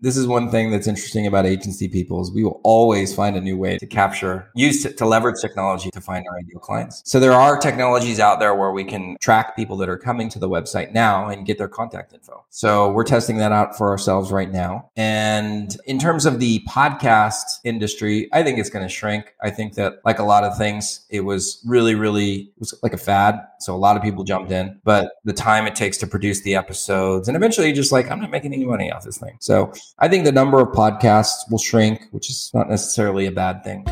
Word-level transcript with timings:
this 0.00 0.16
is 0.16 0.26
one 0.26 0.50
thing 0.50 0.70
that's 0.70 0.86
interesting 0.86 1.26
about 1.26 1.46
agency 1.46 1.88
people 1.88 2.20
is 2.20 2.30
we 2.30 2.44
will 2.44 2.60
always 2.64 3.14
find 3.14 3.34
a 3.36 3.40
new 3.40 3.56
way 3.56 3.78
to 3.78 3.86
capture 3.86 4.50
use 4.54 4.82
to, 4.82 4.92
to 4.92 5.06
leverage 5.06 5.40
technology 5.40 5.90
to 5.90 6.00
find 6.00 6.26
our 6.28 6.38
ideal 6.38 6.60
clients. 6.60 7.02
So 7.06 7.18
there 7.18 7.32
are 7.32 7.58
technologies 7.58 8.20
out 8.20 8.38
there 8.38 8.54
where 8.54 8.72
we 8.72 8.84
can 8.84 9.16
track 9.20 9.56
people 9.56 9.76
that 9.78 9.88
are 9.88 9.96
coming 9.96 10.28
to 10.30 10.38
the 10.38 10.48
website 10.48 10.92
now 10.92 11.28
and 11.28 11.46
get 11.46 11.56
their 11.56 11.68
contact 11.68 12.12
info. 12.12 12.44
So 12.50 12.90
we're 12.92 13.04
testing 13.04 13.38
that 13.38 13.52
out 13.52 13.76
for 13.76 13.88
ourselves 13.88 14.30
right 14.30 14.50
now. 14.50 14.90
And 14.96 15.74
in 15.86 15.98
terms 15.98 16.26
of 16.26 16.40
the 16.40 16.62
podcast 16.68 17.44
industry 17.64 18.28
i 18.32 18.42
think 18.42 18.58
it's 18.58 18.70
going 18.70 18.84
to 18.84 18.92
shrink. 18.92 19.34
I 19.42 19.50
think 19.50 19.74
that 19.74 20.00
like 20.04 20.18
a 20.18 20.24
lot 20.24 20.44
of 20.44 20.58
things 20.58 21.06
it 21.08 21.20
was 21.20 21.62
really 21.66 21.94
really 21.94 22.34
it 22.34 22.58
was 22.58 22.74
like 22.82 22.92
a 22.92 22.98
fad. 22.98 23.40
So 23.60 23.74
a 23.74 23.78
lot 23.78 23.96
of 23.96 24.02
people 24.02 24.24
jumped 24.24 24.52
in. 24.52 24.78
But 24.84 25.12
the 25.24 25.32
time 25.32 25.66
it 25.66 25.74
takes 25.74 25.96
to 25.98 26.06
produce 26.06 26.42
the 26.42 26.54
episodes 26.54 27.28
and 27.28 27.36
eventually 27.36 27.72
just 27.72 27.92
like 27.92 28.10
i'm 28.10 28.20
not 28.20 28.30
making 28.30 28.52
any 28.52 28.66
money 28.66 28.92
off 28.92 29.04
this 29.04 29.16
thing. 29.16 29.36
So 29.40 29.72
I 29.98 30.08
think 30.08 30.24
the 30.24 30.32
number 30.32 30.60
of 30.60 30.68
podcasts 30.68 31.50
will 31.50 31.58
shrink, 31.58 32.02
which 32.10 32.28
is 32.28 32.50
not 32.52 32.68
necessarily 32.68 33.26
a 33.26 33.32
bad 33.32 33.64
thing. 33.64 33.84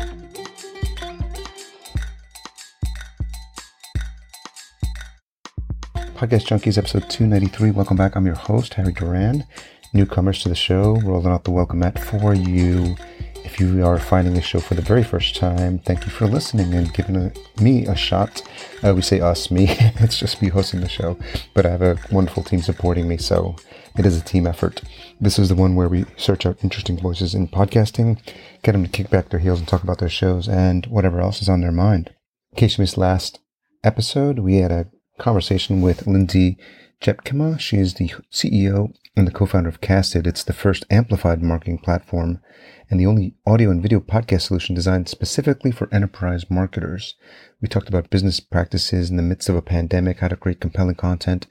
Podcast 6.15 6.45
Junkies, 6.47 6.77
episode 6.77 7.09
293. 7.09 7.71
Welcome 7.71 7.97
back. 7.97 8.15
I'm 8.15 8.25
your 8.25 8.35
host, 8.35 8.75
Harry 8.75 8.93
Duran. 8.93 9.45
Newcomers 9.93 10.43
to 10.43 10.49
the 10.49 10.55
show, 10.55 10.95
rolling 10.97 11.31
out 11.31 11.43
the 11.43 11.51
welcome 11.51 11.79
mat 11.79 11.97
for 11.97 12.33
you. 12.33 12.95
If 13.43 13.59
you 13.59 13.85
are 13.85 13.99
finding 13.99 14.33
the 14.33 14.41
show 14.41 14.59
for 14.59 14.75
the 14.75 14.81
very 14.81 15.03
first 15.03 15.35
time, 15.35 15.79
thank 15.79 16.05
you 16.05 16.11
for 16.11 16.27
listening 16.27 16.73
and 16.73 16.93
giving 16.93 17.15
a, 17.15 17.31
me 17.61 17.85
a 17.85 17.95
shot. 17.95 18.41
Uh, 18.83 18.93
we 18.93 19.01
say 19.01 19.21
us, 19.21 19.49
me. 19.49 19.67
it's 19.69 20.19
just 20.19 20.41
me 20.41 20.49
hosting 20.49 20.81
the 20.81 20.89
show, 20.89 21.17
but 21.53 21.65
I 21.65 21.69
have 21.69 21.81
a 21.81 21.97
wonderful 22.11 22.43
team 22.43 22.61
supporting 22.61 23.07
me, 23.07 23.17
so 23.17 23.55
it 23.97 24.05
is 24.05 24.19
a 24.19 24.23
team 24.23 24.45
effort. 24.45 24.81
This 25.19 25.39
is 25.39 25.47
the 25.47 25.55
one 25.55 25.75
where 25.75 25.87
we 25.87 26.05
search 26.17 26.45
out 26.45 26.61
interesting 26.61 26.99
voices 26.99 27.33
in 27.33 27.47
podcasting, 27.47 28.19
get 28.63 28.73
them 28.73 28.83
to 28.83 28.89
kick 28.89 29.09
back 29.09 29.29
their 29.29 29.39
heels 29.39 29.59
and 29.59 29.67
talk 29.67 29.81
about 29.81 29.99
their 29.99 30.09
shows 30.09 30.49
and 30.49 30.85
whatever 30.87 31.21
else 31.21 31.41
is 31.41 31.47
on 31.47 31.61
their 31.61 31.71
mind. 31.71 32.13
In 32.51 32.57
case 32.57 32.77
you 32.77 32.81
missed 32.81 32.97
last 32.97 33.39
episode, 33.81 34.39
we 34.39 34.57
had 34.57 34.71
a 34.71 34.87
conversation 35.17 35.81
with 35.81 36.05
Lindsay 36.05 36.57
Tjepkema. 37.01 37.57
She 37.61 37.77
is 37.77 37.93
the 37.93 38.11
CEO 38.29 38.93
and 39.15 39.25
the 39.25 39.31
co-founder 39.31 39.69
of 39.69 39.79
Casted. 39.79 40.27
It's 40.27 40.43
the 40.43 40.51
first 40.51 40.85
amplified 40.89 41.41
marketing 41.41 41.77
platform 41.77 42.41
and 42.89 42.99
the 42.99 43.05
only 43.05 43.35
audio 43.47 43.71
and 43.71 43.81
video 43.81 44.01
podcast 44.01 44.41
solution 44.41 44.75
designed 44.75 45.07
specifically 45.07 45.71
for 45.71 45.87
enterprise 45.93 46.51
marketers. 46.51 47.15
We 47.61 47.69
talked 47.69 47.87
about 47.87 48.09
business 48.09 48.41
practices 48.41 49.09
in 49.09 49.15
the 49.15 49.23
midst 49.23 49.47
of 49.47 49.55
a 49.55 49.61
pandemic, 49.61 50.19
how 50.19 50.27
to 50.27 50.35
create 50.35 50.59
compelling 50.59 50.95
content, 50.95 51.47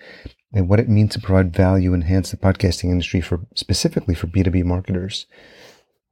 and 0.54 0.68
what 0.68 0.80
it 0.80 0.88
means 0.88 1.12
to 1.12 1.20
provide 1.20 1.52
value, 1.52 1.92
enhance 1.92 2.30
the 2.30 2.36
podcasting 2.36 2.90
industry 2.90 3.20
for 3.20 3.40
specifically 3.54 4.14
for 4.14 4.28
B2B 4.28 4.64
marketers. 4.64 5.26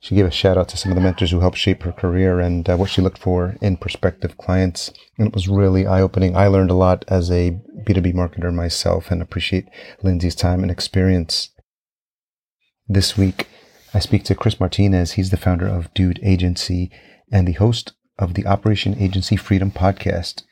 She 0.01 0.17
gave 0.17 0.27
a 0.27 0.33
shout 0.33 0.59
out 0.59 0.69
to 0.71 0.77
some 0.77 0.91
of 0.91 0.97
the 0.97 1.01
mentors 1.01 1.31
who 1.31 1.39
helped 1.39 1.57
shape 1.57 1.85
her 1.85 1.93
career 1.93 2.41
and 2.41 2.69
uh, 2.69 2.77
what 2.77 2.91
she 2.91 3.01
looked 3.01 3.19
for 3.19 3.55
in 3.61 3.77
prospective 3.77 4.37
clients. 4.37 4.93
And 5.17 5.29
it 5.29 5.33
was 5.33 5.47
really 5.47 5.87
eye 5.87 6.03
opening. 6.03 6.37
I 6.37 6.49
learned 6.49 6.73
a 6.73 6.75
lot 6.75 7.05
as 7.07 7.31
a 7.31 7.53
B2B 7.87 8.13
marketer 8.13 8.53
myself 8.53 9.13
and 9.13 9.23
appreciate 9.23 9.69
Lindsay's 10.03 10.35
time 10.35 10.63
and 10.63 10.73
experience. 10.73 11.51
This 12.89 13.17
week, 13.17 13.47
I 13.95 14.01
speak 14.01 14.25
to 14.25 14.35
Chris 14.35 14.59
Martinez. 14.59 15.13
He's 15.13 15.31
the 15.31 15.37
founder 15.37 15.69
of 15.69 15.95
Dude 15.95 16.19
Agency 16.21 16.91
and 17.31 17.47
the 17.47 17.53
host 17.53 17.93
of 18.19 18.35
the 18.35 18.45
Operation 18.45 18.99
Agency 18.99 19.37
Freedom 19.37 19.71
podcast. 19.71 20.43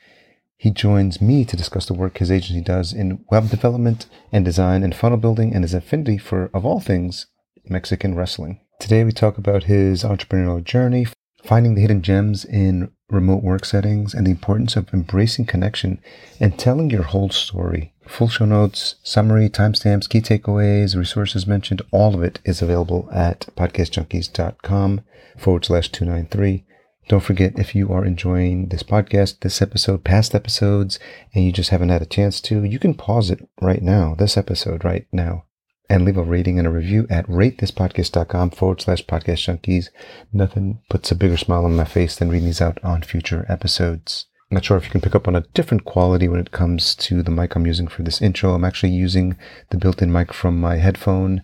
He 0.61 0.69
joins 0.69 1.19
me 1.19 1.43
to 1.45 1.57
discuss 1.57 1.87
the 1.87 1.95
work 1.95 2.19
his 2.19 2.29
agency 2.29 2.61
does 2.61 2.93
in 2.93 3.25
web 3.31 3.49
development 3.49 4.05
and 4.31 4.45
design 4.45 4.83
and 4.83 4.93
funnel 4.93 5.17
building 5.17 5.55
and 5.55 5.63
his 5.63 5.73
affinity 5.73 6.19
for, 6.19 6.51
of 6.53 6.67
all 6.67 6.79
things, 6.79 7.25
Mexican 7.65 8.13
wrestling. 8.13 8.59
Today 8.79 9.03
we 9.03 9.11
talk 9.11 9.39
about 9.39 9.63
his 9.63 10.03
entrepreneurial 10.03 10.63
journey, 10.63 11.07
finding 11.43 11.73
the 11.73 11.81
hidden 11.81 12.03
gems 12.03 12.45
in 12.45 12.91
remote 13.09 13.41
work 13.41 13.65
settings, 13.65 14.13
and 14.13 14.27
the 14.27 14.31
importance 14.31 14.75
of 14.75 14.93
embracing 14.93 15.45
connection 15.45 15.99
and 16.39 16.59
telling 16.59 16.91
your 16.91 17.05
whole 17.05 17.31
story. 17.31 17.95
Full 18.05 18.29
show 18.29 18.45
notes, 18.45 18.97
summary, 19.01 19.49
timestamps, 19.49 20.07
key 20.07 20.21
takeaways, 20.21 20.95
resources 20.95 21.47
mentioned, 21.47 21.81
all 21.89 22.13
of 22.13 22.21
it 22.21 22.39
is 22.45 22.61
available 22.61 23.09
at 23.11 23.47
podcastjunkies.com 23.55 25.01
forward 25.39 25.65
slash 25.65 25.89
293. 25.89 26.65
Don't 27.07 27.23
forget 27.23 27.57
if 27.57 27.75
you 27.75 27.91
are 27.91 28.05
enjoying 28.05 28.67
this 28.67 28.83
podcast, 28.83 29.39
this 29.39 29.61
episode, 29.61 30.03
past 30.03 30.33
episodes, 30.33 30.99
and 31.33 31.43
you 31.43 31.51
just 31.51 31.69
haven't 31.71 31.89
had 31.89 32.01
a 32.01 32.05
chance 32.05 32.39
to, 32.41 32.63
you 32.63 32.79
can 32.79 32.93
pause 32.93 33.29
it 33.29 33.47
right 33.61 33.81
now, 33.81 34.15
this 34.15 34.37
episode 34.37 34.85
right 34.85 35.07
now, 35.11 35.45
and 35.89 36.05
leave 36.05 36.17
a 36.17 36.23
rating 36.23 36.57
and 36.57 36.67
a 36.67 36.71
review 36.71 37.07
at 37.09 37.27
ratethispodcast.com 37.27 38.51
forward 38.51 38.81
slash 38.81 39.05
podcast 39.05 39.45
junkies. 39.45 39.89
Nothing 40.31 40.81
puts 40.89 41.11
a 41.11 41.15
bigger 41.15 41.37
smile 41.37 41.65
on 41.65 41.75
my 41.75 41.85
face 41.85 42.15
than 42.15 42.29
reading 42.29 42.45
these 42.45 42.61
out 42.61 42.77
on 42.83 43.01
future 43.01 43.45
episodes. 43.49 44.27
I'm 44.49 44.55
not 44.55 44.65
sure 44.65 44.77
if 44.77 44.83
you 44.83 44.91
can 44.91 45.01
pick 45.01 45.15
up 45.15 45.27
on 45.27 45.35
a 45.35 45.45
different 45.53 45.85
quality 45.85 46.27
when 46.27 46.39
it 46.39 46.51
comes 46.51 46.93
to 46.95 47.23
the 47.23 47.31
mic 47.31 47.55
I'm 47.55 47.65
using 47.65 47.87
for 47.87 48.03
this 48.03 48.21
intro. 48.21 48.53
I'm 48.53 48.65
actually 48.65 48.91
using 48.91 49.37
the 49.69 49.77
built-in 49.77 50.11
mic 50.11 50.33
from 50.33 50.59
my 50.59 50.75
headphone 50.75 51.41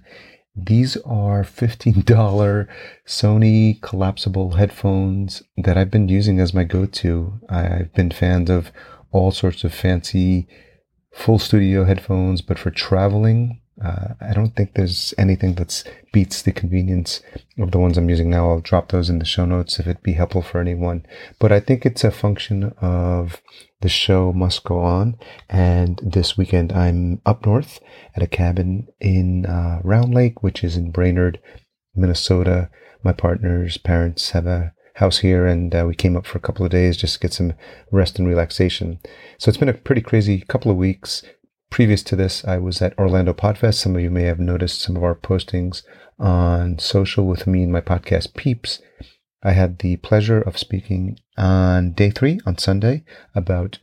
these 0.58 0.98
are 0.98 1.44
$15 1.44 2.68
Sony 3.06 3.82
collapsible 3.82 4.54
headphones 4.54 5.44
that 5.56 5.78
I've 5.78 5.92
been 5.92 6.10
using 6.10 6.40
as 6.40 6.54
my 6.54 6.64
go-to. 6.64 7.40
I've 7.48 7.94
been 7.94 8.10
fans 8.10 8.50
of 8.50 8.72
all 9.12 9.32
sorts 9.32 9.64
of 9.64 9.74
fancy 9.74 10.48
full 11.14 11.38
studio 11.38 11.86
headphones, 11.86 12.42
but 12.42 12.58
for 12.58 12.72
traveling, 12.72 13.62
uh, 13.84 14.14
I 14.20 14.34
don't 14.34 14.56
think 14.56 14.74
there's 14.74 15.14
anything 15.18 15.56
that 15.56 15.84
beats 16.12 16.42
the 16.42 16.52
convenience 16.52 17.22
of 17.60 17.72
the 17.72 17.80
ones 17.80 17.98
I'm 17.98 18.10
using 18.10 18.30
now. 18.30 18.50
I'll 18.50 18.60
drop 18.60 18.90
those 18.90 19.10
in 19.10 19.20
the 19.20 19.26
show 19.26 19.46
notes 19.46 19.80
if 19.80 19.88
it'd 19.88 20.02
be 20.02 20.14
helpful 20.14 20.42
for 20.42 20.60
anyone. 20.60 21.06
But 21.40 21.52
I 21.52 21.60
think 21.60 21.86
it's 21.86 22.04
a 22.04 22.12
function 22.12 22.74
of 22.82 23.42
the 23.82 23.90
show 23.90 24.34
must 24.34 24.64
go 24.64 24.80
on. 24.80 25.18
And 25.50 26.00
this 26.04 26.38
weekend 26.38 26.74
I'm 26.74 27.22
up 27.26 27.46
north 27.46 27.80
at 28.16 28.24
a 28.24 28.28
cabin 28.28 28.88
in 29.00 29.46
uh, 29.46 29.80
Round 29.84 30.14
Lake, 30.14 30.42
which 30.42 30.64
is 30.64 30.76
in 30.76 30.92
Brainerd, 30.92 31.40
Minnesota. 31.96 32.70
My 33.04 33.14
partner's 33.14 33.78
parents 33.78 34.32
have 34.32 34.48
a 34.48 34.74
house 34.96 35.20
here 35.20 35.46
and 35.46 35.76
uh, 35.76 35.86
we 35.88 35.94
came 35.94 36.18
up 36.18 36.26
for 36.26 36.40
a 36.40 36.42
couple 36.42 36.66
of 36.66 36.72
days 36.72 36.98
just 36.98 37.14
to 37.14 37.20
get 37.20 37.34
some 37.34 37.54
rest 37.92 38.18
and 38.18 38.28
relaxation. 38.28 39.00
So 39.38 39.50
it's 39.50 39.58
been 39.58 39.70
a 39.70 39.74
pretty 39.74 40.02
crazy 40.02 40.42
couple 40.42 40.72
of 40.72 40.78
weeks. 40.78 41.22
Previous 41.70 42.02
to 42.04 42.16
this, 42.16 42.44
I 42.46 42.58
was 42.58 42.82
at 42.82 42.98
Orlando 42.98 43.34
Podfest. 43.34 43.76
Some 43.76 43.96
of 43.96 44.02
you 44.02 44.10
may 44.10 44.24
have 44.24 44.40
noticed 44.40 44.82
some 44.82 44.96
of 44.96 45.04
our 45.04 45.16
postings 45.16 45.84
on 46.20 46.80
social 46.80 47.26
with 47.28 47.46
me 47.46 47.64
and 47.64 47.72
my 47.72 47.82
podcast 47.82 48.36
Peeps. 48.36 48.82
I 49.44 49.52
had 49.52 49.80
the 49.80 49.98
pleasure 49.98 50.42
of 50.42 50.58
speaking 50.58 51.20
on 51.38 51.92
day 51.92 52.10
three 52.10 52.40
on 52.46 52.58
Sunday 52.58 53.04
about 53.36 53.80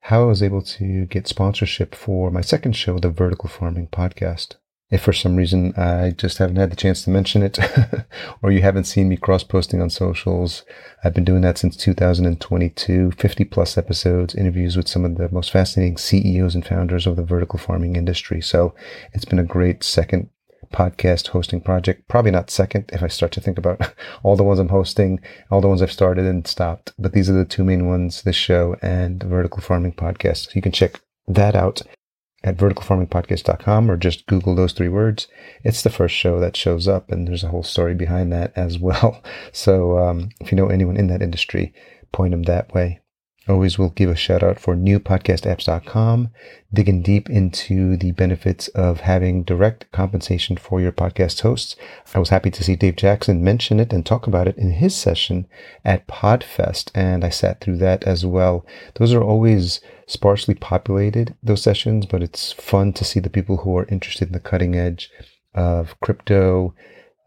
how 0.00 0.22
I 0.22 0.26
was 0.26 0.42
able 0.42 0.62
to 0.62 1.06
get 1.06 1.26
sponsorship 1.26 1.94
for 1.94 2.30
my 2.30 2.40
second 2.40 2.72
show, 2.72 2.98
the 2.98 3.10
Vertical 3.10 3.48
Farming 3.48 3.88
Podcast. 3.88 4.56
If 4.90 5.02
for 5.02 5.12
some 5.12 5.36
reason 5.36 5.72
I 5.76 6.10
just 6.10 6.38
haven't 6.38 6.56
had 6.56 6.70
the 6.70 6.76
chance 6.76 7.04
to 7.04 7.10
mention 7.10 7.42
it, 7.42 7.58
or 8.42 8.50
you 8.50 8.62
haven't 8.62 8.84
seen 8.84 9.08
me 9.08 9.16
cross 9.16 9.44
posting 9.44 9.80
on 9.80 9.88
socials, 9.88 10.64
I've 11.04 11.14
been 11.14 11.24
doing 11.24 11.42
that 11.42 11.58
since 11.58 11.76
2022, 11.76 13.12
50 13.12 13.44
plus 13.44 13.78
episodes, 13.78 14.34
interviews 14.34 14.76
with 14.76 14.88
some 14.88 15.04
of 15.04 15.16
the 15.16 15.28
most 15.30 15.52
fascinating 15.52 15.96
CEOs 15.96 16.56
and 16.56 16.66
founders 16.66 17.06
of 17.06 17.14
the 17.14 17.22
vertical 17.22 17.58
farming 17.58 17.94
industry. 17.94 18.40
So 18.40 18.74
it's 19.12 19.24
been 19.24 19.38
a 19.38 19.44
great 19.44 19.84
second 19.84 20.28
podcast 20.72 21.28
hosting 21.28 21.60
project. 21.60 22.08
Probably 22.08 22.30
not 22.30 22.50
second 22.50 22.90
if 22.92 23.02
I 23.02 23.08
start 23.08 23.32
to 23.32 23.40
think 23.40 23.58
about 23.58 23.94
all 24.22 24.36
the 24.36 24.44
ones 24.44 24.58
I'm 24.58 24.68
hosting, 24.68 25.20
all 25.50 25.60
the 25.60 25.68
ones 25.68 25.82
I've 25.82 25.92
started 25.92 26.24
and 26.24 26.46
stopped. 26.46 26.92
But 26.98 27.12
these 27.12 27.30
are 27.30 27.34
the 27.34 27.44
two 27.44 27.64
main 27.64 27.86
ones, 27.86 28.22
this 28.22 28.36
show 28.36 28.76
and 28.82 29.20
the 29.20 29.26
vertical 29.26 29.60
farming 29.60 29.92
podcast. 29.92 30.46
So 30.46 30.52
you 30.54 30.62
can 30.62 30.72
check 30.72 31.00
that 31.28 31.54
out 31.54 31.82
at 32.42 32.56
verticalfarmingpodcast.com 32.56 33.90
or 33.90 33.96
just 33.96 34.26
Google 34.26 34.54
those 34.54 34.72
three 34.72 34.88
words. 34.88 35.28
It's 35.62 35.82
the 35.82 35.90
first 35.90 36.14
show 36.14 36.40
that 36.40 36.56
shows 36.56 36.88
up, 36.88 37.10
and 37.10 37.28
there's 37.28 37.44
a 37.44 37.48
whole 37.48 37.62
story 37.62 37.94
behind 37.94 38.32
that 38.32 38.52
as 38.56 38.78
well. 38.78 39.22
So 39.52 39.98
um, 39.98 40.30
if 40.40 40.52
you 40.52 40.56
know 40.56 40.68
anyone 40.68 40.96
in 40.96 41.08
that 41.08 41.22
industry, 41.22 41.74
point 42.12 42.30
them 42.30 42.44
that 42.44 42.72
way. 42.72 43.00
Always 43.48 43.78
will 43.78 43.90
give 43.90 44.10
a 44.10 44.16
shout 44.16 44.42
out 44.42 44.60
for 44.60 44.76
newpodcastapps.com, 44.76 46.28
digging 46.72 47.02
deep 47.02 47.28
into 47.28 47.96
the 47.96 48.12
benefits 48.12 48.68
of 48.68 49.00
having 49.00 49.42
direct 49.42 49.90
compensation 49.92 50.56
for 50.56 50.80
your 50.80 50.92
podcast 50.92 51.40
hosts. 51.40 51.74
I 52.14 52.18
was 52.18 52.28
happy 52.28 52.50
to 52.50 52.62
see 52.62 52.76
Dave 52.76 52.96
Jackson 52.96 53.42
mention 53.42 53.80
it 53.80 53.92
and 53.92 54.04
talk 54.04 54.26
about 54.26 54.46
it 54.46 54.58
in 54.58 54.72
his 54.72 54.94
session 54.94 55.46
at 55.84 56.06
Podfest, 56.06 56.90
and 56.94 57.24
I 57.24 57.30
sat 57.30 57.60
through 57.60 57.78
that 57.78 58.04
as 58.04 58.24
well. 58.24 58.64
Those 58.96 59.12
are 59.12 59.22
always 59.22 59.80
sparsely 60.10 60.54
populated, 60.54 61.36
those 61.40 61.62
sessions, 61.62 62.04
but 62.04 62.22
it's 62.22 62.50
fun 62.52 62.92
to 62.92 63.04
see 63.04 63.20
the 63.20 63.30
people 63.30 63.58
who 63.58 63.76
are 63.78 63.86
interested 63.86 64.28
in 64.28 64.32
the 64.32 64.40
cutting 64.40 64.74
edge 64.74 65.08
of 65.54 65.98
crypto, 66.00 66.74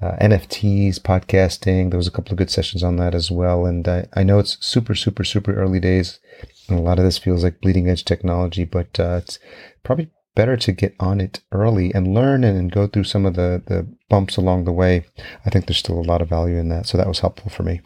uh, 0.01 0.17
NFTs, 0.19 0.99
podcasting. 0.99 1.89
There 1.89 1.97
was 1.97 2.07
a 2.07 2.11
couple 2.11 2.33
of 2.33 2.37
good 2.37 2.51
sessions 2.51 2.83
on 2.83 2.97
that 2.97 3.15
as 3.15 3.31
well. 3.31 3.65
And 3.65 3.87
I, 3.87 4.07
I 4.13 4.23
know 4.23 4.37
it's 4.37 4.57
super, 4.65 4.95
super, 4.95 5.23
super 5.23 5.53
early 5.53 5.79
days. 5.79 6.19
And 6.67 6.77
a 6.77 6.81
lot 6.81 6.99
of 6.99 7.05
this 7.05 7.17
feels 7.17 7.43
like 7.43 7.61
bleeding 7.61 7.87
edge 7.87 8.03
technology, 8.03 8.65
but 8.65 8.99
uh, 8.99 9.21
it's 9.21 9.39
probably 9.83 10.11
better 10.35 10.57
to 10.57 10.71
get 10.73 10.93
on 10.99 11.21
it 11.21 11.41
early 11.53 11.93
and 11.93 12.13
learn 12.13 12.43
and 12.43 12.71
go 12.71 12.87
through 12.87 13.05
some 13.05 13.25
of 13.25 13.35
the, 13.35 13.63
the 13.67 13.87
bumps 14.09 14.35
along 14.35 14.65
the 14.65 14.73
way. 14.73 15.05
I 15.45 15.49
think 15.49 15.67
there's 15.67 15.77
still 15.77 15.99
a 15.99 16.01
lot 16.01 16.21
of 16.21 16.27
value 16.27 16.57
in 16.57 16.67
that. 16.69 16.85
So 16.85 16.97
that 16.97 17.07
was 17.07 17.19
helpful 17.19 17.49
for 17.49 17.63
me. 17.63 17.81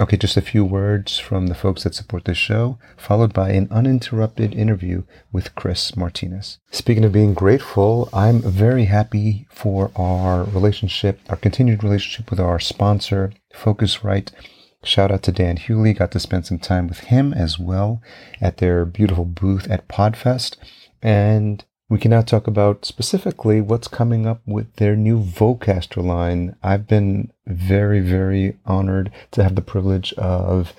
Okay, 0.00 0.16
just 0.16 0.36
a 0.36 0.40
few 0.40 0.64
words 0.64 1.18
from 1.18 1.48
the 1.48 1.54
folks 1.56 1.82
that 1.82 1.94
support 1.94 2.24
this 2.24 2.38
show, 2.38 2.78
followed 2.96 3.32
by 3.32 3.50
an 3.50 3.66
uninterrupted 3.70 4.54
interview 4.54 5.02
with 5.32 5.54
Chris 5.56 5.96
Martinez. 5.96 6.58
Speaking 6.70 7.04
of 7.04 7.12
being 7.12 7.34
grateful, 7.34 8.08
I'm 8.12 8.40
very 8.40 8.84
happy 8.84 9.48
for 9.50 9.90
our 9.96 10.44
relationship, 10.44 11.20
our 11.28 11.36
continued 11.36 11.82
relationship 11.82 12.30
with 12.30 12.38
our 12.38 12.60
sponsor, 12.60 13.32
Focusrite. 13.52 14.30
Shout 14.84 15.10
out 15.10 15.24
to 15.24 15.32
Dan 15.32 15.56
Hewley. 15.56 15.98
Got 15.98 16.12
to 16.12 16.20
spend 16.20 16.46
some 16.46 16.60
time 16.60 16.86
with 16.86 17.00
him 17.00 17.32
as 17.32 17.58
well 17.58 18.00
at 18.40 18.58
their 18.58 18.84
beautiful 18.84 19.24
booth 19.24 19.68
at 19.68 19.88
Podfest. 19.88 20.56
And 21.02 21.64
we 21.90 21.98
can 21.98 22.10
now 22.10 22.20
talk 22.20 22.46
about 22.46 22.84
specifically 22.84 23.60
what's 23.60 23.88
coming 23.88 24.26
up 24.26 24.42
with 24.46 24.74
their 24.76 24.94
new 24.94 25.18
Vocaster 25.22 26.04
line. 26.04 26.54
I've 26.62 26.86
been 26.86 27.32
very, 27.46 28.00
very 28.00 28.58
honored 28.66 29.10
to 29.32 29.42
have 29.42 29.54
the 29.54 29.62
privilege 29.62 30.12
of 30.14 30.74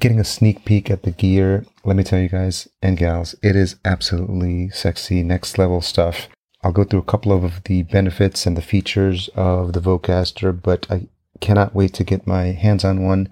getting 0.00 0.18
a 0.18 0.24
sneak 0.24 0.64
peek 0.64 0.90
at 0.90 1.02
the 1.02 1.10
gear. 1.10 1.66
Let 1.84 1.96
me 1.96 2.02
tell 2.02 2.18
you 2.18 2.30
guys 2.30 2.66
and 2.80 2.96
gals, 2.96 3.34
it 3.42 3.56
is 3.56 3.76
absolutely 3.84 4.70
sexy, 4.70 5.22
next 5.22 5.58
level 5.58 5.82
stuff. 5.82 6.28
I'll 6.62 6.72
go 6.72 6.84
through 6.84 7.00
a 7.00 7.04
couple 7.04 7.32
of 7.32 7.62
the 7.64 7.82
benefits 7.82 8.46
and 8.46 8.56
the 8.56 8.62
features 8.62 9.28
of 9.34 9.74
the 9.74 9.80
Vocaster, 9.80 10.58
but 10.60 10.86
I 10.90 11.08
cannot 11.40 11.74
wait 11.74 11.92
to 11.94 12.04
get 12.04 12.26
my 12.26 12.46
hands 12.46 12.84
on 12.84 13.04
one 13.04 13.28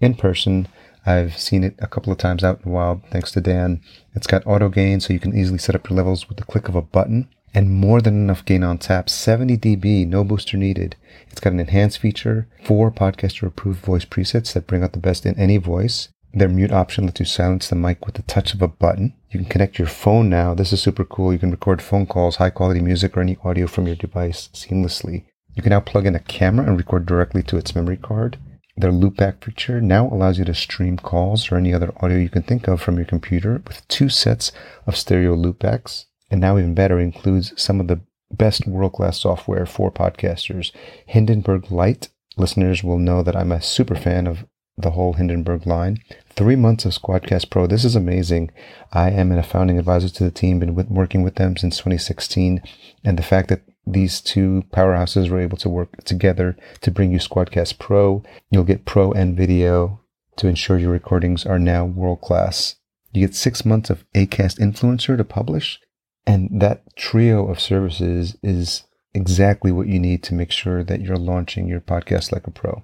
in 0.00 0.14
person. 0.16 0.66
I've 1.06 1.38
seen 1.38 1.64
it 1.64 1.74
a 1.78 1.86
couple 1.86 2.12
of 2.12 2.18
times 2.18 2.42
out 2.42 2.58
in 2.58 2.62
the 2.62 2.68
wild, 2.70 3.02
thanks 3.10 3.32
to 3.32 3.40
Dan. 3.40 3.80
It's 4.14 4.26
got 4.26 4.46
auto 4.46 4.68
gain, 4.68 5.00
so 5.00 5.12
you 5.12 5.20
can 5.20 5.36
easily 5.36 5.58
set 5.58 5.74
up 5.74 5.88
your 5.88 5.96
levels 5.96 6.28
with 6.28 6.38
the 6.38 6.44
click 6.44 6.68
of 6.68 6.74
a 6.74 6.82
button. 6.82 7.28
And 7.52 7.70
more 7.70 8.00
than 8.00 8.16
enough 8.16 8.44
gain 8.44 8.64
on 8.64 8.78
tap, 8.78 9.08
70 9.08 9.56
dB, 9.58 10.08
no 10.08 10.24
booster 10.24 10.56
needed. 10.56 10.96
It's 11.30 11.40
got 11.40 11.52
an 11.52 11.60
enhanced 11.60 11.98
feature, 11.98 12.48
four 12.64 12.90
podcaster 12.90 13.46
approved 13.46 13.84
voice 13.84 14.04
presets 14.04 14.52
that 14.54 14.66
bring 14.66 14.82
out 14.82 14.92
the 14.92 14.98
best 14.98 15.24
in 15.24 15.38
any 15.38 15.58
voice. 15.58 16.08
Their 16.32 16.48
mute 16.48 16.72
option 16.72 17.04
lets 17.04 17.20
you 17.20 17.26
silence 17.26 17.68
the 17.68 17.76
mic 17.76 18.06
with 18.06 18.16
the 18.16 18.22
touch 18.22 18.54
of 18.54 18.62
a 18.62 18.66
button. 18.66 19.14
You 19.30 19.38
can 19.38 19.48
connect 19.48 19.78
your 19.78 19.86
phone 19.86 20.28
now. 20.28 20.52
This 20.52 20.72
is 20.72 20.82
super 20.82 21.04
cool. 21.04 21.32
You 21.32 21.38
can 21.38 21.52
record 21.52 21.80
phone 21.80 22.06
calls, 22.06 22.36
high 22.36 22.50
quality 22.50 22.80
music, 22.80 23.16
or 23.16 23.20
any 23.20 23.38
audio 23.44 23.68
from 23.68 23.86
your 23.86 23.94
device 23.94 24.48
seamlessly. 24.52 25.24
You 25.54 25.62
can 25.62 25.70
now 25.70 25.78
plug 25.78 26.06
in 26.06 26.16
a 26.16 26.20
camera 26.20 26.66
and 26.66 26.76
record 26.76 27.06
directly 27.06 27.44
to 27.44 27.56
its 27.56 27.76
memory 27.76 27.96
card. 27.96 28.36
Their 28.76 28.90
loopback 28.90 29.44
feature 29.44 29.80
now 29.80 30.08
allows 30.08 30.38
you 30.38 30.44
to 30.46 30.54
stream 30.54 30.96
calls 30.96 31.50
or 31.50 31.56
any 31.56 31.72
other 31.72 31.92
audio 32.00 32.18
you 32.18 32.28
can 32.28 32.42
think 32.42 32.66
of 32.66 32.80
from 32.80 32.96
your 32.96 33.04
computer 33.04 33.62
with 33.66 33.86
two 33.86 34.08
sets 34.08 34.50
of 34.86 34.96
stereo 34.96 35.36
loopbacks. 35.36 36.06
And 36.30 36.40
now, 36.40 36.58
even 36.58 36.74
better, 36.74 36.98
includes 36.98 37.52
some 37.56 37.80
of 37.80 37.86
the 37.86 38.00
best 38.32 38.66
world 38.66 38.94
class 38.94 39.20
software 39.20 39.66
for 39.66 39.92
podcasters. 39.92 40.72
Hindenburg 41.06 41.70
Lite. 41.70 42.08
Listeners 42.36 42.82
will 42.82 42.98
know 42.98 43.22
that 43.22 43.36
I'm 43.36 43.52
a 43.52 43.62
super 43.62 43.94
fan 43.94 44.26
of 44.26 44.44
the 44.76 44.90
whole 44.90 45.12
Hindenburg 45.12 45.66
line. 45.66 45.98
Three 46.30 46.56
months 46.56 46.84
of 46.84 46.92
Squadcast 46.92 47.50
Pro. 47.50 47.68
This 47.68 47.84
is 47.84 47.94
amazing. 47.94 48.50
I 48.92 49.10
am 49.10 49.30
a 49.30 49.42
founding 49.44 49.78
advisor 49.78 50.08
to 50.08 50.24
the 50.24 50.32
team, 50.32 50.58
been 50.58 50.74
with, 50.74 50.88
working 50.88 51.22
with 51.22 51.36
them 51.36 51.56
since 51.56 51.76
2016. 51.76 52.60
And 53.04 53.16
the 53.16 53.22
fact 53.22 53.50
that 53.50 53.62
these 53.86 54.20
two 54.20 54.64
powerhouses 54.72 55.28
were 55.28 55.40
able 55.40 55.58
to 55.58 55.68
work 55.68 56.04
together 56.04 56.56
to 56.80 56.90
bring 56.90 57.12
you 57.12 57.18
Squadcast 57.18 57.78
Pro. 57.78 58.22
You'll 58.50 58.64
get 58.64 58.84
Pro 58.84 59.12
and 59.12 59.36
video 59.36 60.00
to 60.36 60.48
ensure 60.48 60.78
your 60.78 60.90
recordings 60.90 61.46
are 61.46 61.58
now 61.58 61.84
world 61.84 62.20
class. 62.20 62.76
You 63.12 63.26
get 63.26 63.34
six 63.34 63.64
months 63.64 63.90
of 63.90 64.04
ACAST 64.14 64.58
Influencer 64.58 65.16
to 65.16 65.24
publish, 65.24 65.80
and 66.26 66.48
that 66.60 66.96
trio 66.96 67.46
of 67.48 67.60
services 67.60 68.36
is 68.42 68.84
exactly 69.12 69.70
what 69.70 69.86
you 69.86 70.00
need 70.00 70.22
to 70.24 70.34
make 70.34 70.50
sure 70.50 70.82
that 70.82 71.00
you're 71.00 71.16
launching 71.16 71.68
your 71.68 71.80
podcast 71.80 72.32
like 72.32 72.46
a 72.46 72.50
pro. 72.50 72.82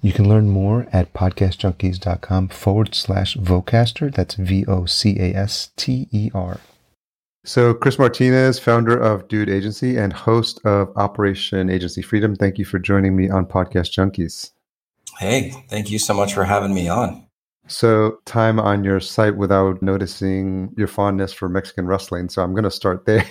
You 0.00 0.12
can 0.12 0.28
learn 0.28 0.48
more 0.48 0.88
at 0.92 1.12
podcastjunkies.com 1.12 2.48
forward 2.48 2.94
slash 2.94 3.36
vocaster. 3.36 4.12
That's 4.12 4.34
V 4.34 4.64
O 4.66 4.84
C 4.84 5.16
A 5.20 5.34
S 5.34 5.70
T 5.76 6.08
E 6.10 6.30
R. 6.34 6.58
So, 7.44 7.74
Chris 7.74 7.98
Martinez, 7.98 8.60
founder 8.60 8.96
of 8.96 9.26
Dude 9.26 9.50
Agency 9.50 9.96
and 9.96 10.12
host 10.12 10.60
of 10.64 10.96
Operation 10.96 11.70
Agency 11.70 12.00
Freedom, 12.00 12.36
thank 12.36 12.56
you 12.56 12.64
for 12.64 12.78
joining 12.78 13.16
me 13.16 13.30
on 13.30 13.46
Podcast 13.46 13.90
Junkies. 13.90 14.52
Hey, 15.18 15.52
thank 15.68 15.90
you 15.90 15.98
so 15.98 16.14
much 16.14 16.34
for 16.34 16.44
having 16.44 16.72
me 16.72 16.88
on. 16.88 17.26
So, 17.66 18.18
time 18.26 18.60
on 18.60 18.84
your 18.84 19.00
site 19.00 19.36
without 19.36 19.82
noticing 19.82 20.72
your 20.76 20.86
fondness 20.86 21.32
for 21.32 21.48
Mexican 21.48 21.86
wrestling. 21.86 22.28
So, 22.28 22.44
I'm 22.44 22.52
going 22.52 22.62
to 22.62 22.70
start 22.70 23.06
there. 23.06 23.24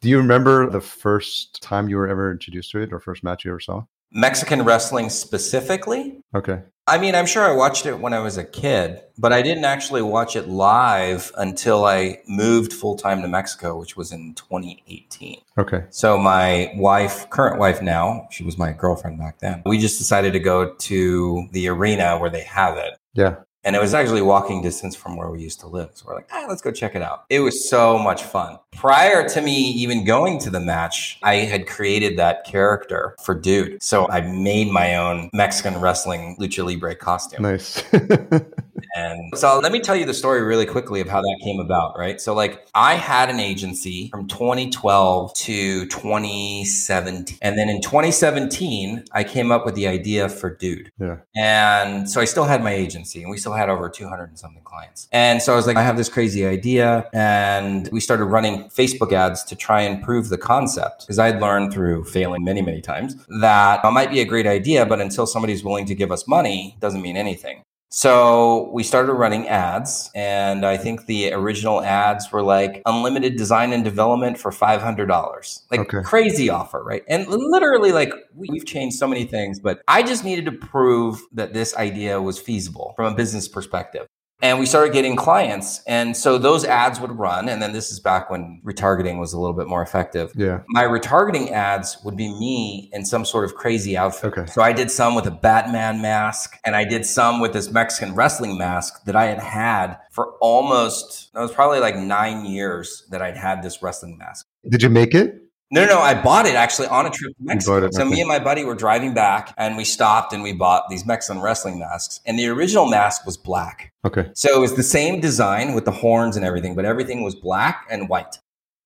Do 0.00 0.08
you 0.08 0.18
remember 0.18 0.70
the 0.70 0.80
first 0.80 1.60
time 1.60 1.88
you 1.88 1.96
were 1.96 2.06
ever 2.06 2.30
introduced 2.30 2.70
to 2.70 2.80
it 2.80 2.92
or 2.92 3.00
first 3.00 3.24
match 3.24 3.44
you 3.44 3.50
ever 3.50 3.58
saw? 3.58 3.82
Mexican 4.12 4.62
wrestling 4.62 5.10
specifically? 5.10 6.20
Okay. 6.36 6.60
I 6.88 6.98
mean, 6.98 7.14
I'm 7.14 7.26
sure 7.26 7.44
I 7.44 7.52
watched 7.52 7.84
it 7.84 7.98
when 8.00 8.14
I 8.14 8.20
was 8.20 8.38
a 8.38 8.44
kid, 8.44 9.02
but 9.18 9.32
I 9.32 9.42
didn't 9.42 9.64
actually 9.64 10.00
watch 10.00 10.36
it 10.36 10.48
live 10.48 11.30
until 11.36 11.84
I 11.84 12.20
moved 12.26 12.72
full 12.72 12.96
time 12.96 13.20
to 13.22 13.28
Mexico, 13.28 13.78
which 13.78 13.96
was 13.96 14.10
in 14.10 14.34
2018. 14.34 15.40
Okay. 15.58 15.84
So 15.90 16.16
my 16.16 16.72
wife, 16.76 17.28
current 17.28 17.58
wife 17.58 17.82
now, 17.82 18.26
she 18.30 18.42
was 18.42 18.56
my 18.56 18.72
girlfriend 18.72 19.18
back 19.18 19.38
then. 19.40 19.62
We 19.66 19.78
just 19.78 19.98
decided 19.98 20.32
to 20.32 20.38
go 20.38 20.74
to 20.74 21.48
the 21.52 21.68
arena 21.68 22.18
where 22.18 22.30
they 22.30 22.44
have 22.44 22.78
it. 22.78 22.94
Yeah. 23.12 23.36
And 23.64 23.74
it 23.74 23.80
was 23.80 23.92
actually 23.92 24.22
walking 24.22 24.62
distance 24.62 24.94
from 24.94 25.16
where 25.16 25.30
we 25.30 25.40
used 25.40 25.60
to 25.60 25.66
live. 25.66 25.90
So 25.94 26.06
we're 26.06 26.14
like, 26.14 26.28
ah, 26.32 26.46
let's 26.48 26.62
go 26.62 26.70
check 26.70 26.94
it 26.94 27.02
out. 27.02 27.24
It 27.28 27.40
was 27.40 27.68
so 27.68 27.98
much 27.98 28.22
fun. 28.22 28.58
Prior 28.72 29.28
to 29.28 29.42
me 29.42 29.70
even 29.70 30.04
going 30.04 30.38
to 30.40 30.50
the 30.50 30.60
match, 30.60 31.18
I 31.22 31.36
had 31.36 31.66
created 31.66 32.18
that 32.18 32.44
character 32.44 33.16
for 33.24 33.34
Dude. 33.34 33.82
So 33.82 34.08
I 34.08 34.20
made 34.20 34.68
my 34.68 34.96
own 34.96 35.30
Mexican 35.32 35.80
wrestling 35.80 36.36
lucha 36.38 36.64
libre 36.64 36.94
costume. 36.94 37.42
Nice. 37.42 37.82
and 38.96 39.36
so 39.36 39.58
let 39.60 39.72
me 39.72 39.80
tell 39.80 39.96
you 39.96 40.04
the 40.04 40.14
story 40.14 40.42
really 40.42 40.66
quickly 40.66 41.00
of 41.00 41.08
how 41.08 41.20
that 41.20 41.40
came 41.42 41.60
about, 41.60 41.98
right? 41.98 42.20
So, 42.20 42.34
like, 42.34 42.66
I 42.74 42.94
had 42.94 43.30
an 43.30 43.40
agency 43.40 44.08
from 44.10 44.26
2012 44.28 45.34
to 45.34 45.86
2017. 45.86 47.38
And 47.42 47.58
then 47.58 47.68
in 47.68 47.80
2017, 47.80 49.04
I 49.12 49.24
came 49.24 49.50
up 49.50 49.64
with 49.64 49.74
the 49.74 49.86
idea 49.86 50.28
for 50.28 50.50
Dude. 50.54 50.90
Yeah. 50.98 51.18
And 51.36 52.08
so 52.08 52.20
I 52.20 52.24
still 52.24 52.44
had 52.44 52.62
my 52.62 52.72
agency 52.72 53.22
and 53.22 53.30
we 53.30 53.38
still 53.38 53.52
had 53.52 53.68
over 53.68 53.88
200 53.88 54.24
and 54.24 54.38
something 54.38 54.62
clients. 54.64 55.08
And 55.12 55.40
so 55.40 55.52
I 55.52 55.56
was 55.56 55.66
like, 55.66 55.76
I 55.76 55.82
have 55.82 55.96
this 55.96 56.08
crazy 56.08 56.46
idea. 56.46 57.08
And 57.12 57.88
we 57.92 58.00
started 58.00 58.24
running 58.24 58.64
Facebook 58.64 59.12
ads 59.12 59.44
to 59.44 59.56
try 59.56 59.82
and 59.82 60.02
prove 60.02 60.28
the 60.28 60.38
concept 60.38 61.02
because 61.02 61.18
I'd 61.18 61.40
learned 61.40 61.72
through 61.72 62.04
failing 62.04 62.44
many, 62.44 62.62
many 62.62 62.80
times 62.80 63.14
that 63.40 63.80
it 63.84 63.90
might 63.90 64.10
be 64.10 64.20
a 64.20 64.24
great 64.24 64.46
idea, 64.46 64.84
but 64.86 65.00
until 65.00 65.26
somebody's 65.26 65.62
willing 65.62 65.86
to 65.86 65.94
give 65.94 66.10
us 66.10 66.26
money, 66.26 66.76
doesn't 66.80 67.02
mean 67.02 67.16
anything. 67.16 67.62
So 67.90 68.70
we 68.72 68.82
started 68.82 69.14
running 69.14 69.48
ads, 69.48 70.10
and 70.14 70.66
I 70.66 70.76
think 70.76 71.06
the 71.06 71.32
original 71.32 71.82
ads 71.82 72.30
were 72.30 72.42
like 72.42 72.82
unlimited 72.84 73.36
design 73.36 73.72
and 73.72 73.82
development 73.82 74.38
for 74.38 74.52
five 74.52 74.82
hundred 74.82 75.06
dollars, 75.06 75.62
like 75.70 75.80
Okay. 75.80 76.02
crazy 76.04 76.50
offer, 76.50 76.84
right? 76.84 77.02
And 77.08 77.26
literally, 77.28 77.92
like 77.92 78.12
we- 78.34 78.48
we've 78.52 78.66
changed 78.66 78.98
so 78.98 79.06
many 79.06 79.24
things, 79.24 79.58
but 79.58 79.80
I 79.88 80.02
just 80.02 80.22
needed 80.22 80.44
to 80.46 80.52
prove 80.52 81.22
that 81.32 81.54
this 81.54 81.74
idea 81.76 82.20
was 82.20 82.38
feasible 82.38 82.92
from 82.96 83.10
a 83.12 83.16
business 83.16 83.48
perspective. 83.48 84.06
And 84.40 84.60
we 84.60 84.66
started 84.66 84.92
getting 84.92 85.16
clients, 85.16 85.82
and 85.86 86.16
so 86.16 86.38
those 86.38 86.64
ads 86.64 87.00
would 87.00 87.10
run. 87.18 87.48
And 87.48 87.60
then 87.60 87.72
this 87.72 87.90
is 87.90 87.98
back 87.98 88.30
when 88.30 88.60
retargeting 88.64 89.18
was 89.18 89.32
a 89.32 89.40
little 89.40 89.56
bit 89.56 89.66
more 89.66 89.82
effective 89.82 90.30
Yeah. 90.36 90.60
my 90.68 90.84
retargeting 90.84 91.50
ads 91.50 91.98
would 92.04 92.16
be 92.16 92.28
me 92.38 92.88
in 92.92 93.04
some 93.04 93.24
sort 93.24 93.44
of 93.44 93.56
crazy 93.56 93.96
outfit. 93.96 94.38
Okay. 94.38 94.46
So 94.52 94.62
I 94.62 94.72
did 94.72 94.92
some 94.92 95.16
with 95.16 95.26
a 95.26 95.32
Batman 95.32 96.00
mask 96.00 96.56
and 96.64 96.76
I 96.76 96.84
did 96.84 97.04
some 97.04 97.40
with 97.40 97.52
this 97.52 97.70
Mexican 97.72 98.14
wrestling 98.14 98.56
mask 98.56 99.04
that 99.06 99.16
I 99.16 99.24
had 99.26 99.40
had 99.40 99.96
for 100.12 100.34
almost, 100.40 101.30
it 101.34 101.38
was 101.38 101.50
probably 101.52 101.80
like 101.80 101.96
nine 101.96 102.44
years 102.46 103.06
that 103.10 103.20
I'd 103.20 103.36
had 103.36 103.62
this 103.62 103.82
wrestling 103.82 104.18
mask. 104.18 104.46
Did 104.68 104.82
you 104.84 104.90
make 104.90 105.14
it? 105.16 105.34
No, 105.70 105.84
no, 105.84 105.96
no, 105.96 106.00
I 106.00 106.20
bought 106.20 106.46
it 106.46 106.54
actually 106.54 106.88
on 106.88 107.04
a 107.04 107.10
trip 107.10 107.36
to 107.36 107.42
Mexico. 107.44 107.84
it, 107.84 107.92
So 107.92 108.02
okay. 108.02 108.10
me 108.10 108.20
and 108.20 108.28
my 108.28 108.38
buddy 108.38 108.64
were 108.64 108.74
driving 108.74 109.12
back 109.12 109.52
and 109.58 109.76
we 109.76 109.84
stopped 109.84 110.32
and 110.32 110.42
we 110.42 110.54
bought 110.54 110.88
these 110.88 111.04
Mexican 111.04 111.42
wrestling 111.42 111.78
masks. 111.78 112.20
And 112.24 112.38
the 112.38 112.46
original 112.48 112.88
mask 112.88 113.26
was 113.26 113.36
black. 113.36 113.92
Okay. 114.04 114.30
So 114.32 114.56
it 114.56 114.60
was 114.60 114.76
the 114.76 114.82
same 114.82 115.20
design 115.20 115.74
with 115.74 115.84
the 115.84 115.90
horns 115.90 116.36
and 116.36 116.44
everything, 116.44 116.74
but 116.74 116.86
everything 116.86 117.22
was 117.22 117.34
black 117.34 117.86
and 117.90 118.08
white. 118.08 118.38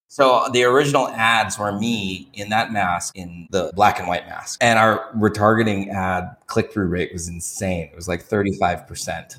So 0.09 0.49
the 0.53 0.65
original 0.65 1.09
ads 1.09 1.59
were 1.59 1.73
me 1.73 2.29
in 2.35 2.51
that 2.51 2.73
mask, 2.73 3.17
in 3.17 3.47
the 3.51 3.73
black 3.75 3.99
and 3.99 4.09
white 4.09 4.27
mask. 4.27 4.59
And 4.61 4.79
our 4.79 5.11
retargeting 5.15 5.89
ad 5.89 6.37
click 6.49 6.73
through 6.73 6.89
rate 6.89 7.12
was 7.12 7.29
insane. 7.29 7.89
It 7.93 7.97
was 7.97 8.09
like 8.09 8.23
35%. 8.23 9.39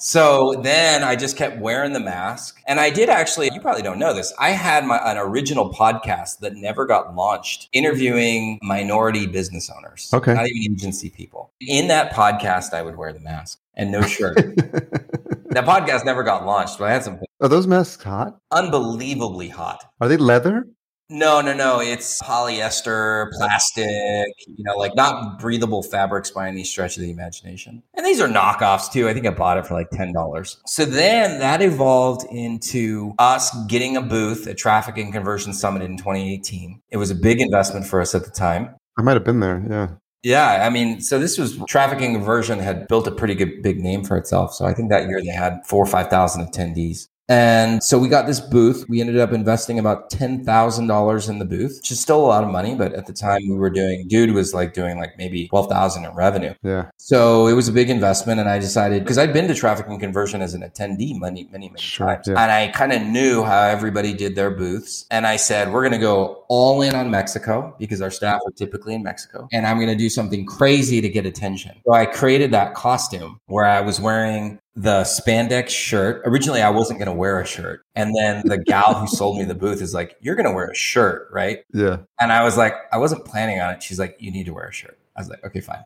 So 0.00 0.54
then 0.62 1.04
I 1.04 1.14
just 1.14 1.36
kept 1.36 1.58
wearing 1.58 1.92
the 1.92 2.00
mask. 2.00 2.60
And 2.66 2.80
I 2.80 2.88
did 2.90 3.08
actually, 3.10 3.50
you 3.52 3.60
probably 3.60 3.82
don't 3.82 3.98
know 3.98 4.14
this, 4.14 4.32
I 4.38 4.50
had 4.50 4.86
my, 4.86 4.96
an 4.98 5.18
original 5.18 5.72
podcast 5.72 6.38
that 6.38 6.54
never 6.56 6.86
got 6.86 7.14
launched 7.14 7.68
interviewing 7.72 8.58
minority 8.62 9.26
business 9.26 9.70
owners, 9.70 10.10
Okay. 10.14 10.32
not 10.34 10.46
even 10.48 10.72
agency 10.72 11.10
people. 11.10 11.52
In 11.60 11.88
that 11.88 12.12
podcast, 12.12 12.72
I 12.72 12.80
would 12.82 12.96
wear 12.96 13.12
the 13.12 13.20
mask 13.20 13.60
and 13.74 13.92
no 13.92 14.00
shirt. 14.02 14.36
that 14.36 15.64
podcast 15.66 16.04
never 16.04 16.22
got 16.22 16.46
launched, 16.46 16.78
but 16.78 16.86
I 16.86 16.92
had 16.92 17.04
some 17.04 17.20
Are 17.40 17.48
those 17.48 17.66
masks 17.66 18.02
hot? 18.02 18.38
Unbelievably 18.52 19.48
hot. 19.50 19.84
Are 20.00 20.08
they 20.08 20.16
leather? 20.16 20.66
No, 21.12 21.40
no, 21.40 21.52
no. 21.52 21.80
It's 21.80 22.22
polyester, 22.22 23.32
plastic, 23.32 24.32
you 24.46 24.62
know, 24.64 24.76
like 24.76 24.94
not 24.94 25.40
breathable 25.40 25.82
fabrics 25.82 26.30
by 26.30 26.46
any 26.46 26.62
stretch 26.62 26.96
of 26.96 27.02
the 27.02 27.10
imagination. 27.10 27.82
And 27.94 28.06
these 28.06 28.20
are 28.20 28.28
knockoffs 28.28 28.92
too. 28.92 29.08
I 29.08 29.12
think 29.12 29.26
I 29.26 29.30
bought 29.30 29.58
it 29.58 29.66
for 29.66 29.74
like 29.74 29.90
$10. 29.90 30.56
So 30.66 30.84
then 30.84 31.40
that 31.40 31.62
evolved 31.62 32.26
into 32.30 33.12
us 33.18 33.50
getting 33.66 33.96
a 33.96 34.02
booth 34.02 34.46
at 34.46 34.56
Traffic 34.56 34.98
and 34.98 35.12
Conversion 35.12 35.52
Summit 35.52 35.82
in 35.82 35.96
2018. 35.96 36.80
It 36.90 36.96
was 36.96 37.10
a 37.10 37.16
big 37.16 37.40
investment 37.40 37.86
for 37.86 38.00
us 38.00 38.14
at 38.14 38.24
the 38.24 38.30
time. 38.30 38.76
I 38.96 39.02
might 39.02 39.14
have 39.14 39.24
been 39.24 39.40
there. 39.40 39.66
Yeah. 39.68 39.88
Yeah, 40.22 40.66
I 40.66 40.70
mean, 40.70 41.00
so 41.00 41.18
this 41.18 41.38
was 41.38 41.58
traffic 41.66 42.02
and 42.02 42.14
conversion 42.14 42.58
had 42.58 42.86
built 42.88 43.06
a 43.06 43.10
pretty 43.10 43.34
good 43.34 43.62
big 43.62 43.80
name 43.80 44.04
for 44.04 44.18
itself. 44.18 44.52
So 44.54 44.66
I 44.66 44.74
think 44.74 44.90
that 44.90 45.08
year 45.08 45.20
they 45.22 45.32
had 45.32 45.66
four 45.66 45.82
or 45.82 45.86
five 45.86 46.08
thousand 46.08 46.46
attendees. 46.46 47.08
And 47.30 47.82
so 47.82 47.96
we 47.96 48.08
got 48.08 48.26
this 48.26 48.40
booth. 48.40 48.84
We 48.88 49.00
ended 49.00 49.18
up 49.18 49.32
investing 49.32 49.78
about 49.78 50.10
$10,000 50.10 51.28
in 51.28 51.38
the 51.38 51.44
booth, 51.44 51.76
which 51.76 51.92
is 51.92 52.00
still 52.00 52.18
a 52.18 52.26
lot 52.26 52.42
of 52.42 52.50
money. 52.50 52.74
But 52.74 52.92
at 52.94 53.06
the 53.06 53.12
time 53.12 53.42
we 53.48 53.54
were 53.54 53.70
doing, 53.70 54.08
dude 54.08 54.32
was 54.32 54.52
like 54.52 54.74
doing 54.74 54.98
like 54.98 55.12
maybe 55.16 55.46
12,000 55.46 56.04
in 56.04 56.14
revenue. 56.14 56.54
Yeah. 56.64 56.90
So 56.96 57.46
it 57.46 57.52
was 57.52 57.68
a 57.68 57.72
big 57.72 57.88
investment. 57.88 58.40
And 58.40 58.48
I 58.48 58.58
decided, 58.58 59.04
because 59.04 59.16
I'd 59.16 59.32
been 59.32 59.46
to 59.46 59.54
traffic 59.54 59.86
and 59.86 60.00
conversion 60.00 60.42
as 60.42 60.54
an 60.54 60.62
attendee 60.62 61.16
many, 61.20 61.44
many, 61.52 61.68
many 61.68 61.80
Sure, 61.80 62.08
times. 62.08 62.26
yeah. 62.26 62.42
And 62.42 62.50
I 62.50 62.66
kind 62.68 62.92
of 62.92 63.02
knew 63.02 63.44
how 63.44 63.62
everybody 63.62 64.12
did 64.12 64.34
their 64.34 64.50
booths. 64.50 65.06
And 65.12 65.24
I 65.24 65.36
said, 65.36 65.72
we're 65.72 65.82
going 65.82 65.92
to 65.92 65.98
go 65.98 66.44
all 66.48 66.82
in 66.82 66.96
on 66.96 67.12
Mexico 67.12 67.76
because 67.78 68.02
our 68.02 68.10
staff 68.10 68.40
are 68.44 68.50
typically 68.50 68.94
in 68.94 69.04
Mexico. 69.04 69.46
And 69.52 69.68
I'm 69.68 69.76
going 69.76 69.88
to 69.88 69.94
do 69.94 70.10
something 70.10 70.44
crazy 70.46 71.00
to 71.00 71.08
get 71.08 71.26
attention. 71.26 71.80
So 71.86 71.92
I 71.92 72.06
created 72.06 72.50
that 72.50 72.74
costume 72.74 73.40
where 73.46 73.66
I 73.66 73.80
was 73.80 74.00
wearing 74.00 74.58
the 74.76 75.02
spandex 75.02 75.68
shirt. 75.70 76.22
Originally, 76.24 76.62
I 76.62 76.70
wasn't 76.70 76.98
going 76.98 77.08
to 77.08 77.14
wear 77.14 77.40
a 77.40 77.46
shirt. 77.46 77.84
And 77.94 78.14
then 78.16 78.42
the 78.46 78.58
gal 78.58 78.94
who 78.94 79.06
sold 79.06 79.38
me 79.38 79.44
the 79.44 79.54
booth 79.54 79.82
is 79.82 79.94
like, 79.94 80.16
You're 80.20 80.36
going 80.36 80.46
to 80.46 80.52
wear 80.52 80.70
a 80.70 80.74
shirt, 80.74 81.28
right? 81.32 81.60
Yeah. 81.72 81.98
And 82.20 82.32
I 82.32 82.44
was 82.44 82.56
like, 82.56 82.74
I 82.92 82.98
wasn't 82.98 83.24
planning 83.24 83.60
on 83.60 83.74
it. 83.74 83.82
She's 83.82 83.98
like, 83.98 84.16
You 84.18 84.30
need 84.30 84.46
to 84.46 84.54
wear 84.54 84.68
a 84.68 84.72
shirt. 84.72 84.98
I 85.20 85.22
was 85.22 85.28
like, 85.30 85.44
Okay, 85.44 85.60
fine. 85.60 85.84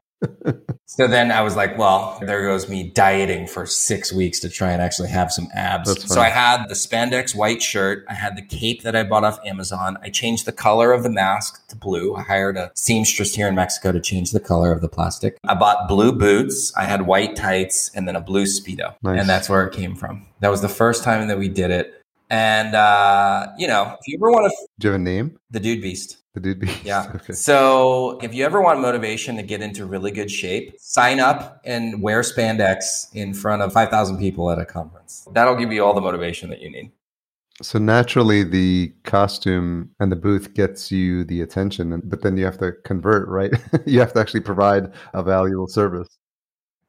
so 0.87 1.07
then 1.07 1.31
I 1.31 1.43
was 1.43 1.57
like, 1.57 1.77
Well, 1.77 2.19
there 2.23 2.45
goes 2.47 2.69
me 2.69 2.91
dieting 2.91 3.47
for 3.47 3.67
six 3.67 4.13
weeks 4.13 4.41
to 4.41 4.49
try 4.49 4.71
and 4.73 4.81
actually 4.81 5.09
have 5.11 5.33
some 5.33 5.49
abs. 5.55 6.13
So. 6.13 6.21
I 6.21 6.29
had 6.29 6.67
the 6.69 6.75
spandex 6.75 7.35
white 7.35 7.63
shirt. 7.63 8.05
I 8.09 8.15
had 8.15 8.37
the 8.37 8.43
cape 8.43 8.83
that 8.83 8.95
I 8.97 9.03
bought 9.03 9.25
off 9.25 9.39
Amazon. 9.45 9.99
I 10.03 10.11
changed 10.11 10.47
the 10.47 10.53
color 10.53 10.93
of 10.93 11.03
the 11.03 11.11
mask 11.11 11.67
to 11.69 11.77
blue. 11.77 12.15
I 12.15 12.23
hired 12.23 12.57
a 12.57 12.71
seamstress 12.75 13.35
here 13.35 13.49
in 13.49 13.55
Mexico 13.55 13.93
to 13.93 14.01
change 14.01 14.31
the 14.31 14.41
color 14.41 14.73
of 14.73 14.81
the 14.81 14.89
plastic. 14.89 15.37
I 15.45 15.55
bought 15.55 15.89
blue 15.89 16.13
boots. 16.13 16.73
I 16.77 16.85
had 16.85 17.03
white 17.07 17.37
tights 17.37 17.91
and 17.95 18.07
then 18.09 18.17
a 18.17 18.21
blue 18.21 18.45
Speedo. 18.45 18.95
Nice. 19.03 19.21
And 19.21 19.29
that's 19.29 19.49
where 19.49 19.67
it 19.67 19.75
came 19.75 19.95
from. 19.95 20.27
That 20.41 20.51
was 20.51 20.63
the 20.63 20.69
first 20.69 21.05
time 21.05 21.29
that 21.29 21.39
we 21.39 21.49
did 21.49 21.71
it. 21.71 22.01
And, 22.31 22.75
uh, 22.75 23.49
you 23.59 23.67
know, 23.67 23.97
if 24.01 24.07
you 24.09 24.17
ever 24.19 24.31
want 24.31 24.51
to, 24.51 24.67
Do 24.79 24.89
you 24.89 24.93
have 24.93 25.01
a 25.01 25.05
name? 25.05 25.39
the 25.51 25.61
dude 25.61 25.83
beast. 25.83 26.17
The 26.35 26.41
dude 26.41 26.59
be 26.59 26.71
Yeah. 26.83 27.11
okay. 27.15 27.33
So 27.33 28.19
if 28.21 28.35
you 28.35 28.45
ever 28.45 28.61
want 28.61 28.81
motivation 28.81 29.37
to 29.37 29.43
get 29.43 29.63
into 29.63 29.87
really 29.87 30.11
good 30.11 30.31
shape, 30.31 30.75
sign 30.79 31.21
up 31.21 31.61
and 31.65 32.03
wear 32.03 32.23
spandex 32.23 33.07
in 33.15 33.33
front 33.33 33.63
of 33.63 33.73
5,000 33.73 34.19
people 34.19 34.51
at 34.51 34.59
a 34.59 34.65
conference. 34.65 35.29
That'll 35.33 35.55
give 35.55 35.73
you 35.73 35.85
all 35.85 35.95
the 35.95 36.01
motivation 36.01 36.51
that 36.51 36.61
you 36.61 36.71
need. 36.71 36.91
So 37.63 37.79
naturally, 37.79 38.43
the 38.43 38.93
costume 39.05 39.91
and 40.01 40.11
the 40.11 40.17
booth 40.17 40.55
gets 40.55 40.91
you 40.91 41.25
the 41.25 41.41
attention, 41.41 42.03
but 42.05 42.23
then 42.23 42.37
you 42.37 42.45
have 42.45 42.59
to 42.59 42.73
convert, 42.85 43.29
right? 43.29 43.53
you 43.87 44.01
have 44.01 44.13
to 44.15 44.19
actually 44.19 44.41
provide 44.41 44.93
a 45.13 45.23
valuable 45.23 45.69
service. 45.69 46.09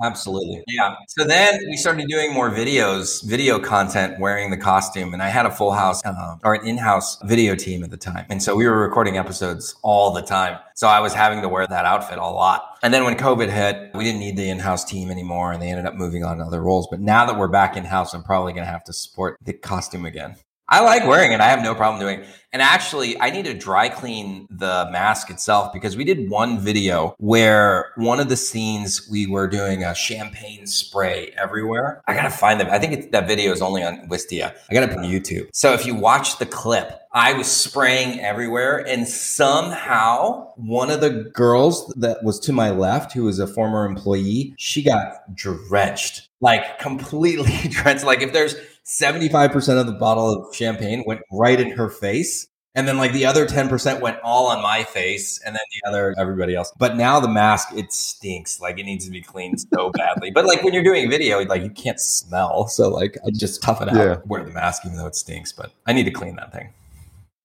Absolutely. 0.04 0.64
Yeah. 0.68 0.96
So 1.08 1.24
then 1.24 1.60
we 1.70 1.78
started 1.78 2.08
doing 2.10 2.34
more 2.34 2.50
videos, 2.52 3.24
video 3.24 3.60
content 3.60 4.20
wearing 4.20 4.52
the 4.52 4.58
costume. 4.58 5.14
And 5.14 5.22
I 5.22 5.30
had 5.30 5.46
a 5.46 5.52
full 5.52 5.72
house 5.72 6.04
uh, 6.06 6.36
or 6.44 6.56
an 6.56 6.68
in 6.68 6.78
house 6.78 7.18
video 7.24 7.56
team 7.56 7.84
at 7.84 7.92
the 7.92 7.98
time. 7.98 8.26
And 8.30 8.44
so 8.44 8.56
we 8.56 8.68
were 8.68 8.78
recording 8.78 9.18
episodes 9.18 9.76
all 9.84 10.12
the 10.12 10.22
time. 10.22 10.60
So 10.76 10.88
I 10.88 11.00
was 11.00 11.14
having 11.14 11.42
to 11.42 11.48
wear 11.48 11.66
that 11.66 11.86
outfit 11.86 12.18
a 12.18 12.26
lot. 12.26 12.78
And 12.84 12.94
then 12.94 13.06
when 13.06 13.16
COVID 13.16 13.50
hit, 13.50 13.96
we 13.96 14.04
didn't 14.04 14.20
need 14.20 14.36
the 14.36 14.50
in 14.50 14.60
house 14.60 14.84
team 14.84 15.10
anymore 15.10 15.54
and 15.54 15.62
they 15.62 15.70
ended 15.70 15.86
up 15.86 15.96
moving 15.96 16.24
on 16.26 16.38
to 16.38 16.44
other 16.44 16.62
roles. 16.62 16.88
But 16.92 17.00
now 17.00 17.26
that 17.26 17.38
we're 17.38 17.48
back 17.48 17.78
in 17.78 17.86
house, 17.86 18.14
I'm 18.14 18.24
probably 18.24 18.52
going 18.52 18.66
to 18.66 18.72
have 18.72 18.84
to 18.86 18.94
support 18.94 19.38
the 19.42 19.54
costume 19.54 20.06
again. 20.06 20.36
I 20.68 20.82
like 20.82 21.06
wearing 21.06 21.32
it. 21.32 21.40
I 21.42 21.48
have 21.48 21.62
no 21.62 21.76
problem 21.76 22.00
doing 22.02 22.22
it. 22.22 22.28
And 22.52 22.62
actually, 22.62 23.20
I 23.20 23.32
need 23.32 23.46
to 23.46 23.54
dry 23.54 23.90
clean 23.90 24.48
the 24.50 24.88
mask 24.90 25.30
itself 25.30 25.74
because 25.74 25.98
we 25.98 26.06
did 26.06 26.30
one 26.30 26.58
video 26.58 27.14
where 27.18 27.92
one 27.98 28.22
of 28.22 28.30
the 28.30 28.38
scenes 28.38 29.10
we 29.12 29.28
were 29.28 29.48
doing 29.48 29.84
a 29.84 29.94
champagne 29.94 30.66
spray 30.66 31.34
everywhere. 31.38 32.02
I 32.08 32.14
gotta 32.14 32.30
find 32.30 32.60
them. 32.60 32.70
I 32.72 32.80
think 32.80 33.12
that 33.12 33.28
video 33.28 33.52
is 33.52 33.62
only 33.62 33.84
on 33.84 34.08
Wistia. 34.08 34.56
I 34.70 34.74
gotta 34.74 34.88
put 34.88 35.00
on 35.00 35.04
YouTube. 35.04 35.50
So 35.54 35.74
if 35.74 35.86
you 35.86 35.96
watch 35.96 36.38
the 36.40 36.46
clip, 36.46 36.98
I 37.12 37.34
was 37.34 37.48
spraying 37.52 38.22
everywhere, 38.22 38.86
and 38.88 39.06
somehow 39.08 40.54
one 40.56 40.90
of 40.90 41.02
the 41.02 41.30
girls 41.34 41.94
that 41.98 42.24
was 42.24 42.40
to 42.42 42.54
my 42.54 42.70
left, 42.70 43.12
who 43.12 43.24
was 43.24 43.40
a 43.40 43.48
former 43.48 43.86
employee, 43.86 44.54
she 44.58 44.82
got 44.82 45.36
drenched, 45.36 46.30
like 46.40 46.80
completely 46.80 47.70
drenched. 47.70 48.06
Like 48.06 48.22
if 48.22 48.32
there's 48.32 48.56
75% 48.86 49.80
of 49.80 49.88
the 49.88 49.94
bottle 49.94 50.30
of 50.48 50.56
champagne 50.56 51.04
went 51.06 51.22
right 51.32 51.60
in 51.60 51.72
her 51.72 51.90
face. 51.90 52.48
And 52.78 52.88
then 52.90 52.98
like 52.98 53.14
the 53.14 53.26
other 53.26 53.46
10% 53.48 54.02
went 54.02 54.20
all 54.22 54.48
on 54.48 54.62
my 54.62 54.84
face 54.84 55.40
and 55.46 55.56
then 55.56 55.62
the 55.82 55.90
other 55.90 56.14
everybody 56.18 56.56
else. 56.56 56.74
But 56.78 56.98
now 56.98 57.22
the 57.22 57.30
mask, 57.30 57.70
it 57.74 57.94
stinks. 57.94 58.60
Like 58.60 58.78
it 58.78 58.84
needs 58.84 59.06
to 59.06 59.12
be 59.12 59.22
cleaned 59.22 59.62
so 59.74 59.92
badly. 59.96 60.30
But 60.30 60.46
like 60.46 60.62
when 60.62 60.74
you're 60.74 60.84
doing 60.84 61.10
video, 61.10 61.42
like 61.46 61.64
you 61.64 61.70
can't 61.70 62.00
smell. 62.02 62.68
So 62.68 62.90
like 62.90 63.18
I 63.26 63.30
just 63.34 63.64
tough 63.64 63.82
it 63.82 63.88
out, 63.88 63.96
Yeah. 63.96 64.18
wear 64.26 64.44
the 64.44 64.52
mask 64.52 64.86
even 64.86 64.98
though 64.98 65.08
it 65.08 65.16
stinks. 65.16 65.54
But 65.54 65.72
I 65.88 65.94
need 65.94 66.04
to 66.04 66.12
clean 66.12 66.36
that 66.36 66.52
thing. 66.52 66.74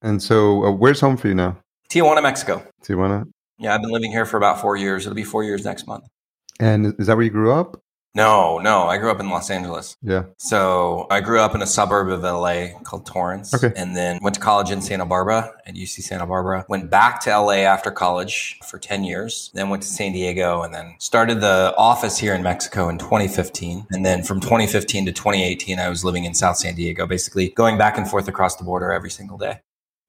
And 0.03 0.21
so, 0.21 0.65
uh, 0.65 0.71
where's 0.73 1.01
home 1.01 1.17
for 1.17 1.29
you 1.29 1.35
now? 1.35 1.59
Tijuana, 1.91 2.23
Mexico. 2.23 2.59
Do 2.83 2.93
you 2.93 2.99
want 2.99 3.25
to? 3.25 3.31
Yeah, 3.59 3.75
I've 3.75 3.83
been 3.83 3.91
living 3.93 4.11
here 4.11 4.25
for 4.27 4.37
about 4.39 4.61
four 4.61 4.77
years. 4.77 5.07
It'll 5.07 5.15
be 5.15 5.23
four 5.25 5.45
years 5.45 5.65
next 5.65 5.87
month. 5.87 6.05
And 6.59 6.95
is 6.99 7.07
that 7.07 7.17
where 7.17 7.25
you 7.25 7.31
grew 7.31 7.53
up? 7.53 7.81
No, 8.15 8.59
no. 8.59 8.85
I 8.85 8.99
grew 8.99 9.11
up 9.11 9.21
in 9.21 9.31
Los 9.31 9.51
Angeles. 9.51 9.97
Yeah. 10.03 10.25
So 10.37 11.07
I 11.11 11.21
grew 11.21 11.39
up 11.41 11.55
in 11.55 11.63
a 11.63 11.67
suburb 11.67 12.09
of 12.09 12.23
LA 12.23 12.79
called 12.83 13.07
Torrance. 13.07 13.55
Okay. 13.55 13.73
And 13.77 13.97
then 13.97 14.19
went 14.21 14.35
to 14.35 14.41
college 14.41 14.71
in 14.71 14.83
Santa 14.83 15.07
Barbara 15.07 15.53
at 15.65 15.75
UC 15.75 16.03
Santa 16.03 16.27
Barbara. 16.27 16.67
Went 16.69 16.91
back 16.91 17.21
to 17.23 17.31
LA 17.39 17.63
after 17.63 17.91
college 17.91 18.59
for 18.69 18.79
10 18.79 19.05
years. 19.05 19.51
Then 19.55 19.69
went 19.69 19.83
to 19.85 19.89
San 19.89 20.13
Diego 20.13 20.63
and 20.63 20.75
then 20.75 20.97
started 20.99 21.41
the 21.41 21.73
office 21.79 22.19
here 22.19 22.35
in 22.35 22.43
Mexico 22.43 22.89
in 22.89 22.99
2015. 22.99 23.87
And 23.91 24.05
then 24.05 24.25
from 24.25 24.41
2015 24.41 25.07
to 25.07 25.13
2018, 25.13 25.79
I 25.79 25.89
was 25.89 26.05
living 26.05 26.25
in 26.25 26.35
South 26.35 26.57
San 26.57 26.75
Diego, 26.75 27.07
basically 27.07 27.51
going 27.51 27.79
back 27.79 27.97
and 27.97 28.09
forth 28.09 28.27
across 28.27 28.57
the 28.57 28.65
border 28.65 28.93
every 28.93 29.11
single 29.11 29.39
day. 29.39 29.61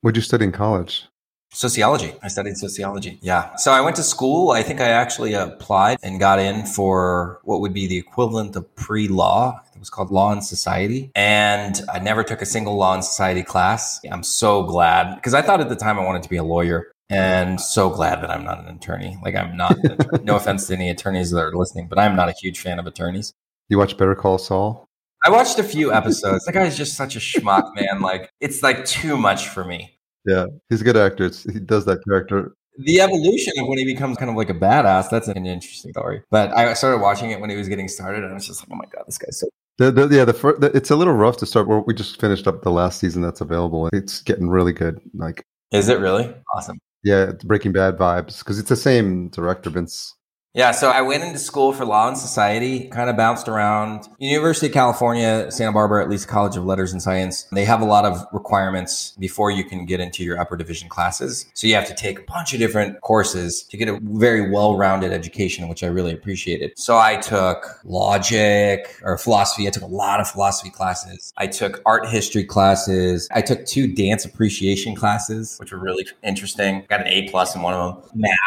What'd 0.01 0.17
you 0.17 0.23
study 0.23 0.45
in 0.45 0.51
college? 0.51 1.05
Sociology. 1.53 2.13
I 2.23 2.29
studied 2.29 2.57
sociology. 2.57 3.19
Yeah. 3.21 3.55
So 3.57 3.73
I 3.73 3.81
went 3.81 3.97
to 3.97 4.03
school. 4.03 4.51
I 4.51 4.63
think 4.63 4.79
I 4.79 4.87
actually 4.87 5.33
applied 5.33 5.97
and 6.01 6.19
got 6.19 6.39
in 6.39 6.65
for 6.65 7.39
what 7.43 7.59
would 7.59 7.73
be 7.73 7.87
the 7.87 7.97
equivalent 7.97 8.55
of 8.55 8.73
pre 8.75 9.09
law. 9.09 9.61
It 9.75 9.79
was 9.79 9.89
called 9.89 10.11
Law 10.11 10.31
and 10.31 10.43
Society. 10.43 11.11
And 11.13 11.81
I 11.91 11.99
never 11.99 12.23
took 12.23 12.41
a 12.41 12.45
single 12.45 12.77
Law 12.77 12.93
and 12.93 13.03
Society 13.03 13.43
class. 13.43 13.99
I'm 14.09 14.23
so 14.23 14.63
glad 14.63 15.15
because 15.15 15.33
I 15.33 15.41
thought 15.41 15.59
at 15.59 15.67
the 15.67 15.75
time 15.75 15.99
I 15.99 16.05
wanted 16.05 16.23
to 16.23 16.29
be 16.29 16.37
a 16.37 16.43
lawyer. 16.43 16.91
And 17.09 17.59
so 17.59 17.89
glad 17.89 18.21
that 18.21 18.31
I'm 18.31 18.45
not 18.45 18.59
an 18.59 18.73
attorney. 18.73 19.17
Like, 19.21 19.35
I'm 19.35 19.57
not, 19.57 19.75
no 20.23 20.37
offense 20.37 20.67
to 20.67 20.75
any 20.75 20.89
attorneys 20.89 21.31
that 21.31 21.41
are 21.41 21.53
listening, 21.53 21.87
but 21.87 21.99
I'm 21.99 22.15
not 22.15 22.29
a 22.29 22.33
huge 22.41 22.61
fan 22.61 22.79
of 22.79 22.87
attorneys. 22.87 23.33
You 23.67 23.77
watch 23.77 23.97
Better 23.97 24.15
Call 24.15 24.37
Saul? 24.37 24.87
I 25.25 25.29
watched 25.29 25.59
a 25.59 25.63
few 25.63 25.91
episodes. 25.91 26.45
That 26.45 26.53
guy's 26.53 26.77
just 26.77 26.95
such 26.95 27.17
a 27.17 27.19
schmuck, 27.19 27.75
man. 27.75 27.99
Like, 27.99 28.31
it's 28.39 28.63
like 28.63 28.85
too 28.85 29.17
much 29.17 29.49
for 29.49 29.65
me. 29.65 29.97
Yeah, 30.25 30.45
he's 30.69 30.81
a 30.81 30.83
good 30.83 30.97
actor. 30.97 31.25
It's, 31.25 31.43
he 31.43 31.59
does 31.59 31.85
that 31.85 31.99
character. 32.07 32.55
the 32.85 33.01
evolution 33.01 33.53
of 33.59 33.67
when 33.67 33.77
he 33.77 33.85
becomes 33.85 34.17
kind 34.17 34.29
of 34.29 34.35
like 34.37 34.49
a 34.49 34.53
badass 34.53 35.09
that's 35.09 35.27
an 35.27 35.45
interesting 35.45 35.91
story 35.91 36.21
but 36.31 36.55
i 36.55 36.73
started 36.73 36.99
watching 37.01 37.29
it 37.29 37.39
when 37.41 37.49
he 37.49 37.57
was 37.57 37.67
getting 37.67 37.89
started 37.89 38.23
and 38.23 38.31
i 38.31 38.33
was 38.33 38.47
just 38.47 38.61
like 38.61 38.69
oh 38.71 38.75
my 38.75 38.85
god 38.95 39.03
this 39.05 39.17
guy's 39.17 39.37
so 39.39 39.47
The, 39.77 39.91
the, 39.91 40.07
yeah, 40.15 40.25
the, 40.25 40.33
fir- 40.33 40.57
the 40.57 40.67
it's 40.75 40.89
a 40.89 40.95
little 40.95 41.13
rough 41.13 41.37
to 41.37 41.45
start. 41.45 41.67
Well, 41.67 41.83
we 41.85 41.93
just 41.93 42.19
finished 42.19 42.47
up 42.47 42.61
the 42.61 42.71
last 42.71 42.99
season 42.99 43.21
that's 43.21 43.41
available. 43.41 43.89
It's 43.91 44.21
getting 44.21 44.47
really 44.49 44.73
good. 44.73 45.01
Like, 45.13 45.43
is 45.71 45.89
it 45.89 45.99
really 45.99 46.33
awesome 46.55 46.77
yeah, 47.03 47.31
Breaking 47.43 47.71
Bad 47.71 47.97
vibes 47.97 48.39
because 48.39 48.59
it's 48.59 48.69
the 48.69 48.75
same 48.75 49.29
director, 49.29 49.69
Vince. 49.71 50.15
Yeah 50.53 50.71
so 50.71 50.89
i 50.89 51.01
went 51.01 51.23
into 51.23 51.39
school 51.39 51.71
for 51.73 51.85
law 51.85 52.07
and 52.07 52.17
society 52.17 52.87
kind 52.89 53.09
of 53.09 53.15
bounced 53.15 53.47
around. 53.47 54.07
University 54.19 54.67
of 54.67 54.73
california 54.73 55.51
santa 55.51 55.71
barbara 55.71 56.03
at 56.03 56.09
least 56.09 56.27
college 56.27 56.57
of 56.57 56.65
letters 56.65 56.91
and 56.91 57.01
science 57.01 57.43
they 57.51 57.65
have 57.65 57.81
a 57.81 57.85
lot 57.85 58.05
of 58.05 58.25
requirements 58.31 59.13
before 59.19 59.51
you 59.51 59.63
can 59.63 59.85
get 59.85 59.99
into 59.99 60.23
your 60.23 60.39
upper 60.39 60.57
division 60.57 60.89
classes. 60.89 61.45
So 61.53 61.67
you 61.67 61.75
have 61.75 61.87
to 61.87 61.95
take 61.95 62.19
a 62.19 62.23
bunch 62.23 62.53
of 62.53 62.59
different 62.59 62.99
courses 63.01 63.63
to 63.63 63.77
get 63.77 63.87
a 63.87 63.99
very 64.01 64.49
well-rounded 64.49 65.11
education 65.11 65.67
which 65.67 65.83
i 65.83 65.87
really 65.87 66.13
appreciated. 66.13 66.73
So 66.77 66.97
i 66.97 67.17
took 67.17 67.79
logic 67.83 68.99
or 69.03 69.17
philosophy. 69.17 69.67
I 69.67 69.71
took 69.71 69.83
a 69.83 69.87
lot 69.87 70.19
of 70.19 70.29
philosophy 70.29 70.69
classes. 70.69 71.33
I 71.37 71.47
took 71.47 71.81
art 71.85 72.07
history 72.07 72.43
classes. 72.43 73.27
I 73.31 73.41
took 73.41 73.65
two 73.65 73.93
dance 73.93 74.25
appreciation 74.25 74.95
classes 74.95 75.57
which 75.59 75.71
were 75.71 75.79
really 75.79 76.05
interesting. 76.23 76.85
Got 76.89 77.01
an 77.01 77.07
a 77.07 77.29
plus 77.29 77.55
in 77.55 77.61
one 77.61 77.73
of 77.73 78.03
them. 78.03 78.11
Math. 78.15 78.37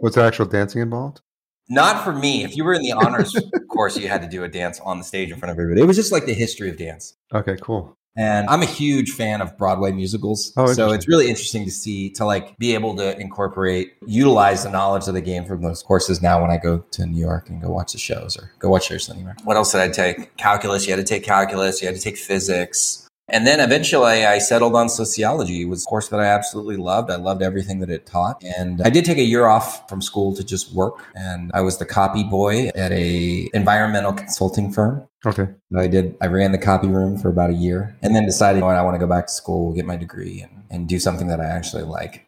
Was 0.00 0.14
there 0.14 0.26
actual 0.26 0.46
dancing 0.46 0.82
involved? 0.82 1.20
Not 1.68 2.04
for 2.04 2.12
me. 2.12 2.44
If 2.44 2.56
you 2.56 2.64
were 2.64 2.74
in 2.74 2.82
the 2.82 2.92
honors 2.92 3.34
course, 3.68 3.96
you 3.96 4.08
had 4.08 4.22
to 4.22 4.28
do 4.28 4.44
a 4.44 4.48
dance 4.48 4.80
on 4.80 4.98
the 4.98 5.04
stage 5.04 5.30
in 5.30 5.38
front 5.38 5.50
of 5.50 5.58
everybody. 5.58 5.80
It 5.80 5.86
was 5.86 5.96
just 5.96 6.12
like 6.12 6.26
the 6.26 6.34
history 6.34 6.70
of 6.70 6.76
dance. 6.76 7.16
Okay, 7.32 7.56
cool. 7.60 7.96
And 8.14 8.46
I'm 8.50 8.60
a 8.60 8.66
huge 8.66 9.12
fan 9.12 9.40
of 9.40 9.56
Broadway 9.56 9.90
musicals. 9.90 10.52
Oh, 10.58 10.70
so 10.74 10.92
it's 10.92 11.08
really 11.08 11.30
interesting 11.30 11.64
to 11.64 11.70
see, 11.70 12.10
to 12.10 12.26
like 12.26 12.58
be 12.58 12.74
able 12.74 12.94
to 12.96 13.18
incorporate, 13.18 13.94
utilize 14.06 14.64
the 14.64 14.70
knowledge 14.70 15.08
of 15.08 15.14
the 15.14 15.22
game 15.22 15.46
from 15.46 15.62
those 15.62 15.82
courses 15.82 16.20
now 16.20 16.42
when 16.42 16.50
I 16.50 16.58
go 16.58 16.78
to 16.78 17.06
New 17.06 17.18
York 17.18 17.48
and 17.48 17.62
go 17.62 17.70
watch 17.70 17.92
the 17.92 17.98
shows 17.98 18.36
or 18.36 18.52
go 18.58 18.68
watch 18.68 18.88
shows 18.88 19.08
anywhere. 19.08 19.34
What 19.44 19.56
else 19.56 19.72
did 19.72 19.80
I 19.80 19.88
take? 19.88 20.36
Calculus. 20.36 20.86
You 20.86 20.92
had 20.92 21.06
to 21.06 21.08
take 21.08 21.24
calculus. 21.24 21.80
You 21.80 21.88
had 21.88 21.96
to 21.96 22.02
take 22.02 22.18
physics. 22.18 23.01
And 23.28 23.46
then 23.46 23.60
eventually 23.60 24.26
I 24.26 24.38
settled 24.38 24.74
on 24.74 24.88
sociology. 24.88 25.62
It 25.62 25.66
was 25.66 25.84
a 25.84 25.86
course 25.86 26.08
that 26.08 26.20
I 26.20 26.26
absolutely 26.26 26.76
loved. 26.76 27.10
I 27.10 27.16
loved 27.16 27.42
everything 27.42 27.80
that 27.80 27.88
it 27.88 28.04
taught. 28.04 28.42
And 28.42 28.82
I 28.82 28.90
did 28.90 29.04
take 29.04 29.18
a 29.18 29.22
year 29.22 29.46
off 29.46 29.88
from 29.88 30.02
school 30.02 30.34
to 30.34 30.44
just 30.44 30.74
work. 30.74 31.04
And 31.14 31.50
I 31.54 31.60
was 31.60 31.78
the 31.78 31.86
copy 31.86 32.24
boy 32.24 32.68
at 32.74 32.92
a 32.92 33.48
environmental 33.54 34.12
consulting 34.12 34.72
firm. 34.72 35.06
Okay. 35.24 35.48
I 35.76 35.86
did. 35.86 36.16
I 36.20 36.26
ran 36.26 36.52
the 36.52 36.58
copy 36.58 36.88
room 36.88 37.16
for 37.16 37.28
about 37.28 37.50
a 37.50 37.54
year 37.54 37.96
and 38.02 38.14
then 38.14 38.26
decided 38.26 38.62
oh, 38.62 38.66
I 38.66 38.82
want 38.82 38.96
to 38.96 38.98
go 38.98 39.06
back 39.06 39.28
to 39.28 39.32
school, 39.32 39.72
get 39.72 39.86
my 39.86 39.96
degree 39.96 40.42
and, 40.42 40.64
and 40.70 40.88
do 40.88 40.98
something 40.98 41.28
that 41.28 41.40
I 41.40 41.46
actually 41.46 41.84
like. 41.84 42.26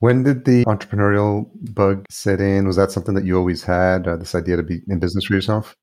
When 0.00 0.22
did 0.22 0.44
the 0.44 0.64
entrepreneurial 0.64 1.48
bug 1.74 2.04
set 2.10 2.40
in? 2.40 2.66
Was 2.66 2.76
that 2.76 2.90
something 2.90 3.14
that 3.14 3.24
you 3.24 3.38
always 3.38 3.62
had, 3.62 4.08
uh, 4.08 4.16
this 4.16 4.34
idea 4.34 4.56
to 4.56 4.62
be 4.62 4.80
in 4.88 4.98
business 4.98 5.26
for 5.26 5.34
yourself? 5.34 5.76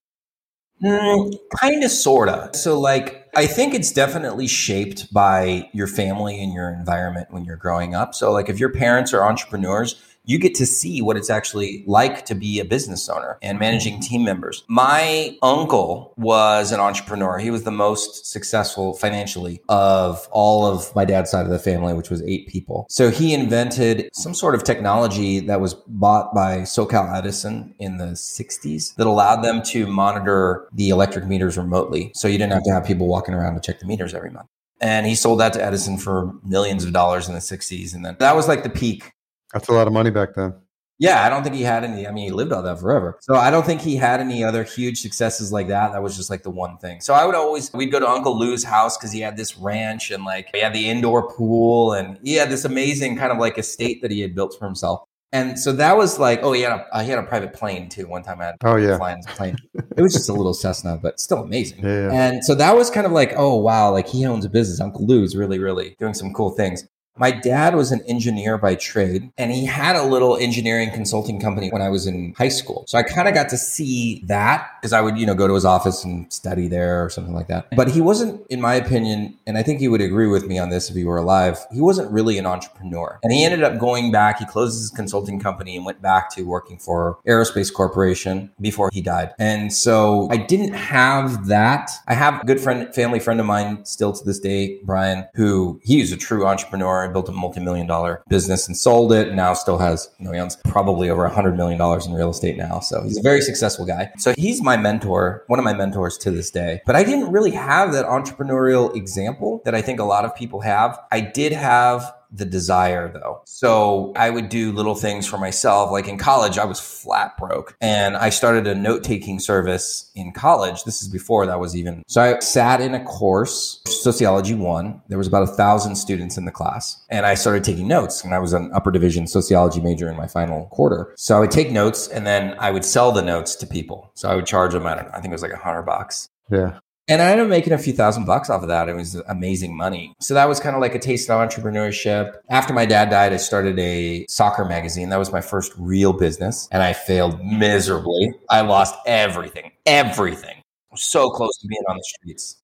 Mm, 0.83 1.37
kind 1.59 1.83
of, 1.83 1.91
sort 1.91 2.27
of. 2.27 2.55
So, 2.55 2.79
like, 2.79 3.27
I 3.35 3.45
think 3.45 3.75
it's 3.75 3.91
definitely 3.91 4.47
shaped 4.47 5.13
by 5.13 5.69
your 5.73 5.85
family 5.87 6.41
and 6.41 6.53
your 6.53 6.69
environment 6.71 7.27
when 7.29 7.45
you're 7.45 7.55
growing 7.57 7.93
up. 7.93 8.15
So, 8.15 8.31
like, 8.31 8.49
if 8.49 8.59
your 8.59 8.71
parents 8.71 9.13
are 9.13 9.23
entrepreneurs, 9.23 10.01
you 10.23 10.37
get 10.37 10.55
to 10.55 10.65
see 10.65 11.01
what 11.01 11.17
it's 11.17 11.29
actually 11.29 11.83
like 11.87 12.25
to 12.25 12.35
be 12.35 12.59
a 12.59 12.65
business 12.65 13.09
owner 13.09 13.37
and 13.41 13.59
managing 13.59 13.93
mm-hmm. 13.93 14.01
team 14.01 14.23
members. 14.23 14.63
My 14.67 15.37
uncle 15.41 16.13
was 16.17 16.71
an 16.71 16.79
entrepreneur. 16.79 17.37
He 17.37 17.51
was 17.51 17.63
the 17.63 17.71
most 17.71 18.25
successful 18.25 18.93
financially 18.93 19.61
of 19.69 20.27
all 20.31 20.65
of 20.65 20.93
my 20.95 21.05
dad's 21.05 21.31
side 21.31 21.45
of 21.45 21.51
the 21.51 21.59
family, 21.59 21.93
which 21.93 22.09
was 22.09 22.21
eight 22.23 22.47
people. 22.47 22.85
So 22.89 23.09
he 23.09 23.33
invented 23.33 24.09
some 24.13 24.33
sort 24.33 24.55
of 24.55 24.63
technology 24.63 25.39
that 25.41 25.59
was 25.59 25.73
bought 25.73 26.33
by 26.33 26.59
SoCal 26.59 27.15
Edison 27.15 27.73
in 27.79 27.97
the 27.97 28.11
60s 28.11 28.95
that 28.95 29.07
allowed 29.07 29.41
them 29.41 29.61
to 29.63 29.87
monitor 29.87 30.67
the 30.73 30.89
electric 30.89 31.25
meters 31.25 31.57
remotely. 31.57 32.11
So 32.15 32.27
you 32.27 32.37
didn't 32.37 32.53
have 32.53 32.63
to 32.63 32.71
have 32.71 32.85
people 32.85 33.07
walking 33.07 33.33
around 33.33 33.55
to 33.55 33.61
check 33.61 33.79
the 33.79 33.85
meters 33.85 34.13
every 34.13 34.29
month 34.29 34.47
and 34.81 35.05
he 35.05 35.13
sold 35.13 35.39
that 35.39 35.53
to 35.53 35.63
Edison 35.63 35.97
for 35.97 36.33
millions 36.43 36.83
of 36.83 36.91
dollars 36.91 37.27
in 37.27 37.35
the 37.35 37.39
60s. 37.39 37.93
And 37.93 38.03
then 38.03 38.17
that 38.19 38.35
was 38.35 38.47
like 38.47 38.63
the 38.63 38.69
peak 38.69 39.13
that's 39.53 39.67
a 39.69 39.73
lot 39.73 39.87
of 39.87 39.93
money 39.93 40.09
back 40.09 40.35
then. 40.35 40.53
Yeah, 41.01 41.25
I 41.25 41.29
don't 41.29 41.41
think 41.41 41.55
he 41.55 41.63
had 41.63 41.83
any. 41.83 42.05
I 42.05 42.11
mean, 42.11 42.25
he 42.25 42.31
lived 42.31 42.51
on 42.51 42.63
that 42.63 42.79
forever. 42.79 43.17
So 43.21 43.33
I 43.33 43.49
don't 43.49 43.65
think 43.65 43.81
he 43.81 43.95
had 43.95 44.19
any 44.19 44.43
other 44.43 44.63
huge 44.63 45.01
successes 45.01 45.51
like 45.51 45.67
that. 45.69 45.93
That 45.93 46.03
was 46.03 46.15
just 46.15 46.29
like 46.29 46.43
the 46.43 46.51
one 46.51 46.77
thing. 46.77 47.01
So 47.01 47.15
I 47.15 47.25
would 47.25 47.33
always, 47.33 47.73
we'd 47.73 47.91
go 47.91 47.99
to 47.99 48.07
Uncle 48.07 48.37
Lou's 48.37 48.63
house 48.63 48.99
because 48.99 49.11
he 49.11 49.19
had 49.19 49.35
this 49.35 49.57
ranch 49.57 50.11
and 50.11 50.23
like 50.23 50.49
he 50.53 50.59
had 50.59 50.73
the 50.73 50.87
indoor 50.87 51.27
pool 51.31 51.93
and 51.93 52.19
he 52.23 52.35
had 52.35 52.51
this 52.51 52.65
amazing 52.65 53.17
kind 53.17 53.31
of 53.31 53.39
like 53.39 53.57
estate 53.57 54.03
that 54.03 54.11
he 54.11 54.19
had 54.21 54.35
built 54.35 54.55
for 54.59 54.65
himself. 54.65 55.01
And 55.31 55.57
so 55.57 55.71
that 55.71 55.97
was 55.97 56.19
like, 56.19 56.43
oh, 56.43 56.51
he 56.51 56.61
had 56.61 56.85
a, 56.93 57.03
he 57.03 57.09
had 57.09 57.17
a 57.17 57.23
private 57.23 57.53
plane 57.53 57.89
too. 57.89 58.05
One 58.05 58.21
time 58.21 58.39
I 58.39 58.45
had 58.45 58.55
oh 58.63 58.75
yeah 58.75 58.97
flying 58.97 59.23
plane. 59.23 59.55
it 59.73 60.01
was 60.03 60.13
just 60.13 60.29
a 60.29 60.33
little 60.33 60.53
Cessna, 60.53 60.99
but 61.01 61.19
still 61.19 61.39
amazing. 61.39 61.83
Yeah, 61.83 62.07
yeah. 62.07 62.11
And 62.11 62.43
so 62.43 62.53
that 62.53 62.75
was 62.75 62.91
kind 62.91 63.07
of 63.07 63.13
like, 63.13 63.33
oh 63.37 63.55
wow, 63.55 63.91
like 63.91 64.07
he 64.07 64.25
owns 64.25 64.45
a 64.45 64.49
business. 64.49 64.79
Uncle 64.79 65.07
Lou's 65.07 65.35
really, 65.35 65.57
really 65.57 65.95
doing 65.99 66.13
some 66.13 66.31
cool 66.33 66.51
things. 66.51 66.85
My 67.17 67.31
dad 67.31 67.75
was 67.75 67.91
an 67.91 68.01
engineer 68.07 68.57
by 68.57 68.75
trade 68.75 69.31
and 69.37 69.51
he 69.51 69.65
had 69.65 69.95
a 69.95 70.03
little 70.03 70.37
engineering 70.37 70.91
consulting 70.91 71.39
company 71.39 71.69
when 71.69 71.81
I 71.81 71.89
was 71.89 72.07
in 72.07 72.33
high 72.37 72.49
school. 72.49 72.85
So 72.87 72.97
I 72.97 73.03
kind 73.03 73.27
of 73.27 73.33
got 73.33 73.49
to 73.49 73.57
see 73.57 74.23
that 74.27 74.69
because 74.79 74.93
I 74.93 75.01
would, 75.01 75.17
you 75.17 75.25
know, 75.25 75.35
go 75.35 75.47
to 75.47 75.53
his 75.53 75.65
office 75.65 76.03
and 76.03 76.31
study 76.31 76.67
there 76.67 77.03
or 77.03 77.09
something 77.09 77.33
like 77.33 77.47
that. 77.47 77.67
But 77.75 77.89
he 77.89 78.01
wasn't, 78.01 78.41
in 78.49 78.61
my 78.61 78.75
opinion, 78.75 79.37
and 79.45 79.57
I 79.57 79.63
think 79.63 79.79
he 79.79 79.87
would 79.87 80.01
agree 80.01 80.27
with 80.27 80.47
me 80.47 80.57
on 80.57 80.69
this 80.69 80.89
if 80.89 80.95
he 80.95 81.03
were 81.03 81.17
alive, 81.17 81.59
he 81.71 81.81
wasn't 81.81 82.11
really 82.11 82.37
an 82.37 82.45
entrepreneur. 82.45 83.19
And 83.23 83.33
he 83.33 83.43
ended 83.43 83.63
up 83.63 83.77
going 83.77 84.11
back, 84.11 84.39
he 84.39 84.45
closed 84.45 84.79
his 84.79 84.89
consulting 84.89 85.39
company 85.39 85.75
and 85.75 85.85
went 85.85 86.01
back 86.01 86.33
to 86.35 86.43
working 86.43 86.77
for 86.77 87.19
Aerospace 87.27 87.73
Corporation 87.73 88.51
before 88.59 88.89
he 88.91 89.01
died. 89.01 89.31
And 89.37 89.73
so 89.73 90.27
I 90.31 90.37
didn't 90.37 90.73
have 90.73 91.47
that. 91.47 91.91
I 92.07 92.13
have 92.13 92.41
a 92.41 92.45
good 92.45 92.59
friend, 92.59 92.93
family 92.95 93.19
friend 93.19 93.39
of 93.39 93.45
mine 93.45 93.85
still 93.85 94.13
to 94.13 94.23
this 94.23 94.39
day, 94.39 94.79
Brian, 94.83 95.27
who 95.35 95.79
he's 95.83 96.11
a 96.11 96.17
true 96.17 96.45
entrepreneur 96.45 97.00
and 97.03 97.13
built 97.13 97.29
a 97.29 97.31
multi-million 97.31 97.87
dollar 97.87 98.23
business 98.27 98.67
and 98.67 98.75
sold 98.75 99.13
it. 99.13 99.33
Now 99.33 99.53
still 99.53 99.77
has, 99.77 100.09
you 100.19 100.25
know, 100.25 100.31
he 100.31 100.39
owns 100.39 100.55
probably 100.65 101.09
over 101.09 101.25
a 101.25 101.29
hundred 101.29 101.57
million 101.57 101.77
dollars 101.77 102.05
in 102.05 102.13
real 102.13 102.29
estate 102.29 102.57
now. 102.57 102.79
So 102.79 103.03
he's 103.03 103.17
a 103.17 103.21
very 103.21 103.41
successful 103.41 103.85
guy. 103.85 104.11
So 104.17 104.33
he's 104.37 104.61
my 104.61 104.77
mentor, 104.77 105.43
one 105.47 105.59
of 105.59 105.65
my 105.65 105.73
mentors 105.73 106.17
to 106.19 106.31
this 106.31 106.51
day. 106.51 106.81
But 106.85 106.95
I 106.95 107.03
didn't 107.03 107.31
really 107.31 107.51
have 107.51 107.93
that 107.93 108.05
entrepreneurial 108.05 108.95
example 108.95 109.61
that 109.65 109.75
I 109.75 109.81
think 109.81 109.99
a 109.99 110.03
lot 110.03 110.25
of 110.25 110.35
people 110.35 110.61
have. 110.61 110.99
I 111.11 111.21
did 111.21 111.51
have 111.51 112.13
the 112.31 112.45
desire 112.45 113.11
though. 113.11 113.41
So 113.45 114.13
I 114.15 114.29
would 114.29 114.49
do 114.49 114.71
little 114.71 114.95
things 114.95 115.27
for 115.27 115.37
myself. 115.37 115.91
Like 115.91 116.07
in 116.07 116.17
college, 116.17 116.57
I 116.57 116.65
was 116.65 116.79
flat 116.79 117.37
broke 117.37 117.75
and 117.81 118.15
I 118.15 118.29
started 118.29 118.67
a 118.67 118.75
note 118.75 119.03
taking 119.03 119.39
service 119.39 120.11
in 120.15 120.31
college. 120.31 120.83
This 120.83 121.01
is 121.01 121.07
before 121.07 121.45
that 121.45 121.59
was 121.59 121.75
even. 121.75 122.03
So 122.07 122.21
I 122.21 122.39
sat 122.39 122.81
in 122.81 122.93
a 122.93 123.03
course, 123.03 123.81
sociology 123.87 124.55
one. 124.55 125.01
There 125.09 125.17
was 125.17 125.27
about 125.27 125.43
a 125.43 125.47
thousand 125.47 125.95
students 125.95 126.37
in 126.37 126.45
the 126.45 126.51
class 126.51 127.03
and 127.09 127.25
I 127.25 127.33
started 127.33 127.63
taking 127.63 127.87
notes 127.87 128.23
and 128.23 128.33
I 128.33 128.39
was 128.39 128.53
an 128.53 128.71
upper 128.73 128.91
division 128.91 129.27
sociology 129.27 129.81
major 129.81 130.09
in 130.09 130.17
my 130.17 130.27
final 130.27 130.65
quarter. 130.67 131.13
So 131.17 131.35
I 131.35 131.39
would 131.39 131.51
take 131.51 131.71
notes 131.71 132.07
and 132.07 132.25
then 132.25 132.55
I 132.59 132.71
would 132.71 132.85
sell 132.85 133.11
the 133.11 133.21
notes 133.21 133.55
to 133.55 133.67
people. 133.67 134.11
So 134.13 134.29
I 134.29 134.35
would 134.35 134.45
charge 134.45 134.73
them, 134.73 134.85
I 134.85 134.95
don't 134.95 135.05
know, 135.05 135.11
I 135.13 135.21
think 135.21 135.27
it 135.27 135.35
was 135.35 135.41
like 135.41 135.51
a 135.51 135.57
hundred 135.57 135.83
bucks. 135.83 136.29
Yeah. 136.49 136.79
And 137.11 137.21
I 137.21 137.31
ended 137.31 137.43
up 137.43 137.49
making 137.49 137.73
a 137.73 137.77
few 137.77 137.91
thousand 137.91 138.23
bucks 138.23 138.49
off 138.49 138.61
of 138.61 138.69
that. 138.69 138.87
It 138.87 138.95
was 138.95 139.15
amazing 139.27 139.75
money. 139.75 140.15
So 140.21 140.33
that 140.33 140.47
was 140.47 140.61
kind 140.61 140.77
of 140.77 140.81
like 140.81 140.95
a 140.95 140.99
taste 140.99 141.29
of 141.29 141.45
entrepreneurship. 141.45 142.35
After 142.49 142.73
my 142.73 142.85
dad 142.85 143.09
died, 143.09 143.33
I 143.33 143.37
started 143.37 143.77
a 143.79 144.25
soccer 144.29 144.63
magazine. 144.63 145.09
That 145.09 145.19
was 145.19 145.29
my 145.29 145.41
first 145.41 145.73
real 145.77 146.13
business. 146.13 146.69
And 146.71 146.81
I 146.81 146.93
failed 146.93 147.43
miserably. 147.43 148.31
I 148.49 148.61
lost 148.61 148.95
everything, 149.05 149.73
everything. 149.85 150.63
So 150.95 151.29
close 151.31 151.57
to 151.57 151.67
being 151.67 151.83
on 151.89 151.97
the 151.97 152.03
streets. 152.03 152.61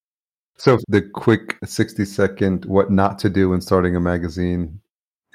So 0.55 0.79
the 0.88 1.01
quick 1.01 1.57
60 1.65 2.05
second 2.05 2.63
what 2.63 2.89
not 2.89 3.19
to 3.19 3.29
do 3.29 3.49
when 3.49 3.60
starting 3.60 3.97
a 3.97 3.99
magazine 3.99 4.79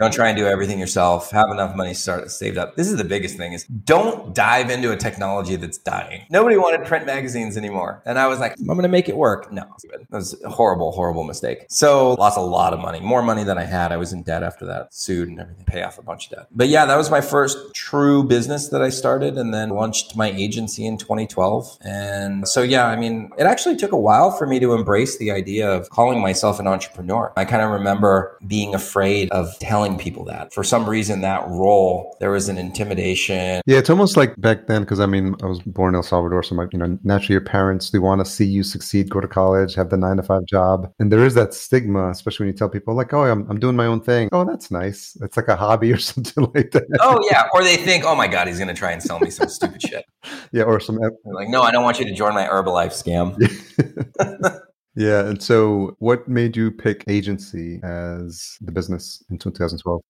don't 0.03 0.13
try 0.13 0.29
and 0.29 0.37
do 0.37 0.47
everything 0.47 0.79
yourself. 0.79 1.31
Have 1.31 1.51
enough 1.51 1.77
money 1.77 1.95
start 1.95 2.31
saved 2.31 2.59
up. 2.59 2.77
This 2.77 2.91
is 2.91 2.97
the 2.97 3.05
biggest 3.05 3.37
thing 3.37 3.53
is 3.53 3.65
don't 3.65 4.35
dive 4.35 4.71
into 4.71 4.93
a 4.93 4.97
technology 4.97 5.57
that's 5.57 5.79
dying. 5.79 6.27
Nobody 6.31 6.57
wanted 6.57 6.85
print 6.87 7.07
magazines 7.07 7.57
anymore. 7.57 8.03
And 8.05 8.19
I 8.19 8.27
was 8.27 8.39
like, 8.39 8.59
I'm 8.59 8.67
going 8.67 8.83
to 8.83 8.89
make 8.89 9.09
it 9.09 9.17
work. 9.17 9.53
No, 9.53 9.65
it 9.85 10.07
was 10.11 10.41
a 10.43 10.51
horrible, 10.51 10.93
horrible 10.93 11.25
mistake. 11.25 11.67
So 11.69 12.15
lost 12.15 12.37
a 12.37 12.43
lot 12.43 12.73
of 12.73 12.81
money, 12.81 13.01
more 13.01 13.23
money 13.23 13.45
than 13.45 13.59
I 13.59 13.65
had. 13.65 13.93
I 13.93 13.97
was 13.97 14.13
in 14.13 14.23
debt 14.23 14.43
after 14.43 14.67
that, 14.67 14.93
sued 14.93 15.29
and 15.29 15.41
everything, 15.41 15.65
pay 15.65 15.83
off 15.83 15.99
a 15.99 16.03
bunch 16.03 16.27
of 16.27 16.39
debt. 16.39 16.47
But 16.51 16.69
yeah, 16.69 16.85
that 16.85 16.97
was 16.97 17.11
my 17.11 17.21
first 17.21 17.75
true 17.75 18.25
business 18.25 18.69
that 18.69 18.83
I 18.83 18.89
started 18.89 19.39
and 19.39 19.55
then 19.55 19.71
launched 19.71 20.17
my 20.17 20.31
agency 20.31 20.85
in 20.85 20.99
2012. 20.99 21.79
And 21.83 22.47
so, 22.49 22.63
yeah, 22.63 22.87
I 22.87 22.97
mean, 22.97 23.31
it 23.39 23.45
actually 23.45 23.77
took 23.77 23.93
a 23.93 23.99
while 23.99 24.31
for 24.31 24.47
me 24.47 24.59
to 24.61 24.75
embrace 24.75 25.19
the 25.19 25.31
idea 25.31 25.71
of 25.71 25.89
calling 25.91 26.21
myself 26.21 26.59
an 26.59 26.67
entrepreneur. 26.67 27.33
I 27.37 27.45
kind 27.45 27.63
of 27.63 27.71
remember 27.71 28.39
being 28.47 28.75
afraid 28.75 29.31
of 29.31 29.59
telling 29.59 29.92
telling 29.93 30.05
people 30.05 30.25
that. 30.25 30.53
For 30.53 30.65
some 30.65 30.89
reason, 30.89 31.21
that 31.23 31.47
role, 31.49 32.17
there 32.21 32.31
was 32.31 32.49
an 32.49 32.59
intimidation. 32.59 33.61
Yeah, 33.67 33.79
it's 33.79 33.91
almost 33.91 34.17
like 34.17 34.35
back 34.41 34.67
then, 34.67 34.83
because 34.83 35.01
I 35.01 35.07
mean, 35.07 35.35
I 35.43 35.47
was 35.47 35.61
born 35.61 35.95
in 35.95 35.97
El 35.97 36.03
Salvador, 36.03 36.43
so 36.43 36.55
my, 36.55 36.67
you 36.73 36.79
know, 36.79 36.99
naturally 37.05 37.35
your 37.35 37.45
parents, 37.45 37.91
they 37.91 37.99
want 37.99 38.21
to 38.21 38.31
see 38.31 38.45
you 38.45 38.63
succeed, 38.63 39.11
go 39.11 39.21
to 39.21 39.29
college, 39.29 39.75
have 39.75 39.91
the 39.91 39.97
nine 39.97 40.17
to 40.17 40.23
five 40.23 40.45
job. 40.47 40.93
And 40.99 41.13
there 41.13 41.25
is 41.25 41.35
that 41.35 41.55
stigma, 41.55 42.11
especially 42.11 42.45
when 42.45 42.53
you 42.53 42.59
tell 42.59 42.69
people, 42.69 42.95
like, 42.95 43.13
oh, 43.13 43.25
I'm, 43.25 43.49
I'm 43.51 43.59
doing 43.59 43.77
my 43.77 43.87
own 43.87 44.01
thing. 44.01 44.29
Oh, 44.33 44.45
that's 44.45 44.71
nice. 44.71 45.17
It's 45.21 45.37
like 45.37 45.49
a 45.49 45.57
hobby 45.57 45.93
or 45.93 45.99
something 45.99 46.51
like 46.55 46.71
that. 46.73 46.85
Oh, 47.01 47.19
yeah. 47.31 47.49
Or 47.55 47.63
they 47.63 47.77
think, 47.77 48.05
oh 48.05 48.15
my 48.15 48.29
God, 48.29 48.49
he's 48.49 48.59
going 48.59 48.69
to 48.69 48.75
try 48.75 48.93
and 48.93 49.03
sell 49.03 49.21
me 49.21 49.31
some 49.31 49.49
stupid 49.49 49.83
shit. 49.83 50.05
Yeah, 50.53 50.65
or 50.65 50.79
some. 50.81 50.97
They're 50.97 51.35
like, 51.35 51.49
no, 51.49 51.63
I 51.63 51.73
don't 51.73 51.83
want 51.83 51.99
you 51.99 52.05
to 52.05 52.15
join 52.15 52.35
my 52.35 52.47
Herbalife 52.47 52.93
scam. 52.93 53.35
Yeah. 54.95 55.27
And 55.29 55.43
so, 55.43 55.97
what 56.01 56.29
made 56.29 56.57
you 56.57 56.71
pick 56.71 57.05
agency 57.09 57.81
as 57.83 58.57
the 58.61 58.73
business 58.73 59.23
in 59.31 59.39
2012? 59.39 60.03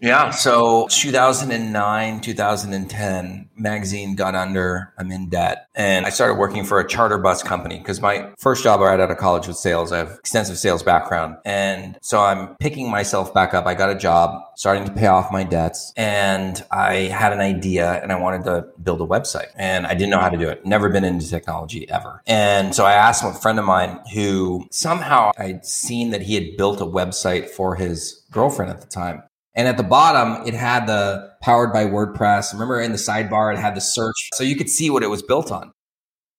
Yeah. 0.00 0.30
So 0.30 0.86
2009, 0.90 2.20
2010, 2.20 3.48
magazine 3.56 4.16
got 4.16 4.34
under. 4.34 4.92
I'm 4.98 5.10
in 5.10 5.30
debt. 5.30 5.68
And 5.74 6.04
I 6.04 6.10
started 6.10 6.34
working 6.34 6.64
for 6.64 6.78
a 6.78 6.86
charter 6.86 7.16
bus 7.16 7.42
company 7.42 7.78
because 7.78 8.02
my 8.02 8.30
first 8.38 8.62
job 8.62 8.80
right 8.80 9.00
out 9.00 9.10
of 9.10 9.16
college 9.16 9.46
was 9.46 9.58
sales. 9.58 9.92
I 9.92 9.98
have 9.98 10.16
extensive 10.18 10.58
sales 10.58 10.82
background. 10.82 11.36
And 11.46 11.98
so 12.02 12.20
I'm 12.20 12.54
picking 12.56 12.90
myself 12.90 13.32
back 13.32 13.54
up. 13.54 13.66
I 13.66 13.72
got 13.72 13.88
a 13.88 13.94
job, 13.94 14.42
starting 14.56 14.84
to 14.84 14.92
pay 14.92 15.06
off 15.06 15.32
my 15.32 15.42
debts. 15.42 15.92
And 15.96 16.62
I 16.70 16.94
had 17.04 17.32
an 17.32 17.40
idea 17.40 18.02
and 18.02 18.12
I 18.12 18.16
wanted 18.16 18.44
to 18.44 18.66
build 18.82 19.00
a 19.00 19.06
website. 19.06 19.48
And 19.56 19.86
I 19.86 19.94
didn't 19.94 20.10
know 20.10 20.20
how 20.20 20.28
to 20.28 20.36
do 20.36 20.50
it. 20.50 20.66
Never 20.66 20.90
been 20.90 21.04
into 21.04 21.30
technology 21.30 21.88
ever. 21.88 22.20
And 22.26 22.74
so 22.74 22.84
I 22.84 22.92
asked 22.92 23.24
a 23.24 23.32
friend 23.32 23.58
of 23.58 23.64
mine 23.64 24.00
who 24.12 24.66
somehow 24.70 25.32
I'd 25.38 25.64
seen 25.64 26.10
that 26.10 26.22
he 26.22 26.34
had 26.34 26.58
built 26.58 26.82
a 26.82 26.86
website 26.86 27.48
for 27.48 27.76
his 27.76 28.22
girlfriend 28.30 28.70
at 28.70 28.82
the 28.82 28.86
time. 28.86 29.22
And 29.56 29.68
at 29.68 29.76
the 29.76 29.84
bottom, 29.84 30.46
it 30.46 30.54
had 30.54 30.86
the 30.86 31.30
powered 31.40 31.72
by 31.72 31.84
WordPress. 31.84 32.52
Remember 32.52 32.80
in 32.80 32.92
the 32.92 32.98
sidebar, 32.98 33.54
it 33.54 33.58
had 33.58 33.76
the 33.76 33.80
search. 33.80 34.30
So 34.34 34.42
you 34.42 34.56
could 34.56 34.68
see 34.68 34.90
what 34.90 35.02
it 35.02 35.08
was 35.08 35.22
built 35.22 35.52
on. 35.52 35.72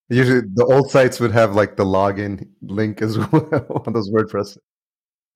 Usually 0.09 0.41
the 0.53 0.65
old 0.65 0.91
sites 0.91 1.19
would 1.19 1.31
have 1.31 1.55
like 1.55 1.77
the 1.77 1.85
login 1.85 2.47
link 2.61 3.01
as 3.01 3.17
well 3.31 3.83
on 3.85 3.93
those 3.93 4.11
WordPress. 4.11 4.57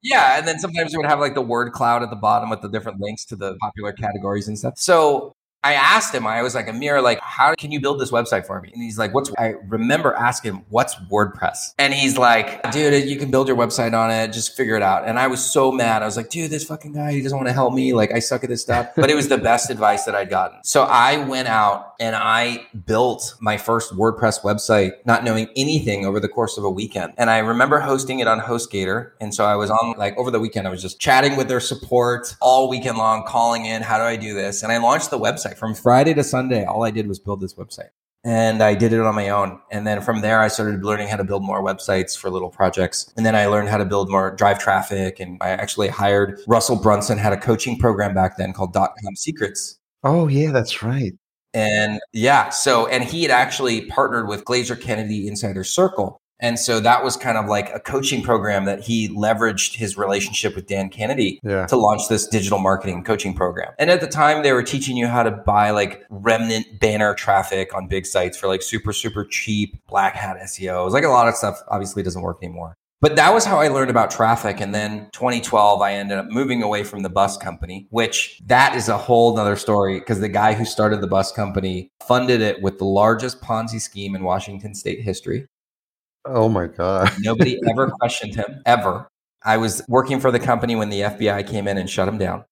Yeah, 0.01 0.37
and 0.37 0.47
then 0.47 0.59
sometimes 0.59 0.93
it 0.93 0.97
would 0.97 1.07
have 1.07 1.19
like 1.19 1.35
the 1.35 1.41
word 1.41 1.73
cloud 1.73 2.03
at 2.03 2.09
the 2.09 2.15
bottom 2.15 2.49
with 2.49 2.61
the 2.61 2.69
different 2.69 3.01
links 3.01 3.25
to 3.25 3.35
the 3.35 3.55
popular 3.57 3.91
categories 3.91 4.47
and 4.47 4.57
stuff. 4.57 4.75
So 4.77 5.33
I 5.61 5.73
asked 5.73 6.15
him, 6.15 6.25
I 6.25 6.41
was 6.41 6.55
like, 6.55 6.69
Amir, 6.69 7.01
like, 7.01 7.19
how 7.21 7.53
can 7.55 7.69
you 7.71 7.81
build 7.81 7.99
this 7.99 8.11
website 8.11 8.45
for 8.47 8.61
me? 8.61 8.71
And 8.73 8.81
he's 8.81 8.97
like, 8.97 9.13
what's, 9.13 9.29
I 9.37 9.55
remember 9.67 10.13
asking 10.13 10.53
him, 10.53 10.65
what's 10.69 10.95
WordPress? 11.11 11.73
And 11.77 11.93
he's 11.93 12.17
like, 12.17 12.71
dude, 12.71 13.09
you 13.09 13.17
can 13.17 13.29
build 13.29 13.49
your 13.49 13.57
website 13.57 13.93
on 13.93 14.09
it. 14.09 14.31
Just 14.31 14.55
figure 14.55 14.77
it 14.77 14.81
out. 14.81 15.05
And 15.05 15.19
I 15.19 15.27
was 15.27 15.43
so 15.43 15.69
mad. 15.69 16.01
I 16.01 16.05
was 16.05 16.15
like, 16.15 16.29
dude, 16.29 16.49
this 16.49 16.63
fucking 16.63 16.93
guy, 16.93 17.11
he 17.11 17.21
doesn't 17.21 17.37
want 17.37 17.49
to 17.49 17.53
help 17.53 17.73
me. 17.73 17.93
Like, 17.93 18.13
I 18.13 18.19
suck 18.19 18.45
at 18.45 18.49
this 18.49 18.61
stuff. 18.61 18.87
But 18.95 19.09
it 19.09 19.15
was 19.15 19.27
the 19.27 19.37
best 19.37 19.69
advice 19.69 20.05
that 20.05 20.15
I'd 20.15 20.29
gotten. 20.29 20.63
So 20.63 20.83
I 20.83 21.25
went 21.25 21.49
out 21.49 21.93
and 21.99 22.15
I 22.15 22.65
built 22.85 23.35
my 23.41 23.57
first 23.57 23.91
WordPress 23.93 24.41
website, 24.43 24.93
not 25.05 25.25
knowing 25.25 25.49
anything 25.57 26.05
over 26.05 26.21
the 26.21 26.29
course 26.29 26.57
of 26.57 26.63
a 26.63 26.69
weekend. 26.69 27.13
And 27.17 27.29
I 27.29 27.39
remember 27.39 27.81
hosting 27.81 28.19
it 28.19 28.27
on 28.27 28.39
HostGator. 28.39 29.11
And 29.19 29.35
so 29.35 29.43
I 29.43 29.57
was 29.57 29.69
on 29.69 29.95
like 29.97 30.17
over 30.17 30.31
the 30.31 30.39
weekend, 30.39 30.67
I 30.67 30.71
was 30.71 30.81
just 30.81 31.01
chatting 31.01 31.35
with 31.35 31.49
their 31.49 31.59
support 31.59 32.37
all 32.39 32.69
weekend 32.69 32.97
long, 32.97 33.25
calling 33.27 33.65
in, 33.65 33.81
how 33.81 33.97
do 33.97 34.05
I 34.05 34.15
do 34.15 34.33
this? 34.33 34.63
And 34.63 34.71
I 34.71 34.77
launched 34.77 35.09
the 35.09 35.19
website 35.19 35.48
website 35.49 35.57
from 35.57 35.73
Friday 35.73 36.13
to 36.13 36.23
Sunday. 36.23 36.65
All 36.65 36.83
I 36.83 36.91
did 36.91 37.07
was 37.07 37.19
build 37.19 37.41
this 37.41 37.55
website 37.55 37.89
and 38.23 38.61
I 38.61 38.75
did 38.75 38.93
it 38.93 38.99
on 38.99 39.15
my 39.15 39.29
own. 39.29 39.59
And 39.71 39.85
then 39.87 40.01
from 40.01 40.21
there, 40.21 40.41
I 40.41 40.47
started 40.47 40.83
learning 40.83 41.07
how 41.07 41.17
to 41.17 41.23
build 41.23 41.43
more 41.43 41.63
websites 41.63 42.17
for 42.17 42.29
little 42.29 42.49
projects. 42.49 43.11
And 43.15 43.25
then 43.25 43.35
I 43.35 43.45
learned 43.45 43.69
how 43.69 43.77
to 43.77 43.85
build 43.85 44.09
more 44.09 44.35
drive 44.35 44.59
traffic. 44.59 45.19
And 45.19 45.37
I 45.41 45.49
actually 45.49 45.87
hired 45.87 46.39
Russell 46.47 46.75
Brunson, 46.75 47.17
had 47.17 47.33
a 47.33 47.37
coaching 47.37 47.77
program 47.77 48.13
back 48.13 48.37
then 48.37 48.53
called 48.53 48.73
Dot 48.73 48.93
Com 49.03 49.15
Secrets. 49.15 49.77
Oh, 50.03 50.27
yeah, 50.27 50.51
that's 50.51 50.81
right. 50.83 51.13
And 51.53 51.99
yeah, 52.13 52.49
so, 52.49 52.87
and 52.87 53.03
he 53.03 53.23
had 53.23 53.31
actually 53.31 53.85
partnered 53.85 54.27
with 54.27 54.45
Glazer 54.45 54.79
Kennedy 54.79 55.27
Insider 55.27 55.63
Circle. 55.63 56.21
And 56.39 56.57
so 56.57 56.79
that 56.79 57.03
was 57.03 57.17
kind 57.17 57.37
of 57.37 57.47
like 57.47 57.73
a 57.73 57.79
coaching 57.79 58.23
program 58.23 58.65
that 58.65 58.81
he 58.81 59.09
leveraged 59.09 59.75
his 59.75 59.97
relationship 59.97 60.55
with 60.55 60.67
Dan 60.67 60.89
Kennedy 60.89 61.39
yeah. 61.43 61.65
to 61.67 61.75
launch 61.75 62.07
this 62.09 62.27
digital 62.27 62.59
marketing 62.59 63.03
coaching 63.03 63.33
program. 63.33 63.73
And 63.77 63.89
at 63.89 64.01
the 64.01 64.07
time, 64.07 64.43
they 64.43 64.53
were 64.53 64.63
teaching 64.63 64.95
you 64.95 65.07
how 65.07 65.23
to 65.23 65.31
buy 65.31 65.71
like 65.71 66.05
remnant 66.09 66.79
banner 66.79 67.13
traffic 67.13 67.75
on 67.75 67.87
big 67.87 68.05
sites 68.05 68.37
for 68.37 68.47
like 68.47 68.61
super, 68.61 68.93
super 68.93 69.25
cheap 69.25 69.79
black 69.87 70.15
hat 70.15 70.37
SEO. 70.43 70.81
It 70.81 70.85
was 70.85 70.93
like 70.93 71.03
a 71.03 71.09
lot 71.09 71.27
of 71.27 71.35
stuff 71.35 71.59
obviously 71.67 72.03
doesn't 72.03 72.21
work 72.21 72.39
anymore. 72.41 72.75
But 73.01 73.15
that 73.15 73.33
was 73.33 73.45
how 73.45 73.59
I 73.59 73.69
learned 73.69 73.89
about 73.89 74.11
traffic. 74.11 74.59
And 74.59 74.75
then 74.75 75.09
2012, 75.13 75.81
I 75.81 75.93
ended 75.93 76.17
up 76.17 76.27
moving 76.29 76.61
away 76.63 76.83
from 76.83 77.01
the 77.01 77.09
bus 77.09 77.37
company, 77.37 77.87
which 77.91 78.41
that 78.45 78.75
is 78.75 78.89
a 78.89 78.97
whole 78.97 79.33
nother 79.35 79.55
story 79.55 79.99
because 79.99 80.19
the 80.19 80.27
guy 80.27 80.53
who 80.53 80.65
started 80.65 80.99
the 80.99 81.07
bus 81.07 81.31
company 81.31 81.91
funded 82.05 82.41
it 82.41 82.61
with 82.61 82.77
the 82.77 82.85
largest 82.85 83.39
Ponzi 83.41 83.79
scheme 83.79 84.15
in 84.15 84.23
Washington 84.23 84.75
state 84.75 85.01
history. 85.01 85.47
Oh 86.25 86.49
my 86.49 86.67
God. 86.67 87.11
Nobody 87.19 87.59
ever 87.69 87.89
questioned 87.89 88.35
him, 88.35 88.61
ever. 88.65 89.09
I 89.43 89.57
was 89.57 89.81
working 89.87 90.19
for 90.19 90.31
the 90.31 90.39
company 90.39 90.75
when 90.75 90.89
the 90.89 91.01
FBI 91.01 91.47
came 91.47 91.67
in 91.67 91.77
and 91.77 91.89
shut 91.89 92.07
him 92.07 92.17
down. 92.17 92.45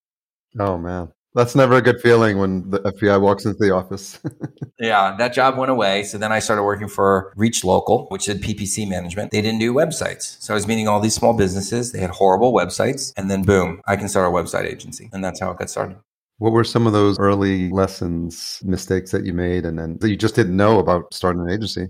Oh 0.60 0.78
man. 0.78 1.12
That's 1.38 1.54
never 1.54 1.76
a 1.76 1.82
good 1.84 2.02
feeling 2.02 2.40
when 2.40 2.68
the 2.72 2.80
FBI 2.80 3.22
walks 3.22 3.46
into 3.46 3.60
the 3.60 3.70
office. 3.70 4.20
yeah, 4.80 5.16
that 5.20 5.34
job 5.34 5.56
went 5.56 5.70
away. 5.70 6.02
So 6.02 6.18
then 6.18 6.32
I 6.32 6.40
started 6.40 6.64
working 6.64 6.88
for 6.88 7.32
Reach 7.36 7.64
Local, 7.64 8.08
which 8.10 8.26
did 8.26 8.42
PPC 8.42 8.90
management. 8.90 9.30
They 9.30 9.44
didn't 9.44 9.60
do 9.60 9.72
websites. 9.72 10.42
So 10.42 10.54
I 10.54 10.56
was 10.56 10.66
meeting 10.66 10.88
all 10.88 11.00
these 11.00 11.14
small 11.14 11.38
businesses. 11.38 11.92
They 11.92 12.00
had 12.00 12.10
horrible 12.10 12.54
websites. 12.54 13.14
And 13.18 13.30
then 13.30 13.44
boom, 13.44 13.82
I 13.86 13.98
can 13.98 14.10
start 14.10 14.28
a 14.28 14.32
website 14.32 14.66
agency. 14.66 15.12
And 15.14 15.24
that's 15.24 15.40
how 15.40 15.52
it 15.52 15.60
got 15.60 15.70
started. 15.70 15.98
What 16.40 16.54
were 16.54 16.64
some 16.64 16.88
of 16.88 16.94
those 16.94 17.20
early 17.20 17.70
lessons, 17.70 18.60
mistakes 18.64 19.12
that 19.12 19.24
you 19.24 19.34
made, 19.34 19.64
and 19.64 19.78
then 19.78 19.98
that 20.00 20.10
you 20.10 20.18
just 20.18 20.34
didn't 20.34 20.58
know 20.58 20.80
about 20.80 21.14
starting 21.14 21.44
an 21.44 21.52
agency? 21.52 21.88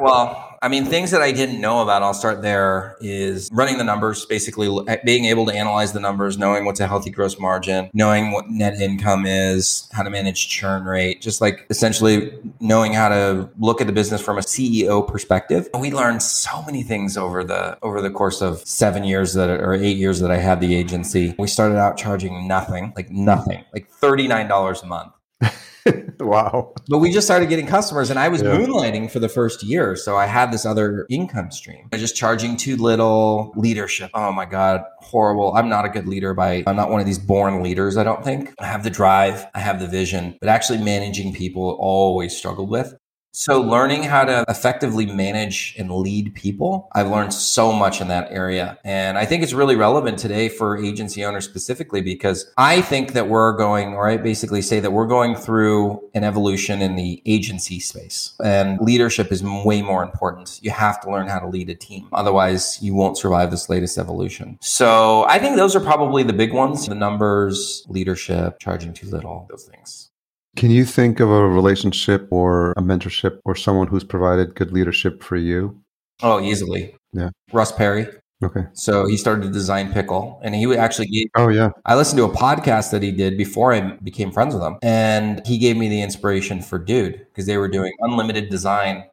Well, 0.00 0.58
I 0.60 0.66
mean, 0.66 0.86
things 0.86 1.12
that 1.12 1.22
I 1.22 1.30
didn't 1.30 1.60
know 1.60 1.80
about, 1.80 2.02
I'll 2.02 2.14
start 2.14 2.42
there, 2.42 2.96
is 3.00 3.48
running 3.52 3.78
the 3.78 3.84
numbers, 3.84 4.26
basically 4.26 4.68
eh, 4.88 4.96
being 5.04 5.26
able 5.26 5.46
to 5.46 5.54
analyze 5.54 5.92
the 5.92 6.00
numbers, 6.00 6.36
knowing 6.36 6.64
what's 6.64 6.80
a 6.80 6.88
healthy 6.88 7.10
gross 7.10 7.38
margin, 7.38 7.90
knowing 7.94 8.32
what 8.32 8.48
net 8.48 8.80
income 8.80 9.24
is, 9.24 9.88
how 9.92 10.02
to 10.02 10.10
manage 10.10 10.48
churn 10.48 10.84
rate, 10.84 11.20
just 11.20 11.40
like 11.40 11.64
essentially 11.70 12.32
knowing 12.58 12.92
how 12.92 13.08
to 13.08 13.48
look 13.58 13.80
at 13.80 13.86
the 13.86 13.92
business 13.92 14.20
from 14.20 14.36
a 14.36 14.40
CEO 14.40 15.06
perspective. 15.06 15.68
And 15.72 15.80
we 15.80 15.92
learned 15.92 16.22
so 16.22 16.62
many 16.62 16.82
things 16.82 17.16
over 17.16 17.44
the 17.44 17.78
over 17.82 18.02
the 18.02 18.10
course 18.10 18.42
of 18.42 18.66
seven 18.66 19.04
years 19.04 19.34
that 19.34 19.48
or 19.48 19.74
eight 19.74 19.96
years 19.96 20.18
that 20.20 20.30
I 20.32 20.38
had 20.38 20.60
the 20.60 20.74
agency. 20.74 21.36
We 21.38 21.46
started 21.46 21.78
out 21.78 21.96
charging 21.96 22.48
nothing, 22.48 22.92
like 22.96 23.10
nothing, 23.10 23.64
like 23.72 23.88
$39 23.92 24.82
a 24.82 24.86
month. 24.86 25.12
wow. 26.20 26.72
But 26.88 26.98
we 26.98 27.10
just 27.10 27.26
started 27.26 27.48
getting 27.48 27.66
customers 27.66 28.10
and 28.10 28.18
I 28.18 28.28
was 28.28 28.42
yeah. 28.42 28.56
moonlighting 28.56 29.10
for 29.10 29.18
the 29.18 29.28
first 29.28 29.62
year. 29.62 29.96
So 29.96 30.16
I 30.16 30.26
had 30.26 30.52
this 30.52 30.64
other 30.64 31.06
income 31.10 31.50
stream. 31.50 31.88
I 31.92 31.98
just 31.98 32.16
charging 32.16 32.56
too 32.56 32.76
little 32.76 33.52
leadership. 33.56 34.10
Oh 34.14 34.32
my 34.32 34.44
God. 34.44 34.82
Horrible. 35.00 35.54
I'm 35.54 35.68
not 35.68 35.84
a 35.84 35.88
good 35.88 36.08
leader 36.08 36.34
by, 36.34 36.64
I'm 36.66 36.76
not 36.76 36.90
one 36.90 37.00
of 37.00 37.06
these 37.06 37.18
born 37.18 37.62
leaders. 37.62 37.96
I 37.96 38.04
don't 38.04 38.24
think 38.24 38.54
I 38.58 38.66
have 38.66 38.84
the 38.84 38.90
drive. 38.90 39.46
I 39.54 39.60
have 39.60 39.80
the 39.80 39.86
vision, 39.86 40.36
but 40.40 40.48
actually 40.48 40.78
managing 40.78 41.34
people 41.34 41.76
always 41.80 42.36
struggled 42.36 42.70
with. 42.70 42.94
So 43.36 43.60
learning 43.60 44.04
how 44.04 44.24
to 44.24 44.44
effectively 44.48 45.06
manage 45.06 45.74
and 45.76 45.90
lead 45.90 46.36
people, 46.36 46.88
I've 46.92 47.08
learned 47.08 47.34
so 47.34 47.72
much 47.72 48.00
in 48.00 48.06
that 48.06 48.30
area. 48.30 48.78
And 48.84 49.18
I 49.18 49.24
think 49.24 49.42
it's 49.42 49.52
really 49.52 49.74
relevant 49.74 50.20
today 50.20 50.48
for 50.48 50.78
agency 50.78 51.24
owners 51.24 51.44
specifically 51.44 52.00
because 52.00 52.52
I 52.56 52.80
think 52.80 53.12
that 53.14 53.28
we're 53.28 53.56
going, 53.56 53.94
or 53.94 54.08
I 54.08 54.18
basically 54.18 54.62
say 54.62 54.78
that 54.78 54.92
we're 54.92 55.08
going 55.08 55.34
through 55.34 56.08
an 56.14 56.22
evolution 56.22 56.80
in 56.80 56.94
the 56.94 57.20
agency 57.26 57.80
space 57.80 58.36
and 58.44 58.78
leadership 58.80 59.32
is 59.32 59.42
way 59.42 59.82
more 59.82 60.04
important. 60.04 60.60
You 60.62 60.70
have 60.70 61.00
to 61.00 61.10
learn 61.10 61.26
how 61.26 61.40
to 61.40 61.48
lead 61.48 61.68
a 61.70 61.74
team. 61.74 62.08
Otherwise 62.12 62.78
you 62.80 62.94
won't 62.94 63.18
survive 63.18 63.50
this 63.50 63.68
latest 63.68 63.98
evolution. 63.98 64.58
So 64.60 65.24
I 65.24 65.40
think 65.40 65.56
those 65.56 65.74
are 65.74 65.80
probably 65.80 66.22
the 66.22 66.32
big 66.32 66.52
ones. 66.52 66.86
The 66.86 66.94
numbers, 66.94 67.84
leadership, 67.88 68.60
charging 68.60 68.92
too 68.92 69.08
little, 69.08 69.48
those 69.50 69.64
things. 69.64 70.12
Can 70.56 70.70
you 70.70 70.84
think 70.84 71.20
of 71.20 71.30
a 71.30 71.48
relationship 71.48 72.28
or 72.30 72.72
a 72.72 72.80
mentorship 72.80 73.40
or 73.44 73.54
someone 73.56 73.88
who's 73.88 74.04
provided 74.04 74.54
good 74.54 74.72
leadership 74.72 75.22
for 75.22 75.36
you? 75.36 75.80
Oh, 76.22 76.40
easily. 76.40 76.96
Yeah. 77.12 77.30
Russ 77.52 77.72
Perry. 77.72 78.06
Okay. 78.42 78.64
So 78.74 79.06
he 79.06 79.16
started 79.16 79.42
to 79.42 79.50
design 79.50 79.92
pickle 79.92 80.40
and 80.42 80.54
he 80.54 80.76
actually 80.76 81.06
gave, 81.06 81.26
Oh 81.36 81.48
yeah. 81.48 81.70
I 81.86 81.94
listened 81.94 82.18
to 82.18 82.24
a 82.24 82.30
podcast 82.30 82.90
that 82.90 83.02
he 83.02 83.10
did 83.10 83.38
before 83.38 83.72
I 83.72 83.92
became 84.02 84.30
friends 84.30 84.54
with 84.54 84.62
him 84.62 84.76
and 84.82 85.44
he 85.46 85.58
gave 85.58 85.76
me 85.76 85.88
the 85.88 86.02
inspiration 86.02 86.60
for 86.60 86.78
dude 86.78 87.18
because 87.18 87.46
they 87.46 87.56
were 87.56 87.68
doing 87.68 87.92
unlimited 88.00 88.50
design. 88.50 89.04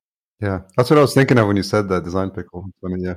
Yeah. 0.42 0.62
That's 0.76 0.90
what 0.90 1.00
I 1.00 1.02
was 1.02 1.14
thinking 1.14 1.38
of 1.38 1.48
when 1.48 1.56
you 1.56 1.64
said 1.64 1.88
that 1.90 2.04
design 2.04 2.32
pickle. 2.32 2.66
I 2.84 2.88
mean, 2.88 3.04
yeah. 3.04 3.16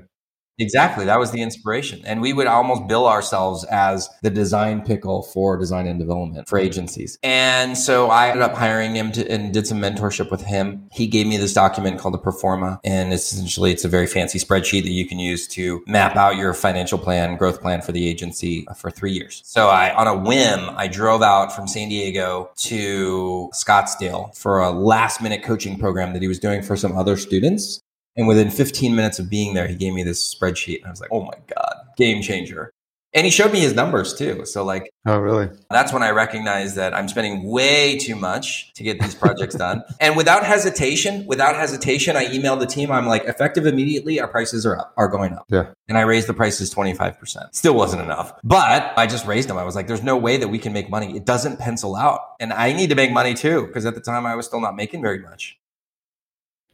Exactly. 0.59 1.05
That 1.05 1.19
was 1.19 1.33
the 1.33 1.43
inspiration. 1.43 2.03
And 2.05 2.21
we 2.21 2.33
would 2.33 2.47
almost 2.47 2.87
bill 2.87 3.09
ourselves 3.09 3.65
as 3.65 4.09
the 4.23 4.31
design 4.31 4.83
pickle 4.83 5.23
for 5.23 5.57
design 5.57 5.87
and 5.87 5.99
development 5.99 6.49
for 6.49 6.59
agencies. 6.59 7.19
And 7.23 7.77
so 7.77 8.09
I 8.11 8.29
ended 8.29 8.43
up 8.43 8.55
hiring 8.55 8.95
him 8.95 9.11
to, 9.13 9.29
and 9.31 9.53
did 9.53 9.67
some 9.67 9.81
mentorship 9.81 10.31
with 10.31 10.43
him. 10.43 10.89
He 10.93 11.07
gave 11.07 11.27
me 11.27 11.37
this 11.37 11.53
document 11.53 11.99
called 11.99 12.15
the 12.15 12.19
pro 12.19 12.33
forma. 12.33 12.81
And 12.85 13.13
essentially, 13.13 13.73
it's 13.73 13.85
a 13.85 13.89
very 13.89 14.07
fancy 14.07 14.39
spreadsheet 14.39 14.83
that 14.85 14.93
you 14.93 15.07
can 15.09 15.19
use 15.19 15.49
to 15.49 15.83
map 15.87 16.17
out 16.17 16.37
your 16.37 16.55
financial 16.55 16.99
plan, 16.99 17.37
growth 17.37 17.61
plan 17.61 17.83
for 17.83 17.93
the 17.93 18.07
agency 18.07 18.67
for 18.77 18.91
three 18.91 19.13
years. 19.13 19.43
So 19.45 19.69
I, 19.69 19.93
on 19.95 20.07
a 20.07 20.17
whim, 20.17 20.71
I 20.77 20.87
drove 20.87 21.23
out 21.23 21.55
from 21.55 21.67
San 21.67 21.89
Diego 21.89 22.51
to 22.57 23.51
Scottsdale 23.53 24.37
for 24.37 24.61
a 24.61 24.71
last 24.71 25.21
minute 25.21 25.43
coaching 25.43 25.79
program 25.79 26.13
that 26.13 26.23
he 26.23 26.29
was 26.29 26.39
doing 26.39 26.63
for 26.63 26.77
some 26.77 26.97
other 26.97 27.17
students. 27.17 27.81
And 28.17 28.29
within 28.29 28.51
15 28.51 28.95
minutes 28.95 29.19
of 29.19 29.29
being 29.29 29.55
there, 29.55 29.67
he 29.67 29.75
gave 29.75 29.93
me 29.93 30.03
this 30.03 30.35
spreadsheet. 30.35 30.79
And 30.79 30.87
I 30.87 30.91
was 30.91 31.01
like, 31.01 31.11
oh 31.13 31.23
my 31.23 31.39
God, 31.49 31.75
game 31.97 32.23
changer. 32.23 32.73
And 33.15 33.25
he 33.25 33.31
showed 33.31 33.53
me 33.53 33.61
his 33.61 33.75
numbers 33.75 34.13
too. 34.13 34.45
So, 34.45 34.65
like, 34.65 34.93
oh, 35.07 35.19
really? 35.19 35.49
That's 35.71 35.93
when 35.93 36.03
I 36.03 36.11
recognized 36.11 36.75
that 36.75 36.93
I'm 36.93 37.07
spending 37.07 37.45
way 37.45 37.97
too 37.97 38.17
much 38.17 38.73
to 38.75 38.83
get 38.83 39.01
these 39.01 39.15
projects 39.15 39.55
done. 39.55 39.83
And 40.01 40.17
without 40.17 40.45
hesitation, 40.45 41.25
without 41.27 41.55
hesitation, 41.55 42.17
I 42.17 42.27
emailed 42.27 42.59
the 42.59 42.67
team. 42.67 42.91
I'm 42.91 43.07
like, 43.07 43.25
effective 43.25 43.65
immediately, 43.65 44.21
our 44.21 44.27
prices 44.27 44.67
are 44.67 44.77
up, 44.77 44.93
are 44.97 45.09
going 45.09 45.33
up. 45.33 45.47
Yeah. 45.49 45.69
And 45.89 45.97
I 45.97 46.03
raised 46.03 46.27
the 46.27 46.35
prices 46.35 46.75
25%. 46.75 47.55
Still 47.55 47.75
wasn't 47.75 48.03
enough, 48.03 48.35
but 48.43 48.93
I 48.99 49.07
just 49.07 49.27
raised 49.27 49.49
them. 49.49 49.57
I 49.57 49.65
was 49.65 49.77
like, 49.77 49.87
there's 49.87 50.03
no 50.03 50.17
way 50.17 50.37
that 50.37 50.49
we 50.49 50.59
can 50.59 50.73
make 50.73 50.91
money. 50.91 51.17
It 51.17 51.25
doesn't 51.25 51.59
pencil 51.59 51.97
out. 51.97 52.21
And 52.41 52.53
I 52.53 52.73
need 52.73 52.91
to 52.91 52.97
make 52.97 53.13
money 53.13 53.35
too, 53.35 53.67
because 53.67 53.87
at 53.87 53.95
the 53.95 54.01
time 54.01 54.27
I 54.27 54.35
was 54.35 54.47
still 54.47 54.61
not 54.61 54.75
making 54.77 55.01
very 55.01 55.21
much. 55.21 55.59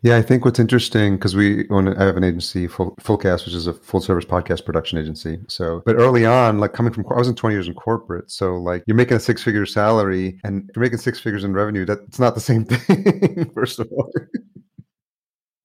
Yeah, 0.03 0.17
I 0.17 0.23
think 0.23 0.47
what's 0.47 0.59
interesting 0.59 1.17
because 1.17 1.37
we 1.37 1.69
own, 1.69 1.89
I 1.89 2.05
have 2.05 2.17
an 2.17 2.25
agency, 2.25 2.67
Full, 2.67 2.97
Fullcast, 2.97 3.45
which 3.45 3.55
is 3.55 3.67
a 3.67 3.75
full 3.75 4.01
service 4.01 4.25
podcast 4.25 4.65
production 4.65 4.97
agency. 4.97 5.39
So, 5.47 5.83
but 5.85 5.97
early 5.97 6.25
on, 6.25 6.59
like 6.59 6.73
coming 6.73 6.91
from, 6.93 7.05
I 7.11 7.19
was 7.19 7.29
in 7.29 7.35
20 7.35 7.55
years 7.55 7.69
in 7.69 7.75
corporate. 7.75 8.31
So, 8.31 8.57
like 8.57 8.83
you're 8.87 8.97
making 8.97 9.19
a 9.19 9.21
six 9.21 9.43
figure 9.43 9.67
salary 9.67 10.41
and 10.43 10.71
you're 10.75 10.83
making 10.83 11.01
six 11.01 11.21
figures 11.21 11.45
in 11.45 11.53
revenue. 11.53 11.85
That's 11.85 12.19
not 12.19 12.35
the 12.35 12.41
same 12.41 12.65
thing, 12.67 13.51
first 13.55 13.79
of 13.79 13.89
all. 13.93 14.11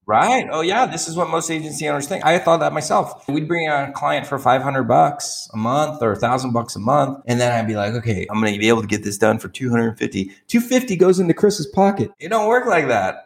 Right. 0.08 0.48
Oh 0.52 0.62
yeah, 0.62 0.86
this 0.86 1.08
is 1.08 1.16
what 1.16 1.30
most 1.30 1.50
agency 1.50 1.88
owners 1.88 2.08
think. 2.08 2.24
I 2.26 2.38
thought 2.38 2.60
that 2.60 2.74
myself. 2.74 3.28
We'd 3.28 3.48
bring 3.48 3.68
on 3.70 3.90
a 3.90 3.92
client 3.94 4.28
for 4.28 4.38
500 4.38 4.84
bucks 4.84 5.50
a 5.52 5.58
month 5.58 6.00
or 6.04 6.12
1000 6.12 6.52
bucks 6.52 6.76
a 6.76 6.80
month 6.80 7.24
and 7.26 7.42
then 7.42 7.52
I'd 7.52 7.68
be 7.68 7.76
like, 7.76 7.94
"Okay, 7.94 8.28
I'm 8.30 8.40
going 8.40 8.54
to 8.54 8.60
be 8.60 8.70
able 8.70 8.82
to 8.82 8.88
get 8.88 9.04
this 9.04 9.18
done 9.18 9.40
for 9.40 9.48
250." 9.48 10.26
250 10.48 10.96
goes 10.98 11.20
into 11.20 11.34
Chris's 11.34 11.66
pocket. 11.66 12.12
It 12.20 12.30
don't 12.30 12.48
work 12.48 12.68
like 12.68 12.88
that. 12.90 13.25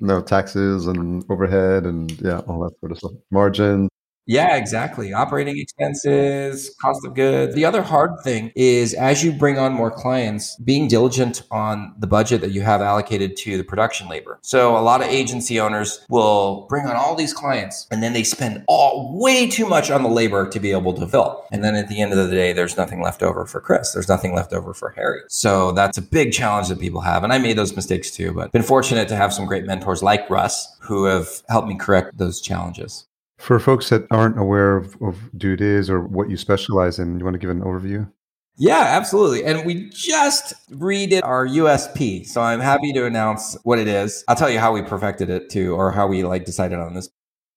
No 0.00 0.20
taxes 0.20 0.86
and 0.86 1.24
overhead 1.30 1.84
and 1.86 2.10
yeah, 2.20 2.40
all 2.40 2.60
that 2.64 2.78
sort 2.80 2.92
of 2.92 2.98
stuff. 2.98 3.12
Margin, 3.30 3.88
yeah, 4.26 4.56
exactly. 4.56 5.12
Operating 5.12 5.58
expenses, 5.58 6.74
cost 6.80 7.04
of 7.04 7.14
goods. 7.14 7.54
The 7.54 7.64
other 7.64 7.82
hard 7.82 8.12
thing 8.22 8.52
is 8.56 8.94
as 8.94 9.22
you 9.22 9.32
bring 9.32 9.58
on 9.58 9.72
more 9.72 9.90
clients, 9.90 10.56
being 10.56 10.88
diligent 10.88 11.42
on 11.50 11.94
the 11.98 12.06
budget 12.06 12.40
that 12.40 12.50
you 12.50 12.62
have 12.62 12.80
allocated 12.80 13.36
to 13.38 13.58
the 13.58 13.64
production 13.64 14.08
labor. 14.08 14.38
So 14.42 14.76
a 14.76 14.80
lot 14.80 15.02
of 15.02 15.08
agency 15.08 15.60
owners 15.60 16.04
will 16.08 16.66
bring 16.68 16.86
on 16.86 16.96
all 16.96 17.14
these 17.14 17.34
clients 17.34 17.86
and 17.90 18.02
then 18.02 18.12
they 18.14 18.24
spend 18.24 18.64
all 18.66 19.18
way 19.20 19.48
too 19.48 19.66
much 19.66 19.90
on 19.90 20.02
the 20.02 20.08
labor 20.08 20.48
to 20.48 20.60
be 20.60 20.72
able 20.72 20.94
to 20.94 21.06
fill. 21.06 21.44
And 21.52 21.62
then 21.62 21.74
at 21.74 21.88
the 21.88 22.00
end 22.00 22.12
of 22.12 22.18
the 22.18 22.34
day, 22.34 22.52
there's 22.52 22.76
nothing 22.76 23.02
left 23.02 23.22
over 23.22 23.44
for 23.44 23.60
Chris. 23.60 23.92
There's 23.92 24.08
nothing 24.08 24.34
left 24.34 24.52
over 24.52 24.72
for 24.72 24.90
Harry. 24.90 25.20
So 25.28 25.72
that's 25.72 25.98
a 25.98 26.02
big 26.02 26.32
challenge 26.32 26.68
that 26.68 26.80
people 26.80 27.02
have. 27.02 27.24
And 27.24 27.32
I 27.32 27.38
made 27.38 27.58
those 27.58 27.76
mistakes 27.76 28.10
too, 28.10 28.32
but 28.32 28.52
been 28.52 28.62
fortunate 28.62 29.08
to 29.08 29.16
have 29.16 29.32
some 29.34 29.46
great 29.46 29.64
mentors 29.64 30.02
like 30.02 30.28
Russ 30.30 30.76
who 30.80 31.04
have 31.04 31.42
helped 31.48 31.68
me 31.68 31.76
correct 31.76 32.16
those 32.16 32.40
challenges. 32.40 33.06
For 33.38 33.58
folks 33.58 33.90
that 33.90 34.06
aren't 34.10 34.38
aware 34.38 34.76
of, 34.76 34.96
of 35.02 35.18
Dude 35.36 35.60
is 35.60 35.90
or 35.90 36.00
what 36.00 36.30
you 36.30 36.36
specialize 36.36 36.98
in, 36.98 37.18
you 37.18 37.24
want 37.24 37.34
to 37.34 37.38
give 37.38 37.50
an 37.50 37.60
overview? 37.60 38.10
Yeah, 38.56 38.84
absolutely. 38.90 39.44
And 39.44 39.66
we 39.66 39.90
just 39.90 40.54
redid 40.70 41.24
our 41.24 41.46
USP. 41.46 42.26
So 42.26 42.40
I'm 42.40 42.60
happy 42.60 42.92
to 42.92 43.04
announce 43.04 43.56
what 43.64 43.80
it 43.80 43.88
is. 43.88 44.24
I'll 44.28 44.36
tell 44.36 44.50
you 44.50 44.60
how 44.60 44.72
we 44.72 44.82
perfected 44.82 45.28
it 45.28 45.50
too, 45.50 45.74
or 45.74 45.90
how 45.90 46.06
we 46.06 46.22
like 46.22 46.44
decided 46.44 46.78
on 46.78 46.94
this. 46.94 47.10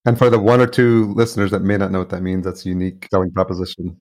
And 0.06 0.18
for 0.18 0.30
the 0.30 0.40
one 0.40 0.62
or 0.62 0.68
two 0.68 1.14
listeners 1.14 1.52
that 1.52 1.62
may 1.62 1.78
not 1.78 1.92
know 1.92 2.00
what 2.00 2.10
that 2.10 2.24
means, 2.24 2.46
that's 2.46 2.66
unique 2.66 3.08
selling 3.12 3.32
proposition. 3.32 4.00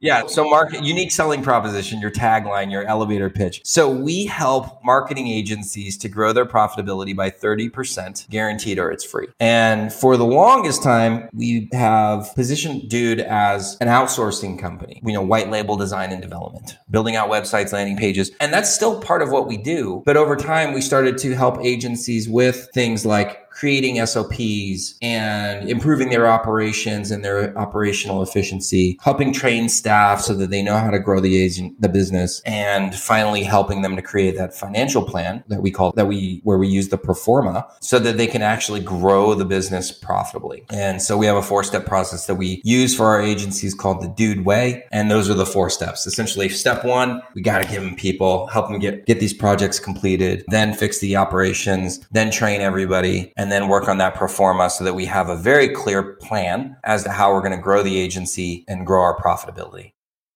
Yeah. 0.00 0.26
So, 0.26 0.48
market 0.48 0.82
unique 0.82 1.10
selling 1.10 1.42
proposition, 1.42 2.00
your 2.00 2.10
tagline, 2.10 2.70
your 2.70 2.84
elevator 2.84 3.28
pitch. 3.28 3.60
So, 3.64 3.90
we 3.90 4.24
help 4.24 4.82
marketing 4.82 5.28
agencies 5.28 5.98
to 5.98 6.08
grow 6.08 6.32
their 6.32 6.46
profitability 6.46 7.14
by 7.14 7.30
30% 7.30 8.28
guaranteed 8.30 8.78
or 8.78 8.90
it's 8.90 9.04
free. 9.04 9.28
And 9.38 9.92
for 9.92 10.16
the 10.16 10.24
longest 10.24 10.82
time, 10.82 11.28
we 11.34 11.68
have 11.72 12.34
positioned 12.34 12.88
Dude 12.88 13.20
as 13.20 13.76
an 13.80 13.88
outsourcing 13.88 14.58
company, 14.58 15.02
you 15.04 15.12
know, 15.12 15.22
white 15.22 15.50
label 15.50 15.76
design 15.76 16.12
and 16.12 16.22
development, 16.22 16.78
building 16.90 17.16
out 17.16 17.28
websites, 17.28 17.72
landing 17.72 17.96
pages. 17.96 18.30
And 18.40 18.52
that's 18.52 18.74
still 18.74 19.00
part 19.00 19.20
of 19.20 19.30
what 19.30 19.46
we 19.46 19.58
do. 19.58 20.02
But 20.06 20.16
over 20.16 20.34
time, 20.34 20.72
we 20.72 20.80
started 20.80 21.18
to 21.18 21.36
help 21.36 21.58
agencies 21.62 22.28
with 22.28 22.68
things 22.72 23.04
like 23.04 23.49
creating 23.60 24.04
SOPs 24.06 24.94
and 25.02 25.68
improving 25.68 26.08
their 26.08 26.26
operations 26.26 27.10
and 27.10 27.22
their 27.22 27.56
operational 27.58 28.22
efficiency, 28.22 28.98
helping 29.02 29.34
train 29.34 29.68
staff 29.68 30.22
so 30.22 30.32
that 30.32 30.48
they 30.48 30.62
know 30.62 30.78
how 30.78 30.88
to 30.88 30.98
grow 30.98 31.20
the 31.20 31.38
agent, 31.38 31.78
the 31.78 31.88
business, 31.88 32.40
and 32.46 32.94
finally 32.94 33.42
helping 33.42 33.82
them 33.82 33.96
to 33.96 34.00
create 34.00 34.34
that 34.38 34.54
financial 34.54 35.02
plan 35.02 35.44
that 35.48 35.60
we 35.60 35.70
call 35.70 35.92
that 35.92 36.06
we 36.06 36.40
where 36.42 36.56
we 36.56 36.68
use 36.68 36.88
the 36.88 36.96
pro 36.96 37.12
forma 37.12 37.66
so 37.82 37.98
that 37.98 38.16
they 38.16 38.26
can 38.26 38.40
actually 38.40 38.80
grow 38.80 39.34
the 39.34 39.44
business 39.44 39.92
profitably. 39.92 40.64
And 40.70 41.02
so 41.02 41.18
we 41.18 41.26
have 41.26 41.36
a 41.36 41.42
four 41.42 41.62
step 41.62 41.84
process 41.84 42.26
that 42.28 42.36
we 42.36 42.62
use 42.64 42.96
for 42.96 43.08
our 43.08 43.20
agencies 43.20 43.74
called 43.74 44.00
the 44.00 44.08
Dude 44.08 44.46
Way, 44.46 44.84
and 44.90 45.10
those 45.10 45.28
are 45.28 45.34
the 45.34 45.44
four 45.44 45.68
steps. 45.68 46.06
Essentially, 46.06 46.48
step 46.48 46.82
one, 46.82 47.20
we 47.34 47.42
got 47.42 47.62
to 47.62 47.68
give 47.68 47.82
them 47.82 47.94
people, 47.94 48.46
help 48.46 48.68
them 48.68 48.78
get 48.78 49.04
get 49.04 49.20
these 49.20 49.34
projects 49.34 49.78
completed, 49.78 50.44
then 50.48 50.72
fix 50.72 51.00
the 51.00 51.16
operations, 51.16 52.00
then 52.10 52.30
train 52.30 52.62
everybody 52.62 53.34
and 53.50 53.62
then 53.62 53.68
work 53.68 53.88
on 53.88 53.98
that 53.98 54.14
pro 54.14 54.28
forma 54.28 54.70
so 54.70 54.84
that 54.84 54.94
we 54.94 55.04
have 55.06 55.28
a 55.28 55.36
very 55.36 55.68
clear 55.68 56.14
plan 56.14 56.76
as 56.84 57.02
to 57.02 57.10
how 57.10 57.32
we're 57.32 57.40
going 57.40 57.50
to 57.50 57.58
grow 57.58 57.82
the 57.82 57.98
agency 57.98 58.64
and 58.68 58.86
grow 58.86 59.02
our 59.02 59.18
profitability. 59.18 59.92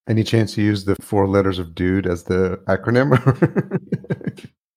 Any 0.09 0.25
chance 0.25 0.59
you 0.59 0.65
use 0.65 0.85
the 0.85 0.97
four 0.97 1.29
letters 1.29 1.61
of 1.61 1.77
dude 1.77 2.09
as 2.09 2.25
the 2.25 2.59
acronym? 2.67 3.13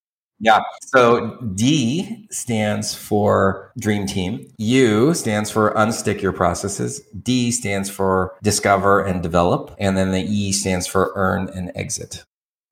yeah. 0.39 0.60
So 0.84 1.36
D 1.56 2.28
stands 2.30 2.93
for 2.93 3.71
dream 3.80 4.06
team. 4.06 4.47
U 4.60 5.15
stands 5.15 5.50
for 5.50 5.71
unstick 5.71 6.21
your 6.21 6.32
processes. 6.32 7.02
D 7.23 7.52
stands 7.52 7.89
for 7.89 8.36
discover 8.43 9.04
and 9.04 9.23
develop. 9.23 9.76
And 9.80 9.97
then 9.97 10.12
the 10.12 10.21
E 10.21 10.52
stands 10.52 10.86
for 10.86 11.12
earn 11.15 11.50
and 11.56 11.71
exit. 11.73 12.23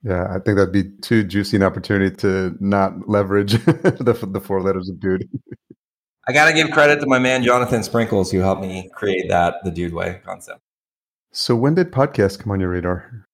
Yeah, 0.05 0.27
I 0.29 0.33
think 0.33 0.57
that'd 0.57 0.71
be 0.71 0.91
too 1.01 1.23
juicy 1.23 1.57
an 1.57 1.63
opportunity 1.63 2.15
to 2.17 2.55
not 2.59 3.09
leverage 3.09 3.53
the 3.63 4.29
the 4.31 4.39
four 4.39 4.61
letters 4.61 4.87
of 4.87 4.99
dude. 4.99 5.27
I 6.27 6.31
got 6.31 6.45
to 6.45 6.53
give 6.53 6.69
credit 6.69 6.99
to 7.01 7.07
my 7.07 7.17
man 7.17 7.43
Jonathan 7.43 7.81
Sprinkles 7.81 8.31
who 8.31 8.39
helped 8.39 8.61
me 8.61 8.87
create 8.93 9.29
that 9.29 9.55
the 9.63 9.71
dude 9.71 9.93
way 9.93 10.21
concept. 10.23 10.59
So 11.31 11.55
when 11.55 11.73
did 11.73 11.91
podcast 11.91 12.37
come 12.37 12.51
on 12.51 12.59
your 12.59 12.69
radar? 12.69 13.25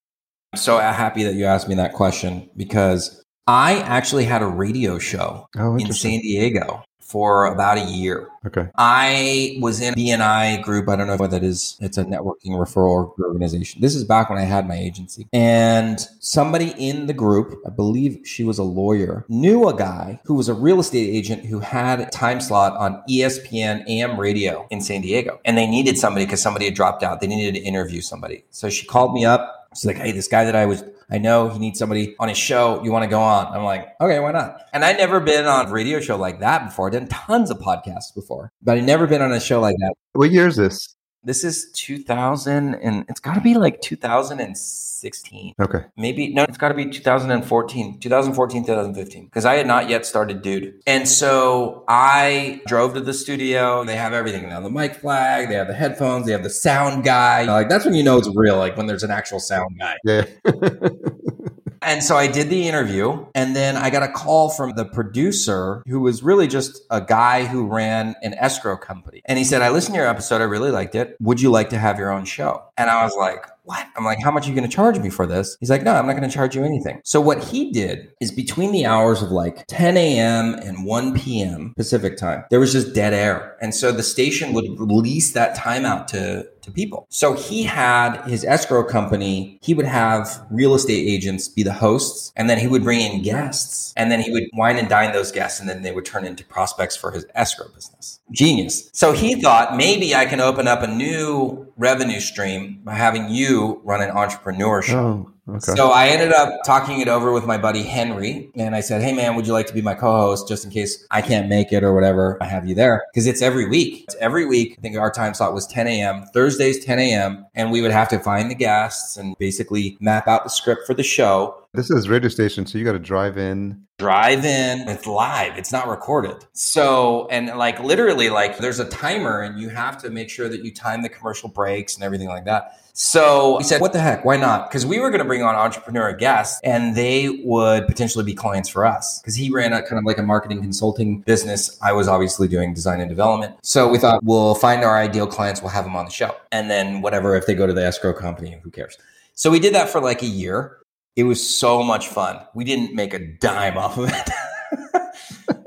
I'm 0.54 0.60
so 0.60 0.78
happy 0.78 1.24
that 1.24 1.36
you 1.36 1.44
asked 1.44 1.68
me 1.68 1.76
that 1.76 1.92
question 1.94 2.50
because 2.56 3.22
I 3.48 3.80
actually 3.80 4.24
had 4.24 4.42
a 4.42 4.48
radio 4.48 4.98
show 4.98 5.48
oh, 5.58 5.76
in 5.76 5.92
San 5.92 6.22
Diego 6.22 6.86
for 7.12 7.46
about 7.46 7.78
a 7.78 7.84
year. 7.84 8.30
Okay. 8.46 8.70
I 8.78 9.58
was 9.60 9.82
in 9.82 9.94
BNI 9.94 10.64
group. 10.64 10.88
I 10.88 10.96
don't 10.96 11.08
know 11.08 11.18
what 11.18 11.32
that 11.32 11.44
is. 11.44 11.78
It's 11.82 11.98
a 11.98 12.06
networking 12.06 12.52
referral 12.52 13.14
organization. 13.20 13.82
This 13.82 13.94
is 13.94 14.04
back 14.04 14.30
when 14.30 14.40
I 14.40 14.44
had 14.44 14.68
my 14.68 14.76
agency. 14.76 15.28
And 15.34 16.00
somebody 16.20 16.74
in 16.78 17.08
the 17.08 17.14
group, 17.14 17.62
I 17.68 17.70
believe 17.70 18.22
she 18.24 18.44
was 18.44 18.58
a 18.58 18.64
lawyer, 18.64 19.26
knew 19.28 19.68
a 19.68 19.76
guy 19.76 20.22
who 20.26 20.36
was 20.36 20.48
a 20.48 20.54
real 20.54 20.80
estate 20.80 21.10
agent 21.14 21.46
who 21.46 21.60
had 21.60 22.00
a 22.00 22.06
time 22.06 22.40
slot 22.40 22.78
on 22.78 23.04
ESPN 23.10 23.88
AM 23.88 24.20
radio 24.20 24.66
in 24.72 24.82
San 24.82 25.02
Diego. 25.02 25.40
And 25.44 25.58
they 25.58 25.68
needed 25.68 25.98
somebody 25.98 26.26
because 26.26 26.42
somebody 26.42 26.66
had 26.66 26.74
dropped 26.74 27.04
out. 27.04 27.20
They 27.20 27.28
needed 27.28 27.60
to 27.60 27.62
interview 27.62 28.02
somebody. 28.02 28.46
So 28.50 28.70
she 28.70 28.88
called 28.88 29.14
me 29.14 29.26
up 29.26 29.62
She's 29.74 29.86
like, 29.86 29.98
hey, 29.98 30.12
this 30.12 30.28
guy 30.28 30.44
that 30.44 30.56
I 30.56 30.66
was, 30.66 30.84
I 31.12 31.18
know 31.18 31.50
he 31.50 31.60
needs 31.60 31.78
somebody 31.78 32.16
on 32.20 32.30
his 32.30 32.38
show. 32.38 32.82
You 32.84 32.92
want 32.92 33.04
to 33.04 33.10
go 33.10 33.20
on? 33.20 33.48
I'm 33.48 33.64
like, 33.64 33.90
okay, 34.00 34.20
why 34.20 34.32
not? 34.32 34.62
And 34.72 34.86
I'd 34.86 34.98
never 34.98 35.20
been 35.20 35.46
on 35.46 35.68
a 35.68 35.72
radio 35.72 36.00
show 36.00 36.16
like 36.16 36.40
that 36.40 36.66
before. 36.66 36.88
I'd 36.88 36.94
done 36.94 37.08
tons 37.08 37.52
of 37.52 37.58
podcasts 37.58 38.16
before, 38.16 38.54
but 38.62 38.78
I'd 38.78 38.86
never 38.86 39.08
been 39.08 39.22
on 39.22 39.34
a 39.34 39.40
show 39.40 39.60
like 39.60 39.76
that. 39.80 39.94
What 40.14 40.32
year 40.32 40.48
is 40.48 40.56
this? 40.56 40.96
This 41.24 41.44
is 41.44 41.70
2000 41.74 42.76
and 42.76 43.06
it's 43.08 43.20
got 43.20 43.36
to 43.36 43.42
be 43.42 43.54
like 43.54 43.80
2016. 43.82 45.54
Okay. 45.60 45.86
Maybe 45.96 46.34
no, 46.34 46.44
it's 46.44 46.58
got 46.58 46.70
to 46.70 46.74
be 46.74 46.90
2014, 46.90 48.00
2014, 48.00 48.66
2015 48.66 49.26
because 49.26 49.46
I 49.46 49.56
had 49.56 49.68
not 49.68 49.88
yet 49.88 50.06
started 50.06 50.42
Dude. 50.42 50.82
And 50.88 51.08
so 51.08 51.84
I 51.88 52.62
drove 52.66 52.96
to 52.96 53.02
the 53.02 53.14
studio. 53.14 53.84
They 53.84 53.96
have 53.96 54.14
everything 54.14 54.50
now. 54.50 54.62
The 54.62 54.72
mic 54.72 54.96
flag, 54.96 55.50
they 55.50 55.56
have 55.56 55.68
the 55.68 55.76
headphones, 55.76 56.26
they 56.26 56.32
have 56.32 56.44
the 56.44 56.50
sound 56.50 57.04
guy. 57.04 57.44
Like 57.44 57.70
that's 57.70 57.86
when 57.86 57.94
you 57.94 58.04
know 58.04 58.18
it's 58.18 58.30
real 58.36 58.58
like 58.58 58.76
when 58.76 58.88
there's 58.88 59.04
an 59.04 59.12
actual 59.12 59.40
sound 59.40 59.78
guy. 59.78 59.98
Yeah. 60.04 60.26
And 61.82 62.04
so 62.04 62.16
I 62.16 62.28
did 62.28 62.50
the 62.50 62.68
interview, 62.68 63.26
and 63.34 63.56
then 63.56 63.76
I 63.76 63.90
got 63.90 64.04
a 64.04 64.08
call 64.08 64.50
from 64.50 64.74
the 64.76 64.86
producer 64.86 65.84
who 65.88 66.00
was 66.02 66.22
really 66.22 66.48
just 66.48 66.82
a 66.92 67.02
guy 67.02 67.46
who 67.46 67.66
ran 67.66 68.16
an 68.22 68.36
escrow 68.36 68.78
company. 68.78 69.22
And 69.26 69.40
he 69.40 69.44
said, 69.44 69.62
I 69.62 69.70
listened 69.70 69.96
to 69.96 70.00
your 70.00 70.08
episode. 70.08 70.42
I 70.42 70.46
really 70.46 70.72
liked 70.72 70.96
it. 70.96 71.18
Would 71.20 71.42
you 71.42 71.50
like 71.50 71.70
to 71.70 71.80
have 71.80 71.98
your 71.98 72.12
own 72.12 72.26
show? 72.26 72.64
And 72.78 72.90
I 72.90 73.04
was 73.04 73.16
like, 73.16 73.46
what? 73.64 73.88
I'm 73.96 74.04
like, 74.04 74.22
how 74.24 74.32
much 74.32 74.46
are 74.46 74.50
you 74.50 74.56
going 74.56 74.70
to 74.70 74.76
charge 74.76 75.00
me 75.00 75.10
for 75.10 75.26
this? 75.26 75.56
He's 75.60 75.70
like, 75.70 75.84
no, 75.84 75.94
I'm 75.94 76.06
not 76.06 76.18
going 76.18 76.28
to 76.28 76.34
charge 76.34 76.56
you 76.56 76.64
anything. 76.64 77.00
So 77.04 77.22
what 77.22 77.44
he 77.44 77.72
did 77.72 78.12
is 78.20 78.32
between 78.32 78.72
the 78.72 78.86
hours 78.86 79.22
of 79.22 79.32
like 79.32 79.66
10 79.68 79.98
a.m. 79.98 80.56
and 80.56 80.86
1 80.86 81.14
p.m. 81.18 81.74
Pacific 81.78 82.18
time, 82.18 82.44
there 82.50 82.60
was 82.60 82.72
just 82.72 82.94
dead 82.94 83.14
air. 83.14 83.58
And 83.62 83.74
so 83.74 83.92
the 83.92 84.04
station 84.04 84.54
would 84.54 84.66
release 84.80 85.34
that 85.34 85.56
time 85.56 85.86
out 85.86 86.08
to 86.10 86.48
to 86.64 86.72
people. 86.72 87.06
So 87.10 87.34
he 87.34 87.64
had 87.64 88.22
his 88.28 88.44
escrow 88.44 88.84
company, 88.84 89.60
he 89.62 89.74
would 89.74 89.86
have 89.86 90.46
real 90.50 90.76
estate 90.76 91.08
agents 91.08 91.48
be 91.48 91.64
the 91.64 91.74
hosts, 91.74 92.32
and 92.36 92.50
then 92.50 92.58
he 92.58 92.68
would 92.68 92.84
bring 92.84 93.02
in 93.02 93.22
guests, 93.22 93.94
and 93.98 94.12
then 94.12 94.20
he 94.20 94.32
would 94.32 94.44
wine 94.54 94.78
and 94.78 94.90
dine 94.90 95.14
those 95.14 95.32
guests, 95.32 95.60
and 95.60 95.70
then 95.70 95.82
they 95.82 95.92
would 95.92 96.06
turn 96.06 96.26
into 96.26 96.46
prospects 96.46 96.96
for 96.96 97.12
his 97.12 97.26
escrow 97.36 97.68
business. 97.70 98.20
Genius. 98.32 98.90
So 98.94 99.12
he 99.12 99.42
thought 99.42 99.76
maybe 99.76 100.16
I 100.16 100.26
can 100.26 100.40
open 100.40 100.68
up 100.68 100.82
a 100.82 100.88
new 100.88 101.72
revenue 101.78 102.20
stream 102.20 102.80
by 102.84 102.94
having 102.94 103.30
you 103.30 103.82
run 103.84 104.02
an 104.02 104.12
entrepreneurship. 104.12 104.94
Oh. 104.94 105.32
Okay. 105.52 105.76
So 105.76 105.90
I 105.90 106.08
ended 106.08 106.32
up 106.34 106.62
talking 106.66 107.02
it 107.02 107.08
over 107.08 107.32
with 107.32 107.46
my 107.46 107.58
buddy 107.58 107.84
Henry, 107.84 108.50
and 108.56 108.76
I 108.76 108.80
said, 108.80 109.02
"Hey 109.02 109.14
man, 109.14 109.36
would 109.36 109.46
you 109.46 109.54
like 109.54 109.68
to 109.68 109.74
be 109.74 109.82
my 109.82 109.94
co-host 109.94 110.48
just 110.48 110.64
in 110.64 110.72
case 110.72 111.06
I 111.12 111.22
can't 111.22 111.50
make 111.50 111.72
it 111.74 111.84
or 111.84 111.94
whatever? 111.94 112.38
I 112.42 112.46
have 112.46 112.66
you 112.68 112.76
there 112.76 113.04
because 113.14 113.28
it's 113.28 113.42
every 113.42 113.68
week. 113.68 114.06
It's 114.06 114.16
every 114.16 114.46
week. 114.46 114.76
I 114.78 114.82
think 114.82 114.98
our 114.98 115.12
time 115.12 115.34
slot 115.34 115.54
was 115.54 115.68
10 115.68 115.88
a.m. 115.88 116.26
Thursdays 116.34 116.84
10 116.86 117.00
a.m. 117.00 117.46
and 117.54 117.72
we 117.72 117.82
would 117.82 117.92
have 117.92 118.08
to 118.10 118.20
find 118.20 118.50
the 118.50 118.56
guests 118.56 119.18
and 119.18 119.36
basically 119.38 119.98
map 120.00 120.28
out 120.28 120.44
the 120.44 120.50
script 120.50 120.88
for 120.88 120.94
the 120.94 121.04
show. 121.04 121.58
This 121.74 121.90
is 121.90 122.10
radio 122.10 122.28
station, 122.28 122.66
so 122.66 122.78
you 122.78 122.84
got 122.84 122.92
to 122.94 123.00
drive 123.00 123.38
in. 123.38 123.86
Drive 123.98 124.44
in. 124.44 124.90
It's 124.90 125.08
live. 125.08 125.58
It's 125.58 125.72
not 125.72 125.88
recorded. 125.88 126.36
So, 126.52 127.30
and 127.32 127.48
like 127.58 127.80
literally, 127.80 128.30
like 128.30 128.58
there's 128.58 128.80
a 128.80 128.90
timer, 128.90 129.40
and 129.40 129.58
you 129.58 129.70
have 129.70 129.98
to 130.02 130.10
make 130.10 130.30
sure 130.30 130.50
that 130.50 130.66
you 130.66 130.74
time 130.74 131.02
the 131.02 131.08
commercial 131.08 131.48
breaks 131.48 131.96
and 131.96 132.04
everything 132.04 132.28
like 132.28 132.44
that. 132.44 132.81
So 132.94 133.58
we 133.58 133.64
said, 133.64 133.82
what 133.82 133.94
the 133.94 134.00
heck? 134.00 134.26
Why 134.26 134.38
not? 134.38 134.70
Because 134.70 134.86
we 134.86 135.00
were 135.00 135.10
going 135.10 135.20
to 135.20 135.26
bring 135.26 135.44
on 135.44 135.56
entrepreneur 135.56 136.14
guests 136.14 136.60
and 136.64 136.96
they 136.96 137.42
would 137.44 137.88
potentially 137.88 138.24
be 138.24 138.34
clients 138.34 138.70
for 138.70 138.86
us. 138.86 139.20
Because 139.20 139.36
he 139.36 139.50
ran 139.50 139.74
a 139.74 139.82
kind 139.82 139.98
of 139.98 140.06
like 140.06 140.18
a 140.18 140.24
marketing 140.24 140.62
consulting 140.62 141.22
business. 141.22 141.78
I 141.82 141.94
was 141.94 142.08
obviously 142.08 142.48
doing 142.48 142.74
design 142.74 143.00
and 143.00 143.10
development. 143.10 143.56
So 143.64 143.88
we 143.88 143.98
thought 143.98 144.24
we'll 144.24 144.56
find 144.56 144.84
our 144.84 144.98
ideal 144.98 145.28
clients, 145.28 145.62
we'll 145.62 145.72
have 145.72 145.86
them 145.86 145.96
on 145.96 146.06
the 146.06 146.12
show. 146.12 146.36
And 146.52 146.70
then 146.70 147.02
whatever, 147.02 147.36
if 147.36 147.46
they 147.46 147.56
go 147.56 147.68
to 147.68 147.74
the 147.74 147.86
escrow 147.86 148.14
company, 148.14 148.60
who 148.64 148.70
cares? 148.70 148.98
So 149.36 149.50
we 149.50 149.60
did 149.60 149.74
that 149.74 149.90
for 149.90 150.02
like 150.02 150.22
a 150.22 150.28
year. 150.28 150.78
It 151.16 151.24
was 151.24 151.46
so 151.46 151.84
much 151.84 152.08
fun. 152.08 152.40
We 152.54 152.64
didn't 152.64 152.96
make 152.96 153.14
a 153.14 153.20
dime 153.20 153.78
off 153.78 153.98
of 153.98 154.10
it. 154.10 154.30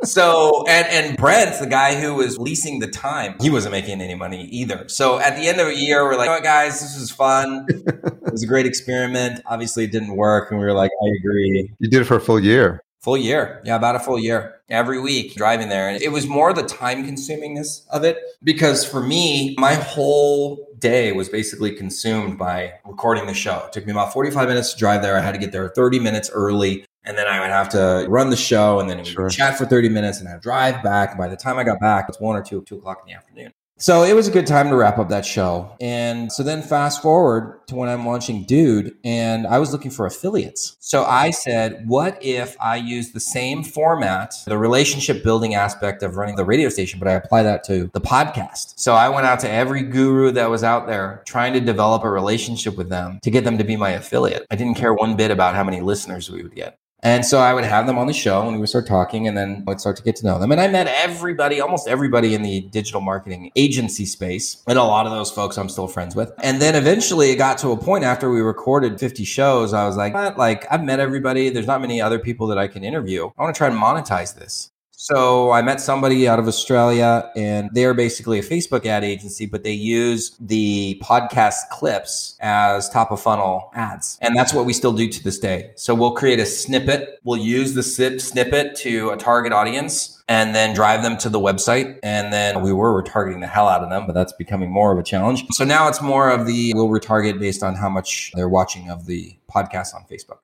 So 0.04 0.64
and 0.68 0.86
and 0.88 1.16
Brent, 1.16 1.58
the 1.60 1.66
guy 1.66 2.00
who 2.00 2.14
was 2.14 2.38
leasing 2.38 2.78
the 2.78 2.88
time, 2.88 3.36
he 3.40 3.50
wasn't 3.50 3.72
making 3.72 4.00
any 4.00 4.14
money 4.14 4.44
either. 4.46 4.88
So 4.88 5.18
at 5.18 5.36
the 5.36 5.48
end 5.48 5.60
of 5.60 5.68
a 5.68 5.76
year, 5.76 6.04
we're 6.04 6.16
like, 6.16 6.30
"Oh, 6.30 6.40
guys, 6.42 6.80
this 6.80 6.98
was 6.98 7.10
fun. 7.10 7.66
it 7.68 8.32
was 8.32 8.42
a 8.42 8.46
great 8.46 8.66
experiment. 8.66 9.40
Obviously, 9.46 9.84
it 9.84 9.92
didn't 9.92 10.16
work." 10.16 10.50
And 10.50 10.60
we 10.60 10.66
were 10.66 10.72
like, 10.72 10.90
"I 11.02 11.08
agree." 11.20 11.70
You 11.78 11.88
did 11.88 12.02
it 12.02 12.04
for 12.04 12.16
a 12.16 12.20
full 12.20 12.40
year. 12.40 12.80
Full 13.04 13.18
year. 13.18 13.60
Yeah, 13.66 13.76
about 13.76 13.96
a 13.96 14.00
full 14.00 14.18
year. 14.18 14.60
Every 14.70 14.98
week 14.98 15.34
driving 15.34 15.68
there. 15.68 15.90
And 15.90 16.00
it 16.00 16.10
was 16.10 16.26
more 16.26 16.54
the 16.54 16.62
time 16.62 17.06
consumingness 17.06 17.86
of 17.90 18.02
it 18.02 18.16
because 18.42 18.82
for 18.82 19.02
me, 19.02 19.54
my 19.58 19.74
whole 19.74 20.66
day 20.78 21.12
was 21.12 21.28
basically 21.28 21.72
consumed 21.72 22.38
by 22.38 22.72
recording 22.86 23.26
the 23.26 23.34
show. 23.34 23.64
It 23.66 23.74
took 23.74 23.84
me 23.84 23.92
about 23.92 24.14
45 24.14 24.48
minutes 24.48 24.72
to 24.72 24.78
drive 24.78 25.02
there. 25.02 25.18
I 25.18 25.20
had 25.20 25.32
to 25.32 25.38
get 25.38 25.52
there 25.52 25.68
30 25.68 25.98
minutes 25.98 26.30
early. 26.32 26.86
And 27.04 27.18
then 27.18 27.26
I 27.26 27.40
would 27.40 27.50
have 27.50 27.68
to 27.70 28.06
run 28.08 28.30
the 28.30 28.36
show 28.36 28.80
and 28.80 28.88
then 28.88 28.98
we 28.98 29.04
Sure. 29.04 29.24
would 29.24 29.32
chat 29.32 29.58
for 29.58 29.66
30 29.66 29.88
minutes 29.90 30.20
and 30.20 30.28
I'd 30.28 30.40
drive 30.40 30.82
back. 30.82 31.10
And 31.10 31.18
by 31.18 31.28
the 31.28 31.36
time 31.36 31.58
I 31.58 31.64
got 31.64 31.80
back, 31.80 32.06
it's 32.08 32.20
one 32.20 32.36
or 32.36 32.42
two, 32.42 32.62
two 32.62 32.76
o'clock 32.76 33.02
in 33.04 33.12
the 33.12 33.16
afternoon. 33.16 33.52
So 33.76 34.04
it 34.04 34.14
was 34.14 34.28
a 34.28 34.30
good 34.30 34.46
time 34.46 34.68
to 34.70 34.76
wrap 34.76 34.98
up 34.98 35.08
that 35.08 35.26
show. 35.26 35.74
And 35.80 36.30
so 36.30 36.44
then 36.44 36.62
fast 36.62 37.02
forward 37.02 37.58
to 37.66 37.74
when 37.74 37.88
I'm 37.88 38.06
launching 38.06 38.44
Dude 38.44 38.94
and 39.02 39.48
I 39.48 39.58
was 39.58 39.72
looking 39.72 39.90
for 39.90 40.06
affiliates. 40.06 40.76
So 40.78 41.02
I 41.04 41.30
said, 41.30 41.82
what 41.88 42.16
if 42.24 42.56
I 42.60 42.76
use 42.76 43.10
the 43.10 43.18
same 43.18 43.64
format, 43.64 44.32
the 44.46 44.56
relationship 44.56 45.24
building 45.24 45.56
aspect 45.56 46.04
of 46.04 46.16
running 46.16 46.36
the 46.36 46.44
radio 46.44 46.68
station, 46.68 47.00
but 47.00 47.08
I 47.08 47.14
apply 47.14 47.42
that 47.42 47.64
to 47.64 47.90
the 47.92 48.00
podcast? 48.00 48.74
So 48.78 48.94
I 48.94 49.08
went 49.08 49.26
out 49.26 49.40
to 49.40 49.50
every 49.50 49.82
guru 49.82 50.30
that 50.30 50.48
was 50.48 50.62
out 50.62 50.86
there 50.86 51.24
trying 51.26 51.52
to 51.54 51.60
develop 51.60 52.04
a 52.04 52.10
relationship 52.10 52.76
with 52.76 52.90
them 52.90 53.18
to 53.24 53.30
get 53.30 53.42
them 53.42 53.58
to 53.58 53.64
be 53.64 53.74
my 53.74 53.90
affiliate. 53.90 54.46
I 54.52 54.56
didn't 54.56 54.76
care 54.76 54.94
one 54.94 55.16
bit 55.16 55.32
about 55.32 55.56
how 55.56 55.64
many 55.64 55.80
listeners 55.80 56.30
we 56.30 56.44
would 56.44 56.54
get. 56.54 56.78
And 57.04 57.24
so 57.24 57.38
I 57.38 57.52
would 57.52 57.64
have 57.64 57.86
them 57.86 57.98
on 57.98 58.06
the 58.06 58.14
show 58.14 58.42
and 58.42 58.52
we 58.52 58.60
would 58.60 58.68
start 58.70 58.86
talking 58.86 59.28
and 59.28 59.36
then 59.36 59.62
I'd 59.68 59.78
start 59.78 59.96
to 59.98 60.02
get 60.02 60.16
to 60.16 60.26
know 60.26 60.38
them. 60.38 60.50
And 60.50 60.60
I 60.60 60.68
met 60.68 60.86
everybody, 60.88 61.60
almost 61.60 61.86
everybody 61.86 62.34
in 62.34 62.40
the 62.42 62.62
digital 62.62 63.02
marketing 63.02 63.52
agency 63.56 64.06
space. 64.06 64.62
And 64.66 64.78
a 64.78 64.82
lot 64.82 65.04
of 65.04 65.12
those 65.12 65.30
folks 65.30 65.58
I'm 65.58 65.68
still 65.68 65.86
friends 65.86 66.16
with. 66.16 66.32
And 66.42 66.62
then 66.62 66.74
eventually 66.74 67.30
it 67.30 67.36
got 67.36 67.58
to 67.58 67.72
a 67.72 67.76
point 67.76 68.04
after 68.04 68.30
we 68.30 68.40
recorded 68.40 68.98
50 68.98 69.22
shows, 69.24 69.74
I 69.74 69.86
was 69.86 69.98
like, 69.98 70.14
like 70.38 70.66
I've 70.72 70.82
met 70.82 70.98
everybody. 70.98 71.50
There's 71.50 71.66
not 71.66 71.82
many 71.82 72.00
other 72.00 72.18
people 72.18 72.46
that 72.46 72.58
I 72.58 72.68
can 72.68 72.82
interview. 72.82 73.30
I 73.38 73.42
want 73.42 73.54
to 73.54 73.58
try 73.58 73.68
and 73.68 73.76
monetize 73.76 74.34
this. 74.34 74.70
So 75.04 75.50
I 75.50 75.60
met 75.60 75.82
somebody 75.82 76.26
out 76.26 76.38
of 76.38 76.48
Australia 76.48 77.30
and 77.36 77.68
they're 77.74 77.92
basically 77.92 78.38
a 78.38 78.42
Facebook 78.42 78.86
ad 78.86 79.04
agency, 79.04 79.44
but 79.44 79.62
they 79.62 79.74
use 79.74 80.34
the 80.40 80.98
podcast 81.04 81.68
clips 81.70 82.38
as 82.40 82.88
top 82.88 83.10
of 83.10 83.20
funnel 83.20 83.70
ads. 83.74 84.16
And 84.22 84.34
that's 84.34 84.54
what 84.54 84.64
we 84.64 84.72
still 84.72 84.94
do 84.94 85.06
to 85.10 85.22
this 85.22 85.38
day. 85.38 85.72
So 85.74 85.94
we'll 85.94 86.12
create 86.12 86.40
a 86.40 86.46
snippet. 86.46 87.18
We'll 87.22 87.38
use 87.38 87.74
the 87.74 87.82
snippet 87.82 88.76
to 88.76 89.10
a 89.10 89.18
target 89.18 89.52
audience 89.52 90.22
and 90.26 90.54
then 90.54 90.74
drive 90.74 91.02
them 91.02 91.18
to 91.18 91.28
the 91.28 91.38
website. 91.38 91.98
And 92.02 92.32
then 92.32 92.62
we 92.62 92.72
were 92.72 93.02
retargeting 93.02 93.42
the 93.42 93.46
hell 93.46 93.68
out 93.68 93.82
of 93.82 93.90
them, 93.90 94.06
but 94.06 94.14
that's 94.14 94.32
becoming 94.32 94.70
more 94.70 94.90
of 94.90 94.98
a 94.98 95.02
challenge. 95.02 95.44
So 95.50 95.66
now 95.66 95.86
it's 95.86 96.00
more 96.00 96.30
of 96.30 96.46
the 96.46 96.72
we'll 96.74 96.88
retarget 96.88 97.38
based 97.38 97.62
on 97.62 97.74
how 97.74 97.90
much 97.90 98.32
they're 98.36 98.48
watching 98.48 98.88
of 98.88 99.04
the 99.04 99.36
podcast 99.54 99.94
on 99.94 100.06
Facebook. 100.10 100.38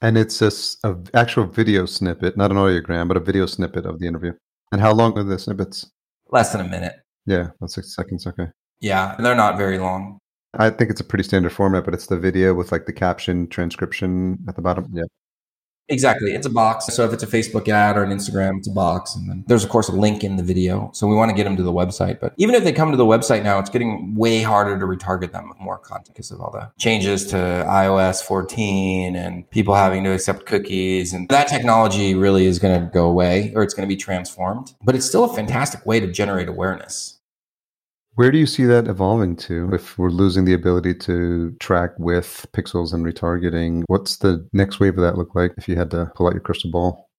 And 0.00 0.18
it's 0.18 0.42
a, 0.42 0.50
a 0.88 0.96
actual 1.14 1.46
video 1.46 1.86
snippet, 1.86 2.36
not 2.36 2.50
an 2.50 2.56
audiogram, 2.56 3.08
but 3.08 3.16
a 3.16 3.20
video 3.20 3.46
snippet 3.46 3.86
of 3.86 3.98
the 3.98 4.06
interview. 4.06 4.32
And 4.72 4.80
how 4.80 4.92
long 4.92 5.16
are 5.18 5.24
the 5.24 5.38
snippets? 5.38 5.90
Less 6.30 6.52
than 6.52 6.60
a 6.60 6.68
minute. 6.68 6.94
Yeah, 7.24 7.48
about 7.56 7.70
six 7.70 7.94
seconds. 7.94 8.26
Okay. 8.26 8.46
Yeah, 8.80 9.16
they're 9.18 9.34
not 9.34 9.56
very 9.56 9.78
long. 9.78 10.18
I 10.58 10.70
think 10.70 10.90
it's 10.90 11.00
a 11.00 11.04
pretty 11.04 11.24
standard 11.24 11.52
format, 11.52 11.84
but 11.84 11.94
it's 11.94 12.06
the 12.06 12.18
video 12.18 12.54
with 12.54 12.72
like 12.72 12.86
the 12.86 12.92
caption 12.92 13.48
transcription 13.48 14.38
at 14.48 14.56
the 14.56 14.62
bottom. 14.62 14.86
Yeah. 14.92 15.04
Exactly. 15.88 16.32
It's 16.34 16.46
a 16.46 16.50
box. 16.50 16.86
So 16.86 17.04
if 17.04 17.12
it's 17.12 17.22
a 17.22 17.26
Facebook 17.26 17.68
ad 17.68 17.96
or 17.96 18.02
an 18.02 18.10
Instagram, 18.10 18.58
it's 18.58 18.68
a 18.68 18.72
box. 18.72 19.14
And 19.14 19.28
then 19.28 19.44
there's, 19.46 19.62
of 19.62 19.70
course, 19.70 19.88
a 19.88 19.92
link 19.92 20.24
in 20.24 20.36
the 20.36 20.42
video. 20.42 20.90
So 20.92 21.06
we 21.06 21.14
want 21.14 21.30
to 21.30 21.36
get 21.36 21.44
them 21.44 21.56
to 21.56 21.62
the 21.62 21.72
website. 21.72 22.18
But 22.18 22.34
even 22.38 22.54
if 22.54 22.64
they 22.64 22.72
come 22.72 22.90
to 22.90 22.96
the 22.96 23.04
website 23.04 23.44
now, 23.44 23.58
it's 23.58 23.70
getting 23.70 24.14
way 24.14 24.42
harder 24.42 24.78
to 24.78 24.84
retarget 24.84 25.32
them 25.32 25.48
with 25.48 25.60
more 25.60 25.78
content 25.78 26.08
because 26.08 26.30
of 26.30 26.40
all 26.40 26.50
the 26.50 26.70
changes 26.78 27.26
to 27.28 27.36
iOS 27.36 28.22
14 28.22 29.14
and 29.14 29.48
people 29.50 29.74
having 29.74 30.02
to 30.04 30.10
accept 30.10 30.46
cookies. 30.46 31.12
And 31.12 31.28
that 31.28 31.48
technology 31.48 32.14
really 32.14 32.46
is 32.46 32.58
going 32.58 32.80
to 32.80 32.90
go 32.92 33.06
away 33.06 33.52
or 33.54 33.62
it's 33.62 33.74
going 33.74 33.88
to 33.88 33.92
be 33.92 34.00
transformed. 34.00 34.74
But 34.82 34.96
it's 34.96 35.06
still 35.06 35.24
a 35.24 35.34
fantastic 35.34 35.86
way 35.86 36.00
to 36.00 36.08
generate 36.08 36.48
awareness. 36.48 37.15
Where 38.16 38.30
do 38.30 38.38
you 38.38 38.46
see 38.46 38.64
that 38.64 38.88
evolving 38.88 39.36
to 39.36 39.68
if 39.74 39.98
we're 39.98 40.08
losing 40.08 40.46
the 40.46 40.54
ability 40.54 40.94
to 41.00 41.54
track 41.60 41.90
with 41.98 42.46
pixels 42.52 42.94
and 42.94 43.04
retargeting? 43.04 43.82
What's 43.88 44.16
the 44.16 44.48
next 44.54 44.80
wave 44.80 44.96
of 44.96 45.02
that 45.02 45.18
look 45.18 45.34
like 45.34 45.52
if 45.58 45.68
you 45.68 45.76
had 45.76 45.90
to 45.90 46.10
pull 46.14 46.26
out 46.26 46.32
your 46.32 46.40
crystal 46.40 46.70
ball? 46.70 47.10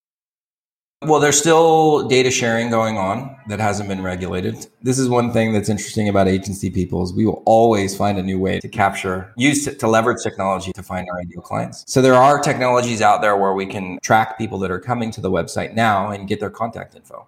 Well, 1.04 1.20
there's 1.20 1.38
still 1.38 2.08
data 2.08 2.32
sharing 2.32 2.72
going 2.72 2.98
on 2.98 3.38
that 3.48 3.60
hasn't 3.60 3.88
been 3.88 4.02
regulated. 4.02 4.66
This 4.82 4.98
is 4.98 5.08
one 5.08 5.32
thing 5.32 5.54
that's 5.54 5.70
interesting 5.70 6.10
about 6.10 6.28
agency 6.28 6.72
people 6.72 7.04
is 7.04 7.14
we 7.14 7.28
will 7.28 7.44
always 7.46 7.96
find 7.96 8.18
a 8.18 8.24
new 8.24 8.40
way 8.40 8.60
to 8.60 8.68
capture, 8.68 9.32
use 9.38 9.66
to, 9.66 9.76
to 9.76 9.88
leverage 9.88 10.24
technology 10.24 10.74
to 10.74 10.82
find 10.82 11.08
our 11.12 11.20
ideal 11.20 11.42
clients. 11.42 11.84
So 11.88 12.02
there 12.02 12.16
are 12.16 12.42
technologies 12.42 13.04
out 13.04 13.22
there 13.22 13.38
where 13.38 13.54
we 13.54 13.68
can 13.68 14.00
track 14.02 14.40
people 14.40 14.58
that 14.60 14.72
are 14.72 14.80
coming 14.80 15.12
to 15.12 15.22
the 15.22 15.30
website 15.30 15.76
now 15.76 16.10
and 16.10 16.28
get 16.28 16.40
their 16.40 16.50
contact 16.50 16.96
info. 16.96 17.28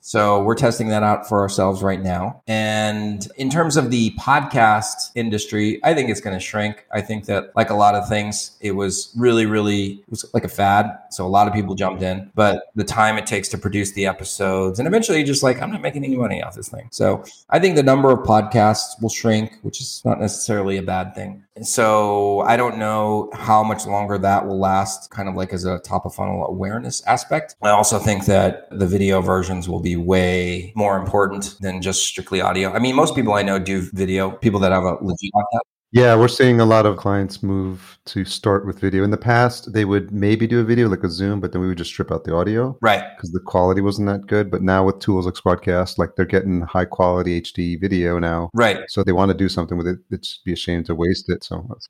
So 0.00 0.42
we're 0.42 0.54
testing 0.54 0.88
that 0.88 1.02
out 1.02 1.28
for 1.28 1.40
ourselves 1.40 1.82
right 1.82 2.00
now. 2.00 2.42
And 2.46 3.26
in 3.36 3.50
terms 3.50 3.76
of 3.76 3.90
the 3.90 4.10
podcast 4.12 5.10
industry, 5.14 5.78
I 5.84 5.94
think 5.94 6.08
it's 6.08 6.20
going 6.20 6.36
to 6.36 6.44
shrink. 6.44 6.86
I 6.90 7.00
think 7.02 7.26
that 7.26 7.54
like 7.54 7.70
a 7.70 7.74
lot 7.74 7.94
of 7.94 8.08
things, 8.08 8.56
it 8.60 8.72
was 8.72 9.12
really, 9.16 9.46
really, 9.46 9.86
it 9.86 10.10
was 10.10 10.24
like 10.32 10.44
a 10.44 10.48
fad. 10.48 10.90
So 11.10 11.26
a 11.26 11.28
lot 11.28 11.48
of 11.48 11.54
people 11.54 11.74
jumped 11.74 12.02
in, 12.02 12.30
but 12.34 12.70
the 12.74 12.84
time 12.84 13.18
it 13.18 13.26
takes 13.26 13.48
to 13.50 13.58
produce 13.58 13.92
the 13.92 14.06
episodes 14.06 14.78
and 14.78 14.88
eventually 14.88 15.22
just 15.22 15.42
like, 15.42 15.60
I'm 15.60 15.70
not 15.70 15.82
making 15.82 16.04
any 16.04 16.16
money 16.16 16.42
off 16.42 16.54
this 16.54 16.68
thing. 16.68 16.88
So 16.90 17.22
I 17.50 17.58
think 17.58 17.76
the 17.76 17.82
number 17.82 18.10
of 18.10 18.20
podcasts 18.20 19.00
will 19.02 19.10
shrink, 19.10 19.58
which 19.62 19.80
is 19.80 20.02
not 20.04 20.18
necessarily 20.18 20.78
a 20.78 20.82
bad 20.82 21.14
thing. 21.14 21.44
So 21.62 22.40
I 22.40 22.56
don't 22.56 22.78
know 22.78 23.28
how 23.34 23.62
much 23.62 23.86
longer 23.86 24.16
that 24.16 24.46
will 24.46 24.58
last, 24.58 25.10
kind 25.10 25.28
of 25.28 25.34
like 25.34 25.52
as 25.52 25.66
a 25.66 25.78
top 25.80 26.06
of 26.06 26.14
funnel 26.14 26.46
awareness 26.46 27.02
aspect. 27.06 27.54
I 27.60 27.70
also 27.70 27.98
think 27.98 28.24
that 28.26 28.66
the 28.70 28.86
video 28.86 29.20
versions 29.20 29.68
will 29.68 29.80
be 29.80 29.89
way 29.96 30.72
more 30.76 30.96
important 30.96 31.56
than 31.60 31.82
just 31.82 32.04
strictly 32.04 32.40
audio. 32.40 32.72
I 32.72 32.78
mean, 32.78 32.94
most 32.94 33.14
people 33.14 33.32
I 33.34 33.42
know 33.42 33.58
do 33.58 33.88
video, 33.92 34.30
people 34.30 34.60
that 34.60 34.72
have 34.72 34.84
a 34.84 34.94
legit 35.00 35.30
podcast. 35.34 35.60
Yeah, 35.92 36.14
we're 36.14 36.28
seeing 36.28 36.60
a 36.60 36.64
lot 36.64 36.86
of 36.86 36.96
clients 36.96 37.42
move 37.42 37.98
to 38.04 38.24
start 38.24 38.64
with 38.64 38.78
video. 38.78 39.02
In 39.02 39.10
the 39.10 39.16
past, 39.16 39.72
they 39.72 39.84
would 39.84 40.12
maybe 40.12 40.46
do 40.46 40.60
a 40.60 40.64
video 40.64 40.88
like 40.88 41.02
a 41.02 41.10
Zoom, 41.10 41.40
but 41.40 41.50
then 41.50 41.60
we 41.60 41.66
would 41.66 41.78
just 41.78 41.90
strip 41.90 42.12
out 42.12 42.22
the 42.22 42.32
audio 42.32 42.78
Right. 42.80 43.02
because 43.16 43.32
the 43.32 43.40
quality 43.40 43.80
wasn't 43.80 44.06
that 44.06 44.28
good. 44.28 44.52
But 44.52 44.62
now 44.62 44.84
with 44.84 45.00
tools 45.00 45.26
like 45.26 45.34
Squadcast, 45.34 45.98
like 45.98 46.10
they're 46.14 46.26
getting 46.26 46.60
high 46.60 46.84
quality 46.84 47.40
HD 47.40 47.74
video 47.80 48.20
now. 48.20 48.50
Right. 48.54 48.78
So 48.86 49.02
they 49.02 49.10
want 49.10 49.30
to 49.32 49.36
do 49.36 49.48
something 49.48 49.76
with 49.76 49.88
it, 49.88 49.98
it'd 50.12 50.26
be 50.44 50.52
a 50.52 50.56
shame 50.56 50.84
to 50.84 50.94
waste 50.94 51.28
it. 51.28 51.42
So 51.42 51.66
that's 51.68 51.88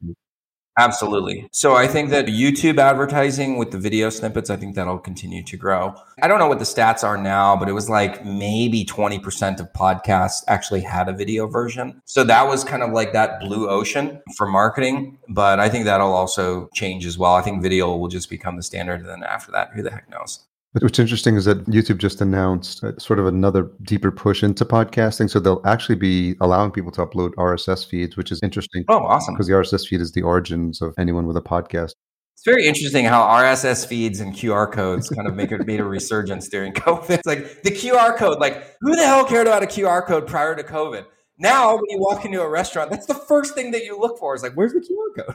Absolutely. 0.79 1.49
So 1.53 1.75
I 1.75 1.87
think 1.87 2.11
that 2.11 2.27
YouTube 2.27 2.79
advertising 2.79 3.59
with 3.59 3.71
the 3.71 3.79
video 3.79 4.09
snippets, 4.09 4.51
I 4.51 4.57
think 4.57 4.77
that'll 4.77 4.99
continue 4.99 5.43
to 5.43 5.57
grow. 5.57 5.95
I 6.23 6.29
don't 6.29 6.39
know 6.39 6.47
what 6.47 6.59
the 6.59 6.65
stats 6.65 7.05
are 7.05 7.19
now, 7.19 7.57
but 7.57 7.69
it 7.69 7.73
was 7.73 7.91
like 7.91 8.25
maybe 8.25 8.85
20% 8.85 9.61
of 9.61 9.73
podcasts 9.73 10.43
actually 10.49 10.81
had 10.81 11.09
a 11.09 11.13
video 11.13 11.47
version. 11.47 12.01
So 12.07 12.25
that 12.25 12.47
was 12.47 12.65
kind 12.65 12.83
of 12.83 12.93
like 12.93 13.13
that 13.13 13.41
blue 13.41 13.69
ocean 13.69 14.23
for 14.37 14.47
marketing. 14.47 15.19
But 15.29 15.61
I 15.61 15.69
think 15.69 15.85
that'll 15.85 16.13
also 16.13 16.69
change 16.73 17.05
as 17.05 17.19
well. 17.19 17.35
I 17.35 17.43
think 17.43 17.63
video 17.63 17.95
will 17.97 18.09
just 18.09 18.31
become 18.31 18.57
the 18.57 18.63
standard. 18.63 19.01
And 19.01 19.09
then 19.09 19.23
after 19.23 19.53
that, 19.53 19.71
who 19.75 19.83
the 19.83 19.91
heck 19.91 20.09
knows? 20.09 20.47
But 20.73 20.85
What's 20.85 21.01
interesting 21.01 21.35
is 21.35 21.47
that 21.47 21.67
YouTube 21.67 21.99
just 21.99 22.21
announced 22.21 22.85
uh, 22.85 22.97
sort 22.99 23.19
of 23.19 23.27
another 23.27 23.69
deeper 23.83 24.13
push 24.13 24.45
into 24.45 24.65
podcasting. 24.65 25.29
So 25.29 25.41
they'll 25.41 25.63
actually 25.65 25.97
be 25.97 26.37
allowing 26.41 26.71
people 26.71 26.93
to 26.93 27.05
upload 27.05 27.31
RSS 27.35 27.85
feeds, 27.85 28.17
which 28.17 28.31
is 28.31 28.39
interesting 28.43 28.85
Oh, 28.89 28.99
awesome. 28.99 29.35
because 29.35 29.49
the 29.49 29.53
RSS 29.55 29.89
feed 29.89 30.01
is 30.01 30.13
the 30.13 30.23
origins 30.23 30.81
of 30.81 30.95
anyone 30.97 31.27
with 31.27 31.37
a 31.37 31.41
podcast. 31.43 31.95
It's 32.35 32.45
very 32.45 32.67
interesting 32.67 33.05
how 33.05 33.23
RSS 33.23 33.85
feeds 33.85 34.21
and 34.21 34.33
QR 34.33 34.71
codes 34.71 35.09
kind 35.11 35.27
of 35.27 35.35
make 35.35 35.51
made 35.67 35.81
a 35.81 35.85
resurgence 35.85 36.49
during 36.49 36.73
COVID. 36.75 37.11
It's 37.11 37.27
like 37.27 37.63
the 37.65 37.71
QR 37.71 38.17
code, 38.17 38.39
like 38.39 38.77
who 38.81 38.95
the 38.95 39.05
hell 39.05 39.25
cared 39.25 39.49
about 39.49 39.65
a 39.65 39.67
QR 39.67 40.07
code 40.07 40.27
prior 40.29 40.55
to 40.55 40.63
COVID? 40.63 41.05
Now, 41.39 41.75
when 41.75 41.85
you 41.89 41.99
walk 41.99 42.25
into 42.25 42.41
a 42.41 42.49
restaurant, 42.49 42.91
that's 42.91 43.07
the 43.07 43.15
first 43.15 43.55
thing 43.55 43.73
that 43.73 43.85
you 43.85 43.99
look 43.99 44.18
for. 44.18 44.35
Is 44.37 44.43
like, 44.43 44.53
where's 44.55 44.73
the 44.73 44.81
QR 44.81 45.25
code? 45.27 45.35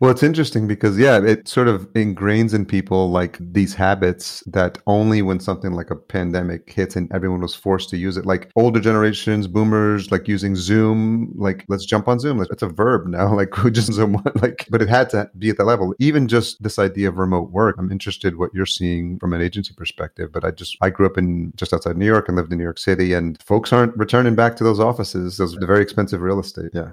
Well, 0.00 0.10
it's 0.10 0.22
interesting 0.22 0.66
because, 0.66 0.98
yeah, 0.98 1.22
it 1.22 1.46
sort 1.46 1.68
of 1.68 1.86
ingrains 1.92 2.54
in 2.54 2.64
people 2.64 3.10
like 3.10 3.36
these 3.38 3.74
habits 3.74 4.42
that 4.46 4.78
only 4.86 5.20
when 5.20 5.40
something 5.40 5.72
like 5.72 5.90
a 5.90 5.96
pandemic 5.96 6.72
hits 6.72 6.96
and 6.96 7.12
everyone 7.12 7.42
was 7.42 7.54
forced 7.54 7.90
to 7.90 7.98
use 7.98 8.16
it, 8.16 8.24
like 8.24 8.50
older 8.56 8.80
generations, 8.80 9.46
boomers, 9.46 10.10
like 10.10 10.26
using 10.26 10.56
Zoom, 10.56 11.34
like 11.36 11.66
let's 11.68 11.84
jump 11.84 12.08
on 12.08 12.18
Zoom. 12.18 12.40
It's 12.40 12.62
a 12.62 12.68
verb 12.68 13.08
now, 13.08 13.34
like 13.36 13.54
who 13.54 13.70
just 13.70 13.92
like, 14.40 14.66
but 14.70 14.80
it 14.80 14.88
had 14.88 15.10
to 15.10 15.30
be 15.36 15.50
at 15.50 15.58
that 15.58 15.64
level. 15.64 15.94
Even 15.98 16.28
just 16.28 16.62
this 16.62 16.78
idea 16.78 17.10
of 17.10 17.18
remote 17.18 17.50
work, 17.50 17.76
I'm 17.78 17.92
interested 17.92 18.38
what 18.38 18.54
you're 18.54 18.64
seeing 18.64 19.18
from 19.18 19.34
an 19.34 19.42
agency 19.42 19.74
perspective. 19.76 20.32
But 20.32 20.46
I 20.46 20.50
just, 20.50 20.78
I 20.80 20.88
grew 20.88 21.04
up 21.04 21.18
in 21.18 21.52
just 21.56 21.74
outside 21.74 21.98
New 21.98 22.06
York 22.06 22.26
and 22.26 22.38
lived 22.38 22.50
in 22.52 22.56
New 22.56 22.64
York 22.64 22.78
City, 22.78 23.12
and 23.12 23.36
folks 23.42 23.70
aren't 23.70 23.94
returning 23.98 24.34
back 24.34 24.56
to 24.56 24.64
those 24.64 24.80
offices, 24.80 25.36
those 25.36 25.52
very 25.60 25.82
expensive 25.82 26.22
real 26.22 26.40
estate. 26.40 26.70
Yeah. 26.72 26.92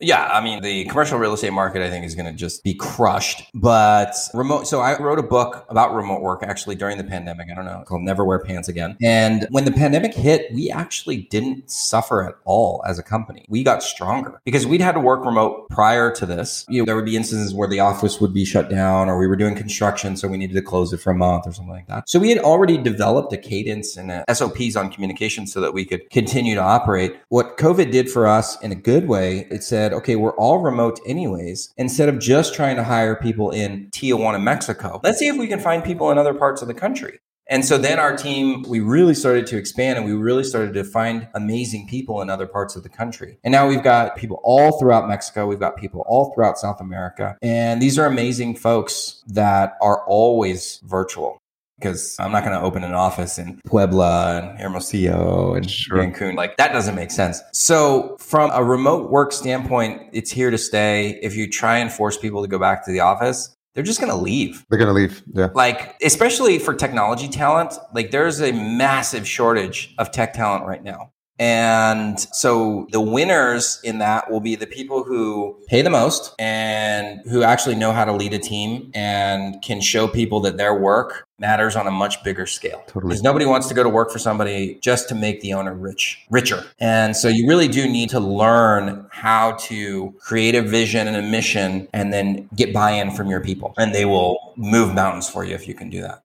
Yeah, 0.00 0.26
I 0.26 0.42
mean, 0.42 0.62
the 0.62 0.84
commercial 0.84 1.18
real 1.18 1.34
estate 1.34 1.52
market, 1.52 1.82
I 1.82 1.90
think, 1.90 2.04
is 2.04 2.14
going 2.14 2.26
to 2.26 2.32
just 2.32 2.62
be 2.62 2.74
crushed. 2.74 3.42
But 3.52 4.14
remote, 4.32 4.68
so 4.68 4.80
I 4.80 5.00
wrote 5.00 5.18
a 5.18 5.24
book 5.24 5.66
about 5.68 5.92
remote 5.92 6.20
work 6.20 6.44
actually 6.44 6.76
during 6.76 6.98
the 6.98 7.04
pandemic. 7.04 7.48
I 7.50 7.54
don't 7.54 7.64
know, 7.64 7.82
called 7.84 8.02
Never 8.02 8.24
Wear 8.24 8.38
Pants 8.38 8.68
Again. 8.68 8.96
And 9.02 9.48
when 9.50 9.64
the 9.64 9.72
pandemic 9.72 10.14
hit, 10.14 10.52
we 10.54 10.70
actually 10.70 11.22
didn't 11.30 11.68
suffer 11.70 12.22
at 12.22 12.36
all 12.44 12.82
as 12.86 12.98
a 12.98 13.02
company. 13.02 13.44
We 13.48 13.64
got 13.64 13.82
stronger 13.82 14.40
because 14.44 14.66
we'd 14.66 14.80
had 14.80 14.92
to 14.92 15.00
work 15.00 15.24
remote 15.24 15.68
prior 15.68 16.12
to 16.12 16.26
this. 16.26 16.64
You 16.68 16.82
know, 16.82 16.86
there 16.86 16.94
would 16.94 17.04
be 17.04 17.16
instances 17.16 17.52
where 17.52 17.68
the 17.68 17.80
office 17.80 18.20
would 18.20 18.32
be 18.32 18.44
shut 18.44 18.70
down 18.70 19.08
or 19.08 19.18
we 19.18 19.26
were 19.26 19.36
doing 19.36 19.56
construction, 19.56 20.16
so 20.16 20.28
we 20.28 20.36
needed 20.36 20.54
to 20.54 20.62
close 20.62 20.92
it 20.92 20.98
for 20.98 21.10
a 21.10 21.16
month 21.16 21.46
or 21.46 21.52
something 21.52 21.72
like 21.72 21.88
that. 21.88 22.08
So 22.08 22.20
we 22.20 22.28
had 22.28 22.38
already 22.38 22.78
developed 22.78 23.32
a 23.32 23.36
cadence 23.36 23.96
and 23.96 24.12
a 24.12 24.24
SOPs 24.32 24.76
on 24.76 24.92
communication 24.92 25.46
so 25.48 25.60
that 25.60 25.74
we 25.74 25.84
could 25.84 26.08
continue 26.10 26.54
to 26.54 26.62
operate. 26.62 27.16
What 27.30 27.56
COVID 27.56 27.90
did 27.90 28.08
for 28.08 28.28
us 28.28 28.60
in 28.62 28.70
a 28.70 28.76
good 28.76 29.08
way, 29.08 29.48
it 29.50 29.64
said, 29.64 29.87
said, 29.88 29.96
okay, 29.96 30.16
we're 30.16 30.36
all 30.36 30.58
remote 30.58 31.00
anyways. 31.06 31.72
Instead 31.76 32.08
of 32.08 32.18
just 32.18 32.54
trying 32.54 32.76
to 32.76 32.84
hire 32.84 33.16
people 33.16 33.50
in 33.50 33.88
Tijuana, 33.90 34.42
Mexico, 34.42 35.00
let's 35.02 35.18
see 35.18 35.28
if 35.28 35.36
we 35.36 35.46
can 35.46 35.60
find 35.60 35.82
people 35.82 36.10
in 36.10 36.18
other 36.18 36.34
parts 36.34 36.60
of 36.60 36.68
the 36.68 36.74
country. 36.74 37.20
And 37.50 37.64
so 37.64 37.78
then 37.78 37.98
our 37.98 38.14
team, 38.14 38.62
we 38.68 38.80
really 38.80 39.14
started 39.14 39.46
to 39.46 39.56
expand 39.56 39.96
and 39.96 40.06
we 40.06 40.12
really 40.12 40.44
started 40.44 40.74
to 40.74 40.84
find 40.84 41.28
amazing 41.34 41.88
people 41.88 42.20
in 42.20 42.28
other 42.28 42.46
parts 42.46 42.76
of 42.76 42.82
the 42.82 42.90
country. 42.90 43.38
And 43.42 43.50
now 43.50 43.66
we've 43.66 43.82
got 43.82 44.16
people 44.16 44.38
all 44.44 44.78
throughout 44.78 45.08
Mexico. 45.08 45.46
We've 45.46 45.58
got 45.58 45.78
people 45.78 46.04
all 46.06 46.34
throughout 46.34 46.58
South 46.58 46.78
America. 46.78 47.38
And 47.40 47.80
these 47.80 47.98
are 47.98 48.04
amazing 48.04 48.56
folks 48.56 49.24
that 49.28 49.78
are 49.80 50.04
always 50.06 50.80
virtual 50.84 51.40
because 51.78 52.16
I'm 52.18 52.32
not 52.32 52.44
going 52.44 52.58
to 52.58 52.62
open 52.62 52.84
an 52.84 52.94
office 52.94 53.38
in 53.38 53.60
Puebla 53.64 54.40
and 54.42 54.58
Hermosillo 54.58 55.54
and 55.54 55.70
sure. 55.70 55.98
Cancun. 55.98 56.34
Like 56.34 56.56
that 56.56 56.72
doesn't 56.72 56.94
make 56.94 57.10
sense. 57.10 57.40
So 57.52 58.16
from 58.18 58.50
a 58.52 58.64
remote 58.64 59.10
work 59.10 59.32
standpoint, 59.32 60.02
it's 60.12 60.30
here 60.30 60.50
to 60.50 60.58
stay. 60.58 61.18
If 61.22 61.36
you 61.36 61.48
try 61.48 61.78
and 61.78 61.92
force 61.92 62.18
people 62.18 62.42
to 62.42 62.48
go 62.48 62.58
back 62.58 62.84
to 62.86 62.92
the 62.92 63.00
office, 63.00 63.54
they're 63.74 63.84
just 63.84 64.00
going 64.00 64.10
to 64.10 64.18
leave. 64.18 64.64
They're 64.68 64.78
going 64.78 64.88
to 64.88 64.94
leave. 64.94 65.22
Yeah. 65.32 65.50
Like, 65.54 65.94
especially 66.02 66.58
for 66.58 66.74
technology 66.74 67.28
talent, 67.28 67.74
like 67.94 68.10
there's 68.10 68.40
a 68.40 68.52
massive 68.52 69.26
shortage 69.26 69.94
of 69.98 70.10
tech 70.10 70.34
talent 70.34 70.66
right 70.66 70.82
now. 70.82 71.12
And 71.38 72.18
so 72.32 72.86
the 72.90 73.00
winners 73.00 73.80
in 73.84 73.98
that 73.98 74.30
will 74.30 74.40
be 74.40 74.56
the 74.56 74.66
people 74.66 75.04
who 75.04 75.56
pay 75.68 75.82
the 75.82 75.90
most 75.90 76.34
and 76.38 77.20
who 77.30 77.42
actually 77.42 77.76
know 77.76 77.92
how 77.92 78.04
to 78.04 78.12
lead 78.12 78.34
a 78.34 78.38
team 78.38 78.90
and 78.94 79.60
can 79.62 79.80
show 79.80 80.08
people 80.08 80.40
that 80.40 80.56
their 80.56 80.74
work 80.74 81.26
matters 81.38 81.76
on 81.76 81.86
a 81.86 81.90
much 81.90 82.22
bigger 82.24 82.46
scale. 82.46 82.82
Totally. 82.88 83.10
Because 83.10 83.22
nobody 83.22 83.46
wants 83.46 83.68
to 83.68 83.74
go 83.74 83.84
to 83.84 83.88
work 83.88 84.10
for 84.10 84.18
somebody 84.18 84.78
just 84.82 85.08
to 85.10 85.14
make 85.14 85.40
the 85.40 85.52
owner 85.52 85.72
rich, 85.72 86.26
richer. 86.30 86.64
And 86.80 87.16
so 87.16 87.28
you 87.28 87.46
really 87.46 87.68
do 87.68 87.88
need 87.88 88.10
to 88.10 88.20
learn 88.20 89.06
how 89.10 89.52
to 89.52 90.12
create 90.18 90.56
a 90.56 90.62
vision 90.62 91.06
and 91.06 91.16
a 91.16 91.22
mission 91.22 91.86
and 91.92 92.12
then 92.12 92.48
get 92.56 92.72
buy-in 92.72 93.12
from 93.12 93.28
your 93.28 93.40
people. 93.40 93.74
And 93.78 93.94
they 93.94 94.04
will 94.04 94.54
move 94.56 94.94
mountains 94.94 95.28
for 95.28 95.44
you 95.44 95.54
if 95.54 95.68
you 95.68 95.74
can 95.74 95.90
do 95.90 96.00
that. 96.02 96.24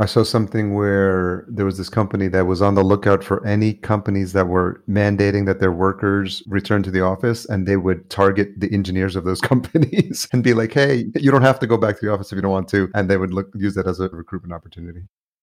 I 0.00 0.06
saw 0.06 0.22
something 0.22 0.72
where 0.72 1.44
there 1.46 1.66
was 1.66 1.76
this 1.76 1.90
company 1.90 2.26
that 2.28 2.46
was 2.46 2.62
on 2.62 2.74
the 2.74 2.82
lookout 2.82 3.22
for 3.22 3.46
any 3.46 3.74
companies 3.74 4.32
that 4.32 4.48
were 4.48 4.82
mandating 4.88 5.44
that 5.44 5.60
their 5.60 5.72
workers 5.72 6.42
return 6.46 6.82
to 6.84 6.90
the 6.90 7.02
office 7.02 7.44
and 7.44 7.68
they 7.68 7.76
would 7.76 8.08
target 8.08 8.58
the 8.58 8.72
engineers 8.72 9.14
of 9.14 9.24
those 9.24 9.40
companies 9.52 10.26
and 10.32 10.42
be 10.42 10.54
like, 10.54 10.72
hey, 10.72 11.04
you 11.16 11.30
don't 11.30 11.42
have 11.42 11.60
to 11.60 11.66
go 11.66 11.76
back 11.76 12.00
to 12.00 12.06
the 12.06 12.10
office 12.10 12.32
if 12.32 12.36
you 12.36 12.40
don't 12.40 12.50
want 12.50 12.68
to. 12.68 12.90
And 12.94 13.10
they 13.10 13.18
would 13.18 13.34
look 13.34 13.50
use 13.54 13.74
that 13.74 13.86
as 13.86 14.00
a 14.00 14.08
recruitment 14.08 14.54
opportunity. 14.54 15.02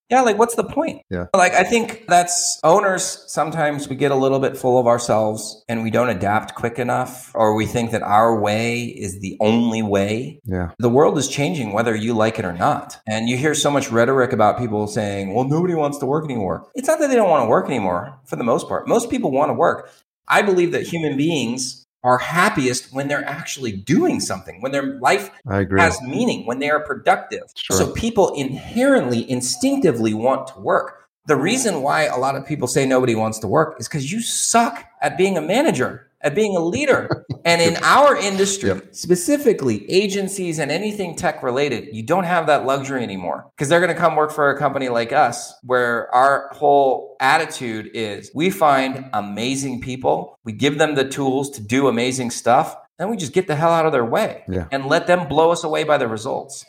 Yeah, 0.10 0.22
like 0.22 0.38
what's 0.38 0.56
the 0.56 0.64
point? 0.64 1.02
Yeah. 1.10 1.26
Like 1.36 1.54
I 1.54 1.64
think 1.64 2.06
that's 2.08 2.60
owners 2.64 3.24
sometimes 3.28 3.90
we 3.90 3.96
get 3.96 4.12
a 4.12 4.16
little 4.16 4.40
bit 4.40 4.58
full 4.58 4.80
of 4.80 4.88
ourselves 4.88 5.64
and 5.68 5.84
we 5.84 5.92
don't 5.92 6.10
adapt 6.10 6.56
quick 6.56 6.80
enough 6.80 7.32
or 7.36 7.56
we 7.56 7.66
think 7.66 7.92
that 7.92 8.04
our 8.04 8.40
way 8.40 8.84
is 8.84 9.20
the 9.20 9.36
only 9.42 9.82
way. 9.82 10.40
Yeah. 10.46 10.72
The 10.80 10.90
world 10.90 11.18
is 11.18 11.28
changing 11.28 11.74
whether 11.74 11.94
you 11.94 12.14
like 12.14 12.40
it 12.40 12.46
or 12.46 12.54
not. 12.54 13.00
And 13.06 13.28
you 13.28 13.36
hear 13.38 13.54
so 13.54 13.70
much 13.70 13.92
rhetoric 13.92 14.32
about 14.32 14.58
people 14.58 14.88
saying, 14.88 15.34
"Well, 15.34 15.46
nobody 15.46 15.76
wants 15.76 15.98
to 16.00 16.06
work 16.06 16.26
anymore." 16.26 16.68
It's 16.76 16.88
not 16.88 17.00
that 17.00 17.08
they 17.08 17.16
don't 17.16 17.30
want 17.30 17.44
to 17.44 17.50
work 17.50 17.66
anymore 17.66 18.18
for 18.26 18.38
the 18.38 18.44
most 18.44 18.68
part. 18.68 18.88
Most 18.88 19.10
people 19.10 19.32
want 19.32 19.50
to 19.50 19.54
work. 19.54 19.92
I 20.28 20.42
believe 20.42 20.72
that 20.74 20.84
human 20.84 21.18
beings 21.18 21.87
are 22.08 22.18
happiest 22.18 22.94
when 22.94 23.10
they're 23.10 23.26
actually 23.26 23.74
doing 23.74 24.22
something, 24.22 24.62
when 24.62 24.72
their 24.72 24.98
life 25.00 25.30
has 25.46 26.02
meaning, 26.02 26.46
when 26.46 26.60
they 26.60 26.70
are 26.70 26.80
productive. 26.80 27.44
Sure. 27.54 27.76
So 27.76 27.92
people 27.92 28.34
inherently, 28.34 29.30
instinctively 29.30 30.14
want 30.14 30.48
to 30.48 30.60
work. 30.62 31.10
The 31.26 31.36
reason 31.36 31.82
why 31.82 32.04
a 32.04 32.18
lot 32.18 32.38
of 32.38 32.46
people 32.46 32.70
say 32.70 32.86
nobody 32.86 33.14
wants 33.14 33.40
to 33.40 33.48
work 33.48 33.76
is 33.78 33.90
because 33.90 34.10
you 34.10 34.22
suck 34.22 34.86
at 35.02 35.18
being 35.18 35.38
a 35.38 35.42
manager 35.42 36.07
at 36.22 36.36
being 36.36 36.56
a 36.56 36.60
leader. 36.60 37.26
And 37.46 37.62
in 37.62 37.78
our 37.84 38.18
industry, 38.18 38.70
yep. 38.70 38.94
specifically 38.94 39.90
agencies 39.90 40.60
and 40.60 40.72
anything 40.72 41.16
tech 41.16 41.44
related, 41.44 41.96
you 41.96 42.04
don't 42.04 42.26
have 42.26 42.48
that 42.48 42.66
luxury 42.66 43.04
anymore 43.04 43.50
because 43.56 43.70
they're 43.70 43.80
going 43.80 43.94
to 43.94 44.00
come 44.00 44.16
work 44.16 44.32
for 44.32 44.50
a 44.50 44.58
company 44.58 44.90
like 44.90 45.12
us 45.12 45.54
where 45.64 46.14
our 46.14 46.50
whole 46.54 47.16
attitude 47.20 47.92
is 47.94 48.32
we 48.34 48.50
find 48.50 49.10
amazing 49.14 49.82
people, 49.82 50.38
we 50.44 50.52
give 50.52 50.78
them 50.78 50.96
the 50.96 51.08
tools 51.08 51.50
to 51.52 51.62
do 51.62 51.88
amazing 51.88 52.32
stuff, 52.32 52.76
then 52.98 53.10
we 53.10 53.18
just 53.18 53.34
get 53.34 53.48
the 53.48 53.56
hell 53.56 53.72
out 53.72 53.86
of 53.86 53.92
their 53.92 54.06
way 54.06 54.44
yeah. 54.50 54.68
and 54.72 54.86
let 54.88 55.08
them 55.08 55.28
blow 55.28 55.52
us 55.52 55.64
away 55.64 55.84
by 55.84 55.98
the 55.98 56.08
results. 56.08 56.66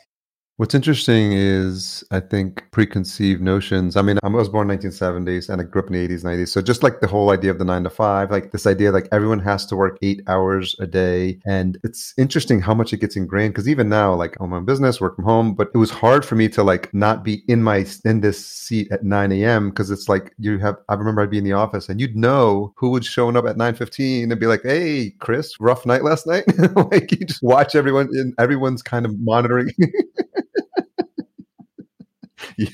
What's 0.59 0.75
interesting 0.75 1.31
is, 1.35 2.03
I 2.11 2.19
think, 2.19 2.65
preconceived 2.73 3.41
notions. 3.41 3.97
I 3.97 4.03
mean, 4.03 4.19
I 4.25 4.29
was 4.29 4.49
born 4.49 4.69
in 4.69 4.77
1970s 4.77 5.49
and 5.49 5.61
I 5.61 5.65
grew 5.65 5.83
up 5.83 5.87
in 5.87 5.93
the 5.93 6.09
80s, 6.09 6.25
90s. 6.25 6.49
So 6.49 6.61
just 6.61 6.83
like 6.83 6.99
the 6.99 7.07
whole 7.07 7.31
idea 7.31 7.53
of 7.53 7.61
the 7.61 7.65
nine 7.65 7.85
to 7.85 7.91
five, 7.91 8.33
like 8.33 8.51
this 8.51 8.67
idea, 8.67 8.91
like 8.91 9.07
everyone 9.13 9.39
has 9.39 9.65
to 9.67 9.77
work 9.77 9.99
eight 10.03 10.21
hours 10.27 10.75
a 10.81 10.87
day. 10.89 11.39
And 11.47 11.79
it's 11.85 12.13
interesting 12.19 12.61
how 12.61 12.75
much 12.75 12.93
it 12.93 12.97
gets 12.97 13.15
ingrained. 13.15 13.55
Cause 13.55 13.69
even 13.69 13.89
now, 13.89 14.13
like 14.17 14.37
I'm 14.41 14.53
on 14.53 14.65
business, 14.65 15.01
work 15.01 15.15
from 15.15 15.27
home, 15.27 15.55
but 15.55 15.71
it 15.75 15.79
was 15.79 15.91
hard 15.93 16.25
for 16.25 16.35
me 16.35 16.49
to 16.49 16.65
like 16.65 16.93
not 16.93 17.23
be 17.23 17.45
in 17.47 17.63
my, 17.63 17.87
in 18.05 18.23
this 18.23 18.45
seat 18.45 18.89
at 18.91 19.05
9 19.05 19.31
a.m. 19.31 19.71
Cause 19.71 19.93
it's 19.93 20.09
like 20.09 20.35
you 20.41 20.59
have, 20.59 20.75
I 20.89 20.95
remember 20.95 21.23
I'd 21.23 21.31
be 21.31 21.39
in 21.39 21.45
the 21.45 21.53
office 21.53 21.89
and 21.89 22.01
you'd 22.01 22.17
know 22.17 22.75
who 22.77 22.91
was 22.91 23.07
showing 23.07 23.37
up 23.37 23.47
at 23.47 23.59
9.15 23.59 24.33
and 24.33 24.41
be 24.41 24.47
like, 24.49 24.63
Hey, 24.65 25.15
Chris, 25.21 25.61
rough 25.61 25.87
night 25.87 26.03
last 26.03 26.27
night. 26.27 26.43
like 26.91 27.13
you 27.13 27.25
just 27.25 27.45
watch 27.45 27.77
everyone 27.77 28.09
and 28.11 28.35
everyone's 28.41 28.83
kind 28.83 29.07
of 29.07 29.17
monitoring. 29.21 29.71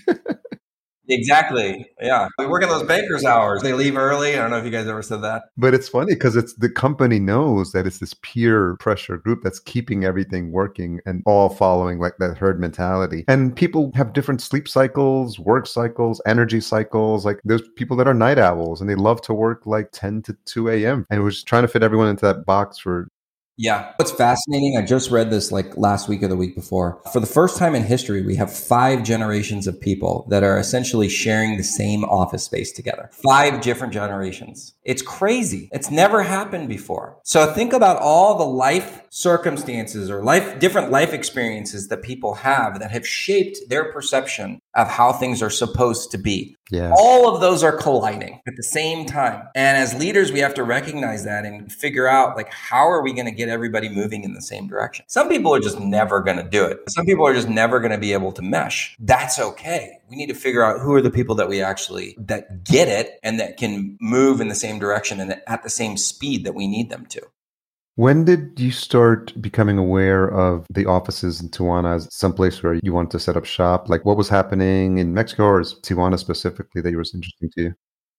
Exactly. 1.09 1.87
Yeah. 2.01 2.29
We 2.39 2.47
work 2.47 2.63
in 2.63 2.69
those 2.69 2.83
bankers' 2.85 3.25
hours. 3.25 3.63
They 3.63 3.73
leave 3.73 3.97
early. 3.97 4.35
I 4.35 4.37
don't 4.37 4.51
know 4.51 4.59
if 4.59 4.65
you 4.65 4.71
guys 4.71 4.87
ever 4.87 5.03
said 5.03 5.23
that. 5.23 5.45
But 5.57 5.75
it's 5.75 5.89
funny 5.89 6.15
because 6.15 6.37
it's 6.37 6.55
the 6.55 6.71
company 6.71 7.19
knows 7.19 7.73
that 7.73 7.87
it's 7.87 7.99
this 7.99 8.15
peer 8.23 8.77
pressure 8.77 9.19
group 9.19 9.41
that's 9.43 9.59
keeping 9.59 10.05
everything 10.05 10.51
working 10.51 11.01
and 11.05 11.23
all 11.27 11.49
following 11.49 11.99
like 11.99 12.15
that 12.19 12.39
herd 12.39 12.59
mentality. 12.59 13.25
And 13.29 13.55
people 13.55 13.91
have 13.95 14.13
different 14.13 14.41
sleep 14.41 14.69
cycles, 14.69 15.39
work 15.39 15.67
cycles, 15.67 16.23
energy 16.27 16.61
cycles. 16.61 17.25
Like 17.25 17.41
there's 17.45 17.63
people 17.77 17.97
that 17.99 18.09
are 18.09 18.15
night 18.15 18.39
owls 18.39 18.81
and 18.81 18.89
they 18.89 18.95
love 18.95 19.21
to 19.23 19.35
work 19.35 19.67
like 19.67 19.91
10 19.93 20.23
to 20.23 20.37
2 20.47 20.71
a.m. 20.71 21.07
And 21.11 21.23
we're 21.23 21.31
just 21.31 21.47
trying 21.47 21.63
to 21.63 21.69
fit 21.69 21.83
everyone 21.83 22.09
into 22.09 22.25
that 22.27 22.47
box 22.47 22.79
for 22.79 23.09
yeah. 23.57 23.93
What's 23.97 24.11
fascinating, 24.11 24.77
I 24.77 24.85
just 24.85 25.11
read 25.11 25.31
this 25.31 25.53
like 25.53 25.77
last 25.77 26.09
week 26.09 26.23
or 26.23 26.29
the 26.29 26.37
week 26.37 26.55
before. 26.55 27.01
For 27.13 27.21
the 27.21 27.27
first 27.27 27.57
time 27.57 27.75
in 27.75 27.85
history, 27.85 28.23
we 28.23 28.37
have 28.37 28.53
five 28.53 29.05
generations 29.05 29.67
of 29.67 29.81
people 29.81 30.27
that 30.31 30.43
are 30.43 30.59
essentially 30.59 31.09
sharing 31.09 31.57
the 31.57 31.63
same 31.63 32.05
office 32.05 32.45
space 32.45 32.73
together. 32.73 33.11
Five 33.23 33.61
different 33.61 33.93
generations. 33.93 34.75
It's 34.83 35.03
crazy. 35.03 35.69
It's 35.73 35.91
never 35.91 36.23
happened 36.23 36.69
before. 36.69 37.19
So 37.23 37.53
think 37.53 37.73
about 37.73 37.99
all 38.01 38.37
the 38.37 38.45
life 38.45 39.04
circumstances 39.15 40.11
or 40.11 40.25
life, 40.25 40.59
different 40.59 40.91
life 40.91 41.13
experiences 41.13 41.87
that 41.87 42.03
people 42.03 42.35
have 42.35 42.81
that 42.81 42.91
have 42.91 43.07
shaped 43.07 43.57
their 43.69 43.93
perception 43.93 44.59
of 44.75 44.89
how 44.89 45.13
things 45.13 45.41
are 45.41 45.51
supposed 45.51 46.11
to 46.11 46.19
be. 46.19 46.57
Yeah. 46.73 46.93
All 46.99 47.33
of 47.33 47.41
those 47.41 47.63
are 47.63 47.77
colliding 47.77 48.41
at 48.49 48.57
the 48.57 48.63
same 48.65 49.07
time. 49.07 49.47
And 49.55 49.79
as 49.79 49.95
leaders, 49.95 50.33
we 50.33 50.41
have 50.41 50.55
to 50.55 50.65
recognize 50.65 51.25
that 51.27 51.45
and 51.45 51.71
figure 51.71 52.09
out 52.09 52.37
like, 52.37 52.53
how 52.53 52.91
are 52.91 53.03
we 53.05 53.13
going 53.13 53.27
to 53.27 53.31
get 53.31 53.49
everybody 53.49 53.89
moving 53.89 54.25
in 54.25 54.35
the 54.35 54.43
same 54.43 54.67
direction? 54.67 55.05
Some 55.07 55.29
people 55.29 55.55
are 55.55 55.61
just 55.61 55.79
never 55.79 56.21
going 56.21 56.39
to 56.39 56.43
do 56.43 56.65
it. 56.65 56.81
Some 56.89 57.07
people 57.07 57.25
are 57.25 57.35
just 57.35 57.49
never 57.49 57.79
going 57.79 57.93
to 57.93 57.99
be 57.99 58.15
able 58.15 58.33
to 58.33 58.43
mesh. 58.43 58.97
That's 58.99 59.39
okay. 59.39 59.97
We 60.11 60.17
need 60.17 60.27
to 60.27 60.35
figure 60.35 60.65
out 60.65 60.81
who 60.81 60.93
are 60.95 61.03
the 61.03 61.11
people 61.11 61.37
that 61.37 61.49
we 61.49 61.63
actually, 61.63 62.17
that 62.19 62.65
get 62.65 62.89
it 62.89 63.21
and 63.23 63.39
that 63.39 63.59
can 63.59 63.97
move 64.01 64.41
in 64.41 64.49
the 64.49 64.57
same 64.57 64.81
direction 64.81 65.21
and 65.21 65.41
at 65.47 65.63
the 65.63 65.71
same 65.71 65.97
speed 65.97 66.45
that 66.47 66.57
we 66.57 66.67
need 66.67 66.91
them 66.91 67.07
to. 67.07 67.21
When 67.97 68.25
did 68.25 68.59
you 68.59 68.73
start 68.73 69.41
becoming 69.41 69.79
aware 69.79 70.27
of 70.29 70.67
the 70.69 70.87
offices 70.87 71.41
in 71.41 71.49
Tijuana 71.49 71.95
as 71.95 72.09
some 72.13 72.33
place 72.33 72.61
where 72.63 72.75
you 72.83 72.93
wanted 72.93 73.13
to 73.13 73.21
set 73.21 73.37
up 73.37 73.45
shop? 73.45 73.89
Like 73.89 74.05
what 74.05 74.17
was 74.17 74.29
happening 74.29 74.99
in 74.99 75.15
Mexico 75.15 75.45
or 75.45 75.61
is 75.61 75.75
Tijuana 75.83 76.19
specifically 76.19 76.83
that 76.83 76.95
was 76.97 77.15
interesting 77.15 77.51
to 77.55 77.63
you? 77.63 77.75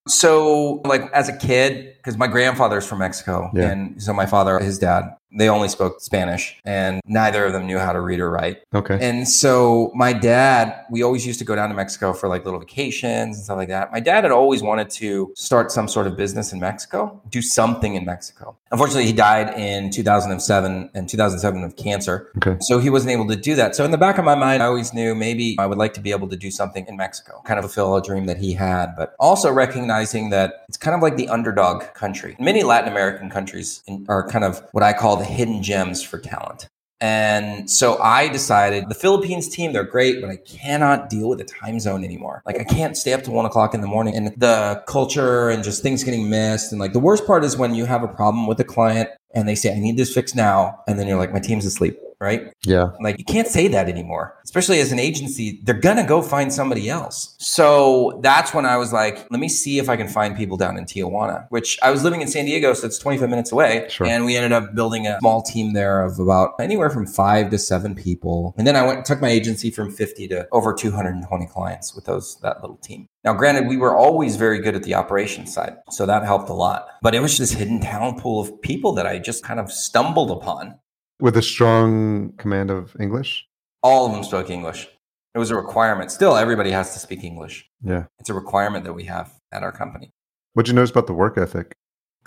So, 0.08 0.82
like 0.86 1.02
as 1.14 1.28
a 1.30 1.36
kid, 1.36 1.94
because 1.98 2.16
my 2.16 2.28
grandfather's 2.28 2.86
from 2.86 3.00
Mexico, 3.00 3.50
Yeah. 3.56 3.72
and 3.72 4.02
so 4.02 4.14
my 4.14 4.28
father, 4.28 4.60
his 4.60 4.78
dad, 4.78 5.04
they 5.36 5.50
only 5.50 5.68
spoke 5.68 6.02
Spanish, 6.02 6.58
and 6.66 7.02
neither 7.06 7.46
of 7.46 7.54
them 7.54 7.68
knew 7.68 7.78
how 7.78 7.92
to 7.92 8.02
read 8.02 8.20
or 8.20 8.30
write. 8.30 8.64
Okay. 8.74 8.98
And 9.02 9.28
so 9.28 9.92
my 9.94 10.14
dad, 10.14 10.86
we 10.90 11.04
always 11.04 11.26
used 11.28 11.40
to 11.40 11.46
go 11.46 11.56
down 11.56 11.70
to 11.70 11.76
Mexico 11.76 12.14
for 12.14 12.30
like 12.30 12.46
little 12.46 12.60
vacations 12.60 13.38
and 13.38 13.46
stuff 13.46 13.58
like 13.58 13.68
that. 13.70 13.92
My 13.92 14.00
dad 14.00 14.24
had 14.24 14.32
always 14.32 14.64
wanted 14.64 14.90
to 14.92 15.34
start 15.36 15.72
some 15.72 15.88
sort 15.88 16.08
of 16.08 16.16
business 16.16 16.54
in 16.54 16.60
Mexico, 16.60 17.22
do 17.30 17.42
something 17.42 17.96
in 17.96 18.06
Mexico. 18.06 18.56
Unfortunately, 18.72 19.06
he 19.06 19.14
died 19.14 19.58
in 19.58 19.90
2007 19.90 20.90
and 20.94 21.10
2007 21.10 21.64
of 21.64 21.76
cancer. 21.76 22.32
Okay. 22.38 22.58
So 22.62 22.80
he 22.80 22.90
wasn't 22.90 23.12
able 23.12 23.28
to 23.28 23.36
do 23.36 23.56
that. 23.56 23.76
So 23.76 23.84
in 23.86 23.92
the 23.92 23.98
back 23.98 24.18
of 24.18 24.26
my 24.26 24.36
mind, 24.36 24.64
I 24.64 24.68
always 24.68 24.94
knew 24.94 25.16
maybe 25.16 25.56
I 25.60 25.66
would 25.66 25.78
like 25.78 25.94
to 25.96 26.02
be 26.02 26.12
able 26.12 26.28
to 26.30 26.36
do 26.36 26.52
something 26.52 26.86
in 26.88 26.98
Mexico, 26.98 27.42
kind 27.46 27.60
of 27.60 27.66
fulfill 27.66 27.96
a 27.96 28.02
dream 28.02 28.26
that 28.26 28.38
he 28.38 28.54
had, 28.54 28.96
but 28.96 29.16
also 29.20 29.52
recognizing 29.52 30.30
that 30.30 30.66
it's 30.68 30.78
kind 30.78 30.96
of 30.96 31.02
like 31.02 31.18
the 31.18 31.28
underdog 31.30 31.84
country. 31.94 32.36
Many 32.40 32.64
Latin 32.64 32.90
American 32.92 33.30
countries 33.30 33.84
are 34.08 34.28
kind 34.28 34.44
of 34.44 34.62
what 34.72 34.84
I 34.84 34.94
call 34.94 35.18
the 35.18 35.25
hidden 35.26 35.62
gems 35.64 36.02
for 36.02 36.20
talent. 36.20 36.68
And 37.02 37.70
so 37.70 37.98
I 38.00 38.30
decided 38.30 38.88
the 38.88 38.96
Philippines 38.96 39.50
team, 39.50 39.74
they're 39.74 39.84
great, 39.84 40.22
but 40.22 40.30
I 40.30 40.38
cannot 40.38 41.10
deal 41.10 41.28
with 41.28 41.40
the 41.40 41.44
time 41.44 41.80
zone 41.80 42.06
anymore. 42.06 42.42
Like 42.46 42.60
I 42.60 42.64
can't 42.64 42.96
stay 42.96 43.12
up 43.12 43.22
to 43.24 43.32
one 43.32 43.46
o'clock 43.46 43.74
in 43.74 43.82
the 43.82 43.88
morning 43.88 44.16
and 44.16 44.28
the 44.38 44.82
culture 44.88 45.50
and 45.50 45.64
just 45.64 45.84
things 45.84 46.04
getting 46.06 46.30
missed. 46.30 46.72
And 46.72 46.80
like 46.80 46.94
the 46.94 47.00
worst 47.00 47.28
part 47.28 47.44
is 47.44 47.58
when 47.58 47.76
you 47.76 47.86
have 47.86 48.02
a 48.02 48.08
problem 48.08 48.48
with 48.48 48.60
a 48.62 48.64
client 48.64 49.10
and 49.34 49.48
they 49.48 49.56
say, 49.56 49.76
I 49.76 49.80
need 49.80 49.98
this 49.98 50.14
fixed 50.14 50.36
now. 50.36 50.80
And 50.88 50.98
then 50.98 51.06
you're 51.06 51.18
like, 51.18 51.34
my 51.34 51.40
team's 51.40 51.66
asleep, 51.66 52.00
right? 52.20 52.54
Yeah. 52.64 52.90
Like 53.02 53.18
you 53.20 53.26
can't 53.26 53.48
say 53.48 53.68
that 53.70 53.90
anymore, 53.90 54.38
especially 54.44 54.80
as 54.80 54.92
an 54.92 55.00
agency. 55.00 55.62
They're 55.64 55.76
going 55.76 55.98
to 55.98 56.04
go 56.04 56.22
find 56.22 56.54
somebody 56.54 56.90
else. 56.90 57.36
So 57.40 58.20
that's 58.24 58.54
when 58.54 58.66
I 58.66 58.78
was 58.78 58.94
like, 58.94 59.30
let 59.32 59.40
me 59.40 59.50
see 59.50 59.80
if 59.80 59.90
I 59.90 59.98
can 59.98 60.08
find 60.08 60.36
people 60.36 60.58
down 60.58 60.78
in 60.78 60.86
Tijuana, 60.86 61.48
which 61.50 61.78
I 61.82 61.92
was 61.92 62.04
living 62.04 62.22
in 62.22 62.28
San 62.28 62.46
Diego. 62.46 62.74
So 62.74 62.88
it's 62.88 62.98
25 62.98 63.30
minutes 63.30 63.52
away. 63.52 63.88
Sure. 63.90 64.08
And 64.08 64.26
we 64.26 64.36
ended 64.36 64.52
up 64.52 64.76
building 64.76 65.08
a 65.08 65.20
small 65.20 65.42
team 65.42 65.74
there 65.74 66.04
of 66.04 66.20
about 66.20 66.54
anywhere 66.60 66.90
from 66.90 67.06
five 67.06 67.50
to 67.52 67.58
seven 67.58 67.96
people. 67.96 68.54
And 68.58 68.66
then 68.66 68.76
I 68.76 68.86
went, 68.86 69.06
took 69.06 69.22
my 69.22 69.30
agency 69.30 69.72
from 69.72 69.92
50 69.92 70.28
to 70.30 70.48
over 70.52 70.74
220 70.74 71.46
clients 71.48 71.96
with 71.96 72.06
those, 72.06 72.38
that 72.42 72.62
little 72.62 72.78
team. 72.78 73.08
Now, 73.26 73.34
granted, 73.34 73.68
we 73.68 73.78
were 73.78 73.98
always 73.98 74.36
very 74.36 74.60
good 74.60 74.76
at 74.76 74.84
the 74.84 74.94
operations 74.94 75.52
side. 75.52 75.78
So 75.90 76.06
that 76.06 76.24
helped 76.24 76.50
a 76.50 76.54
lot, 76.54 76.88
but 77.02 77.16
it 77.16 77.22
was 77.22 77.40
this 77.40 77.54
hidden 77.54 77.82
talent 77.82 78.20
pool 78.20 78.40
of 78.40 78.62
people 78.62 78.94
that 78.94 79.08
I 79.08 79.18
just 79.18 79.44
kind 79.44 79.60
of 79.60 79.72
stumbled 79.72 80.30
upon. 80.30 80.80
With 81.20 81.38
a 81.38 81.42
strong 81.42 82.34
command 82.38 82.70
of 82.70 82.96
English? 83.00 83.48
All 83.82 84.06
of 84.06 84.12
them 84.12 84.24
spoke 84.24 84.50
English. 84.50 84.88
It 85.34 85.40
was 85.40 85.52
a 85.52 85.56
requirement. 85.56 86.12
Still, 86.12 86.36
everybody 86.36 86.72
has 86.72 86.94
to 86.94 87.00
speak 87.00 87.24
English. 87.24 87.70
Yeah. 87.84 88.06
It's 88.20 88.30
a 88.30 88.34
requirement 88.34 88.84
that 88.86 88.94
we 88.94 89.04
have 89.06 89.34
at 89.52 89.64
our 89.64 89.72
company. 89.72 90.12
What'd 90.54 90.68
you 90.70 90.74
notice 90.74 90.92
about 90.92 91.08
the 91.08 91.14
work 91.14 91.38
ethic? 91.38 91.74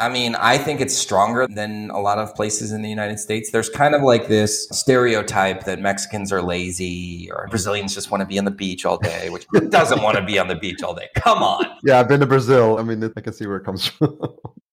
I 0.00 0.08
mean, 0.08 0.36
I 0.36 0.58
think 0.58 0.80
it's 0.80 0.96
stronger 0.96 1.48
than 1.48 1.90
a 1.90 1.98
lot 1.98 2.18
of 2.18 2.32
places 2.34 2.70
in 2.70 2.82
the 2.82 2.88
United 2.88 3.18
States. 3.18 3.50
There's 3.50 3.68
kind 3.68 3.96
of 3.96 4.02
like 4.02 4.28
this 4.28 4.68
stereotype 4.70 5.64
that 5.64 5.80
Mexicans 5.80 6.30
are 6.30 6.40
lazy 6.40 7.28
or 7.32 7.48
Brazilians 7.50 7.94
just 7.94 8.10
want 8.10 8.20
to 8.20 8.26
be 8.26 8.38
on 8.38 8.44
the 8.44 8.52
beach 8.52 8.84
all 8.84 8.96
day, 8.96 9.28
which 9.28 9.44
doesn't 9.70 10.00
want 10.00 10.16
to 10.16 10.22
be 10.22 10.38
on 10.38 10.46
the 10.46 10.54
beach 10.54 10.82
all 10.82 10.94
day? 10.94 11.08
Come 11.16 11.42
on. 11.42 11.66
Yeah, 11.84 12.00
I've 12.00 12.08
been 12.08 12.20
to 12.20 12.26
Brazil. 12.26 12.78
I 12.78 12.82
mean, 12.82 13.12
I 13.16 13.20
can 13.20 13.32
see 13.32 13.46
where 13.46 13.56
it 13.56 13.64
comes 13.64 13.86
from. 13.88 14.18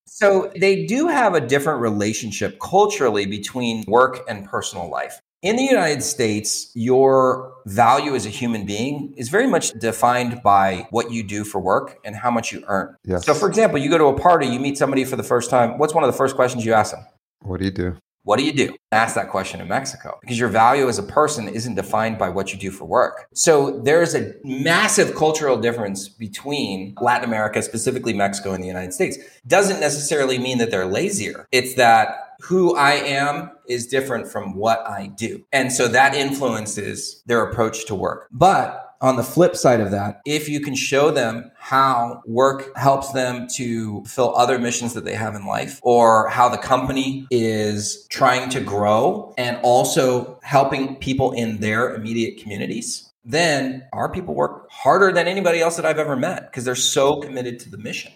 So 0.06 0.52
they 0.56 0.86
do 0.86 1.08
have 1.08 1.34
a 1.34 1.40
different 1.40 1.80
relationship 1.80 2.58
culturally 2.60 3.26
between 3.26 3.84
work 3.86 4.20
and 4.28 4.46
personal 4.46 4.88
life. 4.88 5.20
In 5.42 5.56
the 5.56 5.62
United 5.62 6.02
States, 6.02 6.70
your 6.74 7.52
value 7.66 8.14
as 8.14 8.24
a 8.24 8.30
human 8.30 8.64
being 8.66 9.12
is 9.16 9.28
very 9.28 9.46
much 9.46 9.72
defined 9.72 10.40
by 10.42 10.86
what 10.90 11.10
you 11.10 11.22
do 11.22 11.44
for 11.44 11.60
work 11.60 11.98
and 12.04 12.16
how 12.16 12.30
much 12.30 12.52
you 12.52 12.64
earn. 12.66 12.96
yes. 13.04 13.26
So, 13.26 13.34
for 13.34 13.48
example, 13.48 13.78
you 13.78 13.90
go 13.90 13.98
to 13.98 14.06
a 14.06 14.18
party, 14.18 14.46
you 14.46 14.58
meet 14.58 14.78
somebody 14.78 15.04
for 15.04 15.16
the 15.16 15.22
first 15.22 15.50
time. 15.50 15.78
What's 15.78 15.92
one 15.94 16.02
of 16.02 16.08
the 16.08 16.16
first 16.16 16.36
questions 16.36 16.64
you 16.64 16.72
ask 16.72 16.92
them? 16.92 17.04
what 17.42 17.60
do 17.60 17.64
you 17.64 17.70
do? 17.70 17.96
What 18.26 18.40
do 18.40 18.44
you 18.44 18.52
do? 18.52 18.74
Ask 18.90 19.14
that 19.14 19.30
question 19.30 19.60
in 19.60 19.68
Mexico 19.68 20.18
because 20.20 20.36
your 20.36 20.48
value 20.48 20.88
as 20.88 20.98
a 20.98 21.04
person 21.04 21.46
isn't 21.46 21.76
defined 21.76 22.18
by 22.18 22.28
what 22.28 22.52
you 22.52 22.58
do 22.58 22.72
for 22.72 22.84
work. 22.84 23.28
So 23.34 23.78
there's 23.82 24.16
a 24.16 24.34
massive 24.42 25.14
cultural 25.14 25.56
difference 25.56 26.08
between 26.08 26.96
Latin 27.00 27.24
America, 27.24 27.62
specifically 27.62 28.12
Mexico 28.12 28.52
and 28.52 28.64
the 28.64 28.66
United 28.66 28.92
States. 28.92 29.16
Doesn't 29.46 29.78
necessarily 29.78 30.38
mean 30.38 30.58
that 30.58 30.72
they're 30.72 30.86
lazier. 30.86 31.46
It's 31.52 31.76
that 31.76 32.34
who 32.40 32.74
I 32.74 32.94
am 32.94 33.52
is 33.68 33.86
different 33.86 34.26
from 34.26 34.56
what 34.56 34.80
I 34.88 35.06
do. 35.06 35.44
And 35.52 35.72
so 35.72 35.86
that 35.86 36.12
influences 36.14 37.22
their 37.26 37.44
approach 37.44 37.86
to 37.86 37.94
work. 37.94 38.26
But 38.32 38.85
on 39.00 39.16
the 39.16 39.22
flip 39.22 39.56
side 39.56 39.80
of 39.80 39.90
that, 39.90 40.20
if 40.24 40.48
you 40.48 40.60
can 40.60 40.74
show 40.74 41.10
them 41.10 41.50
how 41.56 42.22
work 42.26 42.76
helps 42.76 43.12
them 43.12 43.46
to 43.56 44.04
fill 44.04 44.34
other 44.36 44.58
missions 44.58 44.94
that 44.94 45.04
they 45.04 45.14
have 45.14 45.34
in 45.34 45.46
life, 45.46 45.80
or 45.82 46.28
how 46.28 46.48
the 46.48 46.58
company 46.58 47.26
is 47.30 48.06
trying 48.08 48.48
to 48.50 48.60
grow 48.60 49.34
and 49.36 49.58
also 49.62 50.38
helping 50.42 50.96
people 50.96 51.32
in 51.32 51.58
their 51.58 51.94
immediate 51.94 52.40
communities, 52.40 53.10
then 53.24 53.84
our 53.92 54.08
people 54.08 54.34
work 54.34 54.70
harder 54.70 55.12
than 55.12 55.26
anybody 55.26 55.60
else 55.60 55.76
that 55.76 55.84
I've 55.84 55.98
ever 55.98 56.16
met 56.16 56.50
because 56.50 56.64
they're 56.64 56.74
so 56.74 57.20
committed 57.20 57.58
to 57.60 57.70
the 57.70 57.78
mission. 57.78 58.12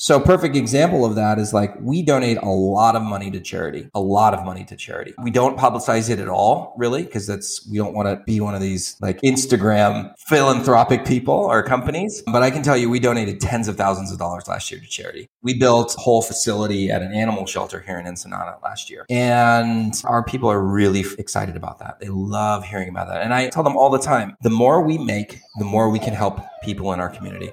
So, 0.00 0.20
perfect 0.20 0.54
example 0.54 1.04
of 1.04 1.16
that 1.16 1.40
is 1.40 1.52
like 1.52 1.74
we 1.80 2.02
donate 2.02 2.38
a 2.38 2.48
lot 2.48 2.94
of 2.94 3.02
money 3.02 3.32
to 3.32 3.40
charity, 3.40 3.90
a 3.94 4.00
lot 4.00 4.32
of 4.32 4.44
money 4.44 4.64
to 4.66 4.76
charity. 4.76 5.12
We 5.20 5.32
don't 5.32 5.58
publicize 5.58 6.08
it 6.08 6.20
at 6.20 6.28
all, 6.28 6.72
really, 6.78 7.02
because 7.02 7.26
that's 7.26 7.68
we 7.68 7.78
don't 7.78 7.94
want 7.94 8.06
to 8.06 8.22
be 8.24 8.38
one 8.40 8.54
of 8.54 8.60
these 8.60 8.96
like 9.00 9.20
Instagram 9.22 10.14
philanthropic 10.28 11.04
people 11.04 11.34
or 11.34 11.64
companies. 11.64 12.22
But 12.28 12.44
I 12.44 12.52
can 12.52 12.62
tell 12.62 12.76
you, 12.76 12.88
we 12.88 13.00
donated 13.00 13.40
tens 13.40 13.66
of 13.66 13.76
thousands 13.76 14.12
of 14.12 14.18
dollars 14.18 14.46
last 14.46 14.70
year 14.70 14.80
to 14.80 14.86
charity. 14.86 15.28
We 15.42 15.58
built 15.58 15.96
a 15.96 16.00
whole 16.00 16.22
facility 16.22 16.92
at 16.92 17.02
an 17.02 17.12
animal 17.12 17.44
shelter 17.46 17.80
here 17.80 17.98
in 17.98 18.06
Ensenada 18.06 18.56
last 18.62 18.90
year, 18.90 19.04
and 19.10 20.00
our 20.04 20.22
people 20.22 20.48
are 20.48 20.62
really 20.62 21.04
excited 21.18 21.56
about 21.56 21.80
that. 21.80 21.98
They 21.98 22.08
love 22.08 22.64
hearing 22.64 22.88
about 22.88 23.08
that, 23.08 23.22
and 23.22 23.34
I 23.34 23.48
tell 23.48 23.64
them 23.64 23.76
all 23.76 23.90
the 23.90 23.98
time: 23.98 24.36
the 24.42 24.50
more 24.50 24.80
we 24.80 24.96
make, 24.96 25.40
the 25.58 25.64
more 25.64 25.90
we 25.90 25.98
can 25.98 26.14
help 26.14 26.38
people 26.62 26.92
in 26.92 27.00
our 27.00 27.08
community. 27.10 27.50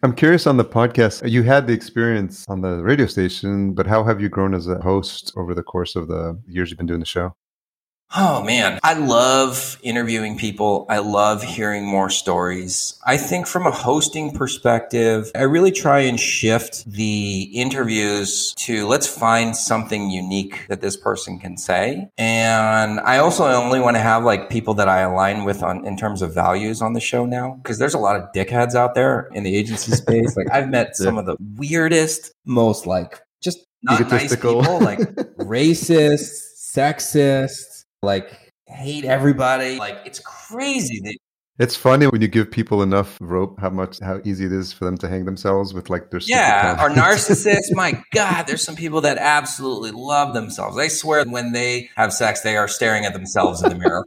I'm 0.00 0.14
curious 0.14 0.46
on 0.46 0.58
the 0.58 0.64
podcast. 0.64 1.28
You 1.28 1.42
had 1.42 1.66
the 1.66 1.72
experience 1.72 2.46
on 2.48 2.60
the 2.60 2.84
radio 2.84 3.06
station, 3.06 3.72
but 3.74 3.88
how 3.88 4.04
have 4.04 4.20
you 4.20 4.28
grown 4.28 4.54
as 4.54 4.68
a 4.68 4.78
host 4.78 5.32
over 5.36 5.54
the 5.54 5.62
course 5.64 5.96
of 5.96 6.06
the 6.06 6.40
years 6.46 6.70
you've 6.70 6.78
been 6.78 6.86
doing 6.86 7.00
the 7.00 7.06
show? 7.06 7.34
Oh 8.16 8.42
man, 8.42 8.80
I 8.82 8.94
love 8.94 9.78
interviewing 9.82 10.38
people. 10.38 10.86
I 10.88 10.98
love 10.98 11.42
hearing 11.42 11.84
more 11.84 12.08
stories. 12.08 12.98
I 13.04 13.18
think 13.18 13.46
from 13.46 13.66
a 13.66 13.70
hosting 13.70 14.32
perspective, 14.32 15.30
I 15.34 15.42
really 15.42 15.70
try 15.72 16.00
and 16.00 16.18
shift 16.18 16.90
the 16.90 17.42
interviews 17.52 18.54
to 18.60 18.86
let's 18.86 19.06
find 19.06 19.54
something 19.54 20.08
unique 20.10 20.66
that 20.68 20.80
this 20.80 20.96
person 20.96 21.38
can 21.38 21.58
say. 21.58 22.08
And 22.16 22.98
I 23.00 23.18
also 23.18 23.44
only 23.44 23.78
want 23.78 23.96
to 23.96 24.00
have 24.02 24.24
like 24.24 24.48
people 24.48 24.72
that 24.74 24.88
I 24.88 25.00
align 25.00 25.44
with 25.44 25.62
on 25.62 25.84
in 25.84 25.98
terms 25.98 26.22
of 26.22 26.32
values 26.34 26.80
on 26.80 26.94
the 26.94 27.00
show 27.00 27.26
now 27.26 27.60
because 27.62 27.78
there's 27.78 27.94
a 27.94 27.98
lot 27.98 28.16
of 28.16 28.32
dickheads 28.34 28.74
out 28.74 28.94
there 28.94 29.28
in 29.34 29.42
the 29.42 29.54
agency 29.54 29.92
space. 29.96 30.34
Like 30.34 30.50
I've 30.50 30.70
met 30.70 30.96
some 30.96 31.18
of 31.18 31.26
the 31.26 31.36
weirdest, 31.56 32.32
most 32.46 32.86
like 32.86 33.20
just 33.42 33.66
not 33.82 34.00
nice 34.00 34.32
Egotistical. 34.32 34.62
people, 34.62 34.80
like 34.80 34.98
racist, 35.38 36.32
sexist, 36.74 37.77
like 38.02 38.52
hate 38.66 39.04
everybody. 39.04 39.78
Like 39.78 39.98
it's 40.04 40.20
crazy. 40.20 41.00
That, 41.02 41.16
It's 41.58 41.74
funny 41.76 42.06
when 42.06 42.20
you 42.20 42.28
give 42.28 42.50
people 42.50 42.82
enough 42.82 43.18
rope, 43.20 43.58
how 43.60 43.70
much, 43.70 43.98
how 44.00 44.20
easy 44.24 44.46
it 44.46 44.52
is 44.52 44.72
for 44.72 44.84
them 44.84 44.96
to 44.98 45.08
hang 45.08 45.24
themselves 45.24 45.74
with 45.74 45.90
like 45.90 46.10
their 46.10 46.20
yeah, 46.26 46.76
comments. 46.76 47.00
narcissists. 47.30 47.74
My 47.74 48.00
God, 48.12 48.46
there's 48.46 48.62
some 48.62 48.76
people 48.76 49.00
that 49.02 49.18
absolutely 49.18 49.90
love 49.90 50.34
themselves. 50.34 50.78
I 50.78 50.88
swear, 50.88 51.24
when 51.24 51.52
they 51.52 51.90
have 51.96 52.12
sex, 52.12 52.42
they 52.42 52.56
are 52.56 52.68
staring 52.68 53.04
at 53.04 53.12
themselves 53.12 53.62
in 53.62 53.70
the 53.70 53.76
mirror. 53.76 54.04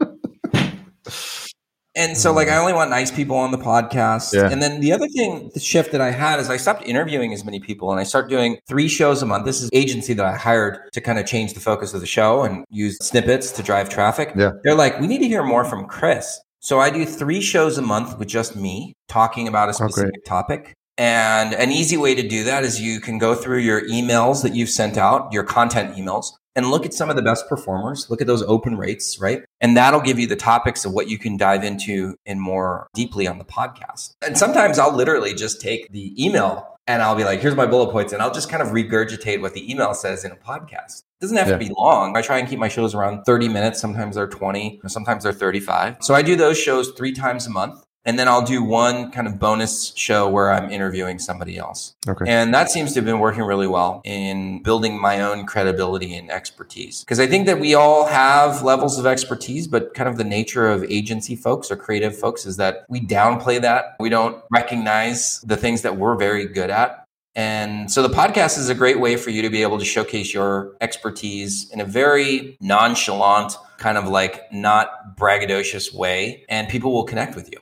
And 1.96 2.18
so, 2.18 2.32
like, 2.32 2.48
I 2.48 2.52
mm. 2.52 2.62
only 2.62 2.74
want 2.74 2.90
nice 2.90 3.12
people 3.12 3.36
on 3.36 3.52
the 3.52 3.58
podcast. 3.58 4.34
Yeah. 4.34 4.50
And 4.50 4.62
then 4.62 4.80
the 4.80 4.94
other 4.94 5.08
thing, 5.10 5.52
the 5.54 5.60
shift 5.60 5.92
that 5.92 6.00
I 6.00 6.12
had 6.12 6.40
is 6.40 6.50
I 6.50 6.58
stopped 6.58 6.84
interviewing 6.84 7.34
as 7.34 7.44
many 7.44 7.60
people 7.60 7.92
and 7.92 8.00
I 8.00 8.04
started 8.04 8.30
doing 8.30 8.60
three 8.66 8.88
shows 8.88 9.22
a 9.22 9.26
month. 9.26 9.46
This 9.46 9.62
is 9.62 9.70
agency 9.74 10.14
that 10.14 10.26
I 10.26 10.36
hired 10.36 10.80
to 10.94 11.02
kind 11.02 11.20
of 11.20 11.26
change 11.26 11.54
the 11.54 11.60
focus 11.60 11.94
of 11.94 12.00
the 12.00 12.08
show 12.08 12.44
and 12.44 12.64
use 12.70 12.98
snippets 13.02 13.52
to 13.54 13.64
drive 13.64 13.90
traffic. 13.90 14.32
Yeah. 14.38 14.52
They're 14.64 14.76
like, 14.76 15.00
we 15.02 15.08
need 15.08 15.20
to 15.20 15.28
hear 15.28 15.44
more 15.44 15.66
from 15.66 15.86
Chris. 15.86 16.40
So 16.60 16.80
I 16.80 16.92
do 16.92 17.06
three 17.06 17.42
shows 17.42 17.78
a 17.78 17.82
month 17.82 18.18
with 18.20 18.28
just 18.28 18.56
me 18.56 18.94
talking 19.10 19.48
about 19.48 19.70
a 19.70 19.72
Oh, 19.72 19.88
specific 19.88 20.24
topic. 20.26 20.74
And 20.98 21.54
an 21.54 21.72
easy 21.72 21.98
way 21.98 22.14
to 22.14 22.26
do 22.26 22.44
that 22.44 22.64
is 22.64 22.80
you 22.80 23.00
can 23.02 23.18
go 23.18 23.34
through 23.34 23.60
your 23.60 23.82
emails 23.88 24.44
that 24.44 24.54
you've 24.54 24.70
sent 24.70 24.98
out, 24.98 25.34
your 25.34 25.44
content 25.44 25.96
emails, 25.96 26.34
and 26.56 26.70
look 26.70 26.86
at 26.86 26.94
some 26.94 27.10
of 27.10 27.16
the 27.16 27.22
best 27.22 27.48
performers. 27.48 28.10
Look 28.10 28.22
at 28.22 28.28
those 28.28 28.44
open 28.44 28.78
rates, 28.78 29.20
right? 29.20 29.44
And 29.62 29.76
that'll 29.78 30.02
give 30.02 30.20
you 30.20 30.28
the 30.28 30.36
topics 30.36 30.86
of 30.86 30.94
what 30.94 31.08
you 31.10 31.18
can 31.18 31.38
dive 31.38 31.64
into 31.64 32.16
in 32.26 32.40
more 32.40 32.88
deeply 32.94 33.28
on 33.28 33.38
the 33.38 33.46
podcast. 33.46 34.12
And 34.26 34.38
sometimes 34.38 34.78
I'll 34.80 34.96
literally 34.96 35.34
just 35.34 35.62
take 35.62 35.92
the 35.92 36.14
email 36.24 36.68
and 36.88 37.02
I'll 37.02 37.16
be 37.16 37.24
like, 37.24 37.40
here's 37.42 37.56
my 37.56 37.66
bullet 37.68 37.92
points. 37.92 38.12
And 38.12 38.22
I'll 38.22 38.34
just 38.34 38.50
kind 38.50 38.62
of 38.62 38.70
regurgitate 38.70 39.40
what 39.40 39.54
the 39.54 39.72
email 39.72 39.94
says 39.94 40.26
in 40.26 40.32
a 40.32 40.36
podcast. 40.36 41.00
It 41.00 41.22
doesn't 41.22 41.38
have 41.38 41.48
Yeah. 41.48 41.58
to 41.58 41.60
be 41.66 41.72
long. 41.78 42.18
I 42.18 42.22
try 42.22 42.40
and 42.40 42.50
keep 42.50 42.60
my 42.60 42.68
shows 42.68 42.96
around 42.96 43.24
30 43.24 43.48
minutes. 43.48 43.80
Sometimes 43.80 44.16
they're 44.16 44.28
20, 44.28 44.82
sometimes 44.88 45.24
they're 45.24 45.32
35. 45.32 45.98
So 46.02 46.16
I 46.16 46.22
do 46.24 46.36
those 46.36 46.58
shows 46.58 46.92
three 46.98 47.14
times 47.14 47.46
a 47.46 47.50
month. 47.52 47.84
And 48.04 48.18
then 48.18 48.28
I'll 48.28 48.46
do 48.46 48.64
one 48.64 49.12
kind 49.12 49.28
of 49.28 49.38
bonus 49.38 49.94
show 49.96 50.28
where 50.28 50.52
I'm 50.52 50.72
interviewing 50.72 51.20
somebody 51.20 51.58
else. 51.58 51.96
Okay. 52.08 52.26
And 52.28 52.54
that 52.54 52.72
seems 52.72 52.94
to 52.94 53.00
have 53.00 53.06
been 53.06 53.20
working 53.20 53.44
really 53.44 53.68
well 53.68 54.02
in 54.04 54.64
building 54.64 55.00
my 55.00 55.22
own 55.22 55.46
credibility 55.46 56.16
and 56.16 56.32
expertise. 56.32 57.02
Because 57.02 57.20
I 57.20 57.28
think 57.28 57.46
that 57.46 57.60
we 57.60 57.76
all 57.76 58.08
have 58.08 58.64
levels 58.64 58.98
of 58.98 59.06
expertise, 59.06 59.68
but 59.68 59.94
kind 59.94 60.10
of 60.10 60.18
the 60.18 60.24
nature 60.24 60.68
of 60.68 60.84
agency 60.86 61.36
folks 61.36 61.70
or 61.70 61.76
creative 61.76 62.18
folks 62.18 62.46
is 62.46 62.58
that 62.58 62.86
we 62.90 63.02
downplay 63.02 63.62
that. 63.62 63.96
We 64.00 64.10
don't 64.10 64.44
recognize 64.50 65.40
the 65.42 65.58
things 65.58 65.84
that 65.84 65.98
we're 65.98 66.16
very 66.16 66.48
good 66.48 66.72
at. 66.72 67.06
And 67.36 67.90
so 67.90 68.02
the 68.02 68.14
podcast 68.14 68.58
is 68.58 68.68
a 68.68 68.76
great 68.76 69.00
way 69.00 69.16
for 69.16 69.30
you 69.30 69.42
to 69.44 69.50
be 69.50 69.62
able 69.62 69.80
to 69.80 69.86
showcase 69.86 70.34
your 70.34 70.76
expertise 70.82 71.70
in 71.72 71.80
a 71.80 71.86
very 71.86 72.58
nonchalant, 72.60 73.54
kind 73.78 73.98
of 73.98 74.08
like 74.08 74.52
not 74.52 75.16
braggadocious 75.16 75.94
way, 75.94 76.46
and 76.50 76.68
people 76.68 76.92
will 76.92 77.06
connect 77.06 77.36
with 77.36 77.50
you. 77.50 77.60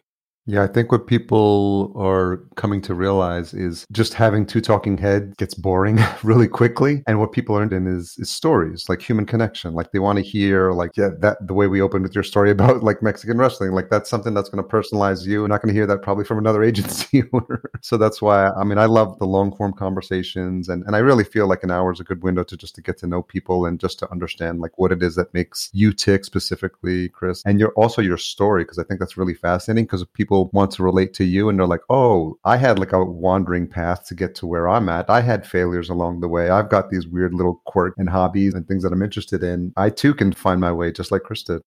Yeah, 0.49 0.63
I 0.63 0.67
think 0.67 0.91
what 0.91 1.05
people 1.05 1.93
are 1.95 2.37
coming 2.55 2.81
to 2.81 2.95
realize 2.95 3.53
is 3.53 3.85
just 3.91 4.15
having 4.15 4.47
two 4.47 4.61
talking 4.61 4.97
heads 4.97 5.35
gets 5.37 5.53
boring 5.53 5.99
really 6.23 6.47
quickly. 6.47 7.03
And 7.05 7.19
what 7.19 7.33
people 7.33 7.55
are 7.55 7.61
in 7.61 7.85
is, 7.85 8.15
is 8.17 8.31
stories, 8.31 8.89
like 8.89 8.99
human 8.99 9.27
connection. 9.27 9.75
Like 9.75 9.91
they 9.91 9.99
want 9.99 10.17
to 10.17 10.23
hear, 10.23 10.71
like, 10.71 10.97
yeah, 10.97 11.09
that 11.19 11.37
the 11.45 11.53
way 11.53 11.67
we 11.67 11.83
opened 11.83 12.01
with 12.01 12.15
your 12.15 12.23
story 12.23 12.49
about 12.57 12.81
like 12.81 13.03
Mexican 13.03 13.37
wrestling, 13.37 13.73
like 13.73 13.91
that's 13.91 14.09
something 14.09 14.33
that's 14.33 14.49
going 14.49 14.63
to 14.63 14.67
personalize 14.67 15.23
you. 15.23 15.41
We're 15.41 15.49
not 15.49 15.61
going 15.61 15.71
to 15.71 15.77
hear 15.77 15.85
that 15.85 16.01
probably 16.01 16.25
from 16.25 16.39
another 16.39 16.63
agency. 16.69 17.21
so 17.81 17.97
that's 17.97 18.19
why, 18.19 18.49
I 18.49 18.63
mean, 18.63 18.79
I 18.79 18.85
love 18.85 19.19
the 19.19 19.27
long 19.27 19.55
form 19.55 19.73
conversations. 19.73 20.67
And, 20.67 20.83
and 20.87 20.95
I 20.95 20.99
really 20.99 21.25
feel 21.25 21.47
like 21.47 21.63
an 21.63 21.69
hour 21.69 21.91
is 21.91 21.99
a 21.99 22.03
good 22.03 22.23
window 22.23 22.43
to 22.45 22.57
just 22.57 22.73
to 22.73 22.81
get 22.81 22.97
to 22.99 23.07
know 23.07 23.21
people 23.21 23.67
and 23.67 23.79
just 23.79 23.99
to 23.99 24.11
understand 24.11 24.61
like 24.61 24.79
what 24.79 24.91
it 24.91 25.03
is 25.03 25.13
that 25.13 25.31
makes 25.31 25.69
you 25.73 25.93
tick 25.93 26.25
specifically, 26.25 27.09
Chris. 27.09 27.43
And 27.45 27.59
you're 27.59 27.73
also 27.73 28.01
your 28.01 28.17
story, 28.17 28.63
because 28.63 28.79
I 28.79 28.83
think 28.83 28.99
that's 28.99 29.15
really 29.15 29.35
fascinating 29.35 29.85
because 29.85 30.03
people 30.15 30.38
want 30.45 30.71
to 30.71 30.83
relate 30.83 31.13
to 31.15 31.23
you 31.23 31.49
and 31.49 31.59
they're 31.59 31.67
like, 31.67 31.81
oh, 31.89 32.37
I 32.45 32.57
had 32.57 32.79
like 32.79 32.93
a 32.93 33.03
wandering 33.03 33.67
path 33.67 34.05
to 34.07 34.15
get 34.15 34.35
to 34.35 34.47
where 34.47 34.67
I'm 34.67 34.89
at. 34.89 35.09
I 35.09 35.21
had 35.21 35.45
failures 35.45 35.89
along 35.89 36.21
the 36.21 36.27
way. 36.27 36.49
I've 36.49 36.69
got 36.69 36.89
these 36.89 37.07
weird 37.07 37.33
little 37.33 37.61
quirks 37.65 37.95
and 37.97 38.09
hobbies 38.09 38.53
and 38.53 38.67
things 38.67 38.83
that 38.83 38.93
I'm 38.93 39.01
interested 39.01 39.43
in. 39.43 39.73
I 39.77 39.89
too 39.89 40.13
can 40.13 40.33
find 40.33 40.59
my 40.61 40.71
way 40.71 40.91
just 40.91 41.11
like 41.11 41.23
Chris 41.23 41.43
did. 41.43 41.61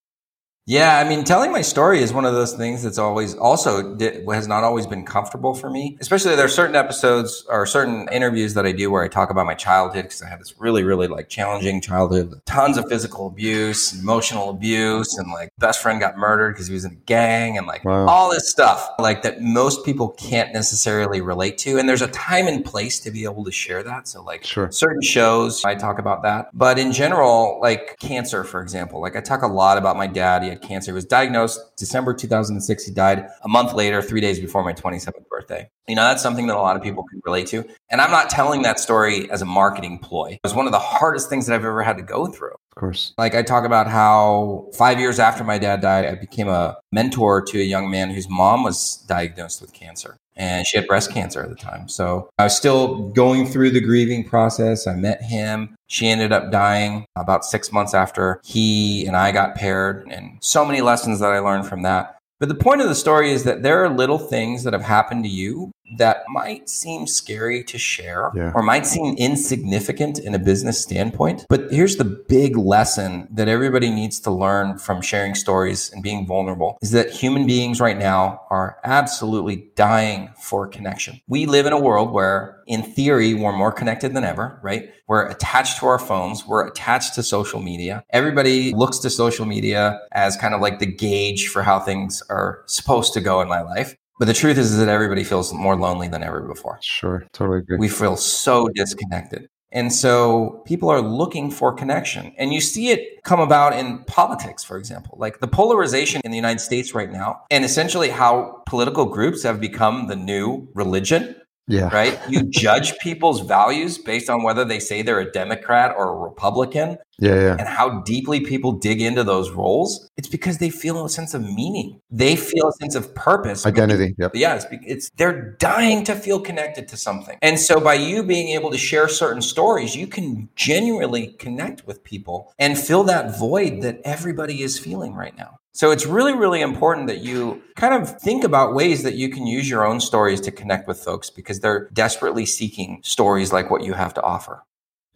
Yeah, 0.64 0.96
I 0.98 1.08
mean, 1.08 1.24
telling 1.24 1.50
my 1.50 1.60
story 1.62 2.00
is 2.02 2.12
one 2.12 2.24
of 2.24 2.34
those 2.34 2.52
things 2.52 2.84
that's 2.84 2.98
always 2.98 3.34
also 3.34 3.96
di- 3.96 4.22
has 4.32 4.46
not 4.46 4.62
always 4.62 4.86
been 4.86 5.04
comfortable 5.04 5.54
for 5.54 5.68
me. 5.68 5.96
Especially 6.00 6.36
there 6.36 6.44
are 6.44 6.48
certain 6.48 6.76
episodes 6.76 7.44
or 7.48 7.66
certain 7.66 8.08
interviews 8.12 8.54
that 8.54 8.64
I 8.64 8.70
do 8.70 8.88
where 8.88 9.02
I 9.02 9.08
talk 9.08 9.30
about 9.30 9.44
my 9.44 9.54
childhood 9.54 10.04
because 10.04 10.22
I 10.22 10.28
had 10.28 10.38
this 10.40 10.54
really, 10.60 10.84
really 10.84 11.08
like 11.08 11.28
challenging 11.28 11.80
childhood, 11.80 12.40
tons 12.46 12.78
of 12.78 12.88
physical 12.88 13.26
abuse, 13.26 13.92
emotional 14.00 14.50
abuse, 14.50 15.18
and 15.18 15.32
like 15.32 15.48
best 15.58 15.82
friend 15.82 15.98
got 15.98 16.16
murdered 16.16 16.52
because 16.54 16.68
he 16.68 16.74
was 16.74 16.84
in 16.84 16.92
a 16.92 17.06
gang, 17.06 17.58
and 17.58 17.66
like 17.66 17.84
Wow. 17.84 18.06
all 18.06 18.30
this 18.30 18.48
stuff 18.48 18.88
like 19.00 19.22
that 19.22 19.42
most 19.42 19.84
people 19.84 20.10
can't 20.10 20.52
necessarily 20.52 21.20
relate 21.20 21.58
to. 21.58 21.76
And 21.78 21.88
there's 21.88 22.02
a 22.02 22.08
time 22.08 22.46
and 22.46 22.64
place 22.64 23.00
to 23.00 23.10
be 23.10 23.24
able 23.24 23.42
to 23.46 23.52
share 23.52 23.82
that. 23.82 24.06
So 24.06 24.22
like 24.22 24.44
Sure. 24.44 24.70
certain 24.70 25.02
shows 25.02 25.64
I 25.64 25.74
talk 25.74 25.98
about 25.98 26.22
that. 26.22 26.50
But 26.54 26.78
in 26.78 26.92
general, 26.92 27.58
like 27.60 27.96
cancer, 27.98 28.44
for 28.44 28.62
example, 28.62 29.00
like 29.00 29.16
I 29.16 29.20
talk 29.20 29.42
a 29.42 29.48
lot 29.48 29.76
about 29.76 29.96
my 29.96 30.06
dad. 30.06 30.51
Had 30.52 30.62
cancer. 30.62 30.92
He 30.92 30.94
was 30.94 31.04
diagnosed 31.04 31.60
December 31.76 32.14
2006. 32.14 32.84
He 32.84 32.92
died 32.92 33.26
a 33.42 33.48
month 33.48 33.72
later, 33.72 34.02
three 34.02 34.20
days 34.20 34.38
before 34.38 34.62
my 34.62 34.72
27th 34.72 35.28
birthday. 35.28 35.68
You 35.88 35.96
know, 35.96 36.02
that's 36.02 36.22
something 36.22 36.46
that 36.46 36.56
a 36.56 36.60
lot 36.60 36.76
of 36.76 36.82
people 36.82 37.04
can 37.04 37.20
relate 37.24 37.46
to. 37.48 37.64
And 37.90 38.00
I'm 38.00 38.10
not 38.10 38.30
telling 38.30 38.62
that 38.62 38.78
story 38.78 39.30
as 39.30 39.42
a 39.42 39.46
marketing 39.46 39.98
ploy. 39.98 40.32
It 40.32 40.40
was 40.44 40.54
one 40.54 40.66
of 40.66 40.72
the 40.72 40.78
hardest 40.78 41.28
things 41.28 41.46
that 41.46 41.54
I've 41.54 41.64
ever 41.64 41.82
had 41.82 41.96
to 41.96 42.02
go 42.02 42.26
through. 42.26 42.52
Of 42.52 42.80
course. 42.80 43.12
Like 43.18 43.34
I 43.34 43.42
talk 43.42 43.64
about 43.64 43.88
how 43.88 44.70
five 44.74 44.98
years 45.00 45.18
after 45.18 45.44
my 45.44 45.58
dad 45.58 45.80
died, 45.80 46.06
I 46.06 46.14
became 46.14 46.48
a 46.48 46.78
mentor 46.92 47.42
to 47.42 47.58
a 47.60 47.64
young 47.64 47.90
man 47.90 48.10
whose 48.10 48.28
mom 48.28 48.62
was 48.62 49.04
diagnosed 49.08 49.60
with 49.60 49.72
cancer 49.72 50.18
and 50.36 50.66
she 50.66 50.76
had 50.76 50.86
breast 50.86 51.12
cancer 51.12 51.42
at 51.42 51.48
the 51.48 51.56
time. 51.56 51.88
So 51.88 52.28
I 52.38 52.44
was 52.44 52.56
still 52.56 53.10
going 53.10 53.46
through 53.46 53.70
the 53.70 53.80
grieving 53.80 54.24
process. 54.24 54.86
I 54.86 54.94
met 54.94 55.22
him. 55.22 55.74
She 55.88 56.08
ended 56.08 56.32
up 56.32 56.50
dying 56.50 57.04
about 57.16 57.44
six 57.44 57.72
months 57.72 57.94
after 57.94 58.40
he 58.44 59.06
and 59.06 59.16
I 59.16 59.32
got 59.32 59.54
paired 59.54 60.06
and 60.10 60.38
so 60.40 60.64
many 60.64 60.80
lessons 60.80 61.20
that 61.20 61.32
I 61.32 61.38
learned 61.38 61.66
from 61.66 61.82
that. 61.82 62.16
But 62.40 62.48
the 62.48 62.56
point 62.56 62.80
of 62.80 62.88
the 62.88 62.94
story 62.96 63.30
is 63.30 63.44
that 63.44 63.62
there 63.62 63.84
are 63.84 63.88
little 63.88 64.18
things 64.18 64.64
that 64.64 64.72
have 64.72 64.82
happened 64.82 65.22
to 65.22 65.30
you 65.30 65.70
that 65.98 66.24
might 66.28 66.68
seem 66.68 67.06
scary 67.06 67.62
to 67.64 67.78
share 67.78 68.30
Yeah. 68.34 68.52
or 68.54 68.62
might 68.62 68.86
seem 68.86 69.14
insignificant 69.16 70.18
in 70.18 70.34
a 70.34 70.38
business 70.38 70.80
standpoint. 70.80 71.46
But 71.48 71.70
here's 71.70 71.96
the 71.96 72.04
big 72.04 72.56
lesson 72.56 73.28
that 73.30 73.48
everybody 73.48 73.90
needs 73.90 74.20
to 74.20 74.30
learn 74.30 74.78
from 74.78 75.00
sharing 75.02 75.34
stories 75.34 75.90
and 75.92 76.02
being 76.02 76.26
vulnerable 76.26 76.78
is 76.82 76.90
that 76.92 77.10
human 77.10 77.46
beings 77.46 77.80
right 77.80 77.98
now 77.98 78.40
are 78.50 78.78
absolutely 78.84 79.68
dying 79.76 80.30
for 80.40 80.66
connection. 80.66 81.20
We 81.28 81.46
live 81.46 81.66
in 81.66 81.72
a 81.72 81.78
world 81.80 82.12
where 82.12 82.58
in 82.66 82.82
theory 82.82 83.34
we're 83.34 83.52
more 83.52 83.72
connected 83.72 84.14
than 84.14 84.24
ever, 84.24 84.58
right? 84.62 84.90
We're 85.08 85.26
attached 85.28 85.78
to 85.80 85.86
our 85.86 85.98
phones, 85.98 86.46
we're 86.46 86.66
attached 86.66 87.14
to 87.16 87.22
social 87.22 87.60
media. 87.60 88.04
Everybody 88.10 88.72
looks 88.72 88.98
to 89.00 89.10
social 89.10 89.44
media 89.46 90.00
as 90.12 90.36
kind 90.36 90.54
of 90.54 90.60
like 90.60 90.78
the 90.78 90.86
gauge 90.86 91.48
for 91.48 91.62
how 91.62 91.80
things 91.80 92.22
are 92.30 92.62
supposed 92.66 93.12
to 93.14 93.20
go 93.20 93.40
in 93.40 93.48
my 93.48 93.60
life. 93.60 93.94
But 94.22 94.26
the 94.26 94.34
truth 94.34 94.56
is, 94.56 94.70
is 94.70 94.78
that 94.78 94.88
everybody 94.88 95.24
feels 95.24 95.52
more 95.52 95.74
lonely 95.74 96.06
than 96.06 96.22
ever 96.22 96.42
before. 96.42 96.78
Sure. 96.80 97.26
Totally 97.32 97.58
agree. 97.58 97.76
We 97.76 97.88
feel 97.88 98.16
so 98.16 98.68
disconnected. 98.68 99.48
And 99.72 99.92
so 99.92 100.62
people 100.64 100.90
are 100.90 101.00
looking 101.00 101.50
for 101.50 101.74
connection. 101.74 102.32
And 102.38 102.52
you 102.52 102.60
see 102.60 102.90
it 102.90 103.20
come 103.24 103.40
about 103.40 103.72
in 103.72 104.04
politics, 104.04 104.62
for 104.62 104.76
example, 104.76 105.16
like 105.18 105.40
the 105.40 105.48
polarization 105.48 106.20
in 106.24 106.30
the 106.30 106.36
United 106.36 106.60
States 106.60 106.94
right 106.94 107.10
now, 107.10 107.40
and 107.50 107.64
essentially 107.64 108.10
how 108.10 108.62
political 108.66 109.06
groups 109.06 109.42
have 109.42 109.58
become 109.58 110.06
the 110.06 110.14
new 110.14 110.68
religion, 110.72 111.34
yeah. 111.68 111.88
right? 111.92 112.18
You 112.28 112.42
judge 112.44 112.98
people's 112.98 113.40
values 113.40 113.98
based 113.98 114.28
on 114.28 114.42
whether 114.42 114.64
they 114.64 114.80
say 114.80 115.02
they're 115.02 115.20
a 115.20 115.30
Democrat 115.30 115.94
or 115.96 116.10
a 116.10 116.16
Republican 116.16 116.98
Yeah. 117.18 117.34
Yeah. 117.34 117.56
and 117.58 117.68
how 117.68 118.00
deeply 118.00 118.40
people 118.40 118.72
dig 118.72 119.00
into 119.00 119.22
those 119.24 119.50
roles. 119.50 120.10
It's 120.16 120.28
because 120.28 120.58
they 120.58 120.70
feel 120.70 121.04
a 121.04 121.08
sense 121.08 121.34
of 121.34 121.42
meaning, 121.42 122.00
they 122.10 122.36
feel 122.36 122.68
a 122.68 122.72
sense 122.72 122.94
of 122.94 123.14
purpose. 123.14 123.64
Identity. 123.64 124.14
Yep. 124.18 124.32
Yeah, 124.34 124.56
it's, 124.56 124.66
it's 124.70 125.10
they're 125.16 125.52
dying 125.58 126.04
to 126.04 126.14
feel 126.14 126.40
connected 126.40 126.88
to 126.88 126.96
something. 126.96 127.38
And 127.42 127.58
so 127.58 127.80
by 127.80 127.94
you 127.94 128.22
being 128.22 128.48
able 128.48 128.70
to 128.70 128.78
share 128.78 129.08
certain 129.08 129.42
stories, 129.42 129.94
you 129.94 130.06
can 130.06 130.48
genuinely 130.56 131.28
connect 131.38 131.86
with 131.86 132.02
people 132.04 132.52
and 132.58 132.76
fill 132.78 133.04
that 133.04 133.38
void 133.38 133.82
that 133.82 134.00
everybody 134.04 134.62
is 134.62 134.78
feeling 134.78 135.14
right 135.14 135.36
now. 135.36 135.58
So 135.74 135.90
it's 135.90 136.06
really 136.06 136.34
really 136.34 136.60
important 136.60 137.06
that 137.06 137.22
you 137.22 137.62
kind 137.76 137.94
of 137.94 138.20
think 138.20 138.44
about 138.44 138.74
ways 138.74 139.02
that 139.02 139.14
you 139.14 139.30
can 139.30 139.46
use 139.46 139.68
your 139.68 139.86
own 139.86 140.00
stories 140.00 140.40
to 140.42 140.50
connect 140.50 140.86
with 140.86 140.98
folks 140.98 141.30
because 141.30 141.60
they're 141.60 141.88
desperately 141.92 142.46
seeking 142.46 143.00
stories 143.02 143.52
like 143.52 143.70
what 143.70 143.82
you 143.82 143.94
have 143.94 144.14
to 144.14 144.22
offer. 144.22 144.64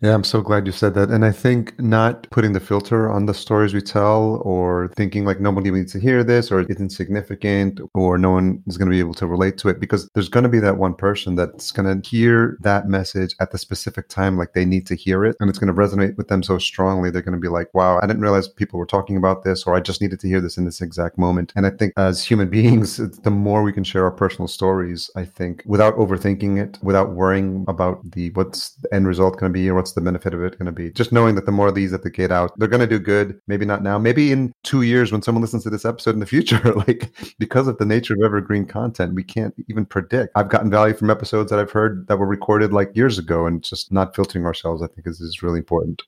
Yeah, 0.03 0.13
I'm 0.13 0.25
so 0.25 0.43
glad 0.43 0.67
you 0.67 0.73
said 0.73 0.93
that. 0.95 1.09
And 1.09 1.25
I 1.25 1.33
think 1.33 1.81
not 1.81 2.29
putting 2.29 2.53
the 2.53 2.61
filter 2.61 3.11
on 3.11 3.25
the 3.25 3.33
stories 3.33 3.73
we 3.73 3.81
tell 3.81 4.43
or 4.45 4.89
thinking 4.95 5.25
like 5.25 5.41
nobody 5.41 5.71
needs 5.71 5.91
to 5.93 5.99
hear 5.99 6.23
this 6.23 6.53
or 6.53 6.61
it's 6.61 6.79
insignificant 6.79 7.81
or 7.95 8.19
no 8.19 8.31
one 8.31 8.63
is 8.67 8.77
going 8.77 8.91
to 8.91 8.95
be 8.95 9.01
able 9.01 9.15
to 9.15 9.27
relate 9.27 9.57
to 9.59 9.71
it 9.71 9.81
because 9.81 10.07
there's 10.11 10.29
going 10.29 10.43
to 10.43 10.51
be 10.51 10.59
that 10.59 10.77
one 10.77 10.93
person 10.93 11.35
that's 11.35 11.73
going 11.73 12.03
to 12.03 12.07
hear 12.07 12.59
that 12.61 12.89
message 12.89 13.35
at 13.41 13.53
the 13.53 13.59
specific 13.59 14.11
time 14.11 14.37
like 14.37 14.53
they 14.53 14.67
need 14.67 14.87
to 14.87 14.95
hear 14.95 15.25
it 15.25 15.35
and 15.41 15.49
it's 15.49 15.59
going 15.59 15.75
to 15.75 15.81
resonate 15.81 16.15
with 16.19 16.29
them 16.29 16.43
so 16.43 16.59
strongly 16.59 17.11
they're 17.11 17.23
going 17.23 17.33
to 17.33 17.41
be 17.41 17.49
like, 17.49 17.73
wow, 17.73 17.99
I 18.03 18.07
didn't 18.07 18.21
realize 18.21 18.49
people 18.49 18.79
were 18.79 18.85
talking 18.85 19.17
about 19.17 19.45
this 19.45 19.65
or 19.65 19.75
I 19.75 19.81
just 19.81 20.03
needed 20.03 20.21
to 20.21 20.29
hear 20.29 20.43
this 20.43 20.59
in 20.59 20.67
this 20.67 20.83
exact 20.83 21.17
moment. 21.17 21.55
And 21.57 21.65
I 21.65 21.71
think 21.71 21.95
as 21.97 22.23
human 22.23 22.51
beings, 22.57 22.99
the 22.99 23.31
more 23.31 23.63
we 23.63 23.73
can 23.73 23.83
share 23.83 24.05
our 24.05 24.11
personal 24.11 24.47
stories, 24.47 25.11
I 25.17 25.25
think 25.25 25.63
without 25.65 25.97
overthinking 25.97 26.63
it, 26.63 26.79
without 26.83 27.13
worrying 27.13 27.65
about 27.67 28.11
the 28.11 28.29
what's 28.33 28.73
the 28.83 28.93
end 28.95 29.07
result 29.07 29.41
going 29.41 29.51
to 29.51 29.59
be 29.59 29.71
or 29.71 29.86
what's 29.87 29.95
the 29.95 30.01
benefit 30.01 30.35
of 30.35 30.43
it 30.43 30.59
going 30.59 30.67
to 30.67 30.73
be. 30.73 30.91
Just 30.91 31.13
knowing 31.13 31.37
that 31.37 31.47
the 31.47 31.53
more 31.53 31.69
of 31.69 31.77
these 31.77 31.93
that 31.93 32.03
they 32.03 32.11
get 32.11 32.33
out, 32.33 32.59
they're 32.59 32.69
going 32.69 32.81
to 32.81 32.89
do 32.89 32.99
good. 32.99 33.41
Maybe 33.47 33.65
not 33.65 33.85
now, 33.85 33.99
maybe 33.99 34.33
in 34.33 34.53
two 34.65 34.83
years 34.83 35.13
when 35.13 35.23
someone 35.23 35.43
listens 35.43 35.63
to 35.63 35.71
this 35.71 35.85
episode 35.85 36.15
in 36.15 36.21
the 36.21 36.27
future. 36.27 36.61
like 36.89 37.13
because 37.39 37.69
of 37.69 37.79
the 37.79 37.87
nature 37.87 38.15
of 38.15 38.23
evergreen 38.25 38.67
content, 38.67 39.15
we 39.15 39.23
can't 39.23 39.55
even 39.69 39.87
predict. 39.87 40.33
I've 40.35 40.49
gotten 40.49 40.71
value 40.71 40.95
from 40.95 41.09
episodes 41.09 41.51
that 41.51 41.61
I've 41.61 41.71
heard 41.71 42.09
that 42.09 42.17
were 42.17 42.27
recorded 42.27 42.73
like 42.73 42.97
years 42.97 43.17
ago, 43.17 43.47
and 43.47 43.63
just 43.63 43.93
not 43.93 44.17
filtering 44.17 44.45
ourselves, 44.45 44.83
I 44.83 44.89
think, 44.89 45.07
is, 45.07 45.21
is 45.21 45.41
really 45.41 45.59
important. 45.59 46.03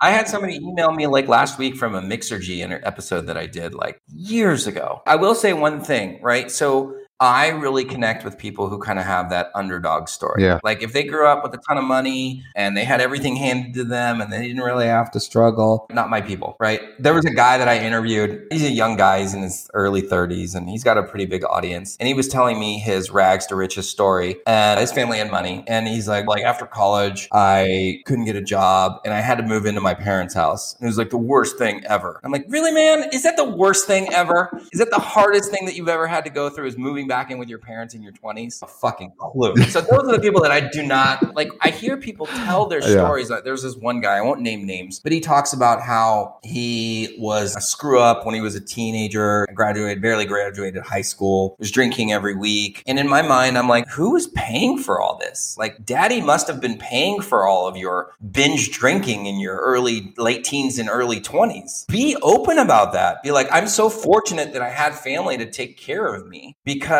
I 0.00 0.10
had 0.10 0.28
somebody 0.28 0.56
email 0.56 0.92
me 0.92 1.06
like 1.06 1.28
last 1.28 1.58
week 1.58 1.76
from 1.76 1.94
a 1.94 2.02
Mixergy 2.02 2.62
episode 2.84 3.26
that 3.26 3.36
I 3.36 3.46
did 3.46 3.74
like 3.74 4.00
years 4.08 4.66
ago. 4.66 5.02
I 5.06 5.16
will 5.16 5.34
say 5.34 5.52
one 5.52 5.82
thing, 5.82 6.20
right? 6.22 6.50
So 6.50 6.94
I 7.18 7.48
really 7.48 7.84
connect 7.84 8.24
with 8.24 8.36
people 8.36 8.68
who 8.68 8.78
kind 8.78 8.98
of 8.98 9.06
have 9.06 9.30
that 9.30 9.50
underdog 9.54 10.08
story. 10.08 10.42
Yeah. 10.42 10.60
Like 10.62 10.82
if 10.82 10.92
they 10.92 11.02
grew 11.02 11.26
up 11.26 11.42
with 11.42 11.54
a 11.54 11.58
ton 11.66 11.78
of 11.78 11.84
money 11.84 12.44
and 12.54 12.76
they 12.76 12.84
had 12.84 13.00
everything 13.00 13.36
handed 13.36 13.72
to 13.74 13.84
them 13.84 14.20
and 14.20 14.30
they 14.30 14.46
didn't 14.46 14.62
really 14.62 14.86
have 14.86 15.10
to 15.12 15.20
struggle, 15.20 15.86
not 15.90 16.10
my 16.10 16.20
people, 16.20 16.56
right? 16.60 16.80
There 16.98 17.14
was 17.14 17.24
a 17.24 17.30
guy 17.30 17.56
that 17.56 17.68
I 17.68 17.78
interviewed. 17.78 18.46
He's 18.50 18.64
a 18.64 18.70
young 18.70 18.96
guy, 18.96 19.20
he's 19.20 19.32
in 19.32 19.42
his 19.42 19.70
early 19.72 20.02
30s 20.02 20.54
and 20.54 20.68
he's 20.68 20.84
got 20.84 20.98
a 20.98 21.02
pretty 21.02 21.24
big 21.24 21.42
audience. 21.44 21.96
And 21.98 22.06
he 22.06 22.12
was 22.12 22.28
telling 22.28 22.60
me 22.60 22.78
his 22.78 23.10
rags 23.10 23.46
to 23.46 23.56
riches 23.56 23.88
story 23.88 24.36
and 24.46 24.78
his 24.78 24.92
family 24.92 25.18
had 25.18 25.30
money. 25.30 25.64
And 25.66 25.88
he's 25.88 26.08
like, 26.08 26.26
like 26.26 26.44
after 26.44 26.66
college, 26.66 27.28
I 27.32 28.02
couldn't 28.04 28.26
get 28.26 28.36
a 28.36 28.42
job 28.42 29.00
and 29.06 29.14
I 29.14 29.20
had 29.20 29.38
to 29.38 29.42
move 29.42 29.64
into 29.64 29.80
my 29.80 29.94
parents' 29.94 30.34
house. 30.34 30.74
And 30.74 30.84
it 30.84 30.88
was 30.88 30.98
like 30.98 31.10
the 31.10 31.16
worst 31.16 31.56
thing 31.56 31.82
ever. 31.86 32.20
I'm 32.24 32.30
like, 32.30 32.44
really, 32.48 32.72
man? 32.72 33.08
Is 33.14 33.22
that 33.22 33.38
the 33.38 33.44
worst 33.44 33.86
thing 33.86 34.12
ever? 34.12 34.50
Is 34.72 34.80
that 34.80 34.90
the 34.90 35.00
hardest 35.00 35.50
thing 35.50 35.64
that 35.64 35.76
you've 35.76 35.88
ever 35.88 36.06
had 36.06 36.24
to 36.24 36.30
go 36.30 36.50
through 36.50 36.66
is 36.66 36.76
moving 36.76 37.05
back 37.06 37.30
in 37.30 37.38
with 37.38 37.48
your 37.48 37.58
parents 37.58 37.94
in 37.94 38.02
your 38.02 38.12
20s? 38.12 38.62
A 38.62 38.66
fucking 38.66 39.12
clue. 39.18 39.56
So 39.68 39.80
those 39.80 40.08
are 40.08 40.12
the 40.12 40.20
people 40.20 40.42
that 40.42 40.52
I 40.52 40.60
do 40.60 40.82
not 40.82 41.34
like. 41.34 41.50
I 41.60 41.70
hear 41.70 41.96
people 41.96 42.26
tell 42.26 42.66
their 42.66 42.80
Yeah. 42.80 42.88
stories. 42.98 43.30
Like, 43.30 43.44
There's 43.44 43.62
this 43.62 43.76
one 43.76 44.00
guy, 44.00 44.16
I 44.16 44.20
won't 44.22 44.40
name 44.40 44.66
names, 44.66 45.00
but 45.00 45.12
he 45.12 45.20
talks 45.20 45.52
about 45.52 45.80
how 45.80 46.38
he 46.42 47.16
was 47.18 47.54
a 47.56 47.60
screw 47.60 48.00
up 48.00 48.26
when 48.26 48.34
he 48.34 48.40
was 48.40 48.54
a 48.54 48.60
teenager, 48.60 49.46
graduated, 49.54 50.02
barely 50.02 50.24
graduated 50.24 50.82
high 50.82 51.02
school, 51.02 51.56
was 51.58 51.70
drinking 51.70 52.12
every 52.12 52.34
week. 52.34 52.82
And 52.86 52.98
in 52.98 53.08
my 53.08 53.22
mind, 53.22 53.56
I'm 53.56 53.68
like, 53.68 53.88
who 53.88 54.16
is 54.16 54.26
paying 54.28 54.78
for 54.78 55.00
all 55.00 55.16
this? 55.18 55.54
Like, 55.58 55.84
daddy 55.84 56.20
must 56.20 56.46
have 56.48 56.60
been 56.60 56.76
paying 56.78 57.20
for 57.20 57.46
all 57.46 57.66
of 57.68 57.76
your 57.76 58.12
binge 58.32 58.70
drinking 58.72 59.26
in 59.26 59.38
your 59.40 59.56
early, 59.56 60.12
late 60.16 60.44
teens 60.44 60.78
and 60.78 60.88
early 60.88 61.20
20s. 61.20 61.86
Be 61.88 62.16
open 62.22 62.58
about 62.58 62.92
that. 62.92 63.22
Be 63.22 63.30
like, 63.30 63.48
I'm 63.52 63.68
so 63.68 63.88
fortunate 63.88 64.52
that 64.52 64.62
I 64.62 64.70
had 64.70 64.94
family 64.94 65.36
to 65.38 65.46
take 65.50 65.76
care 65.78 66.06
of 66.14 66.26
me 66.26 66.56
because 66.64 66.95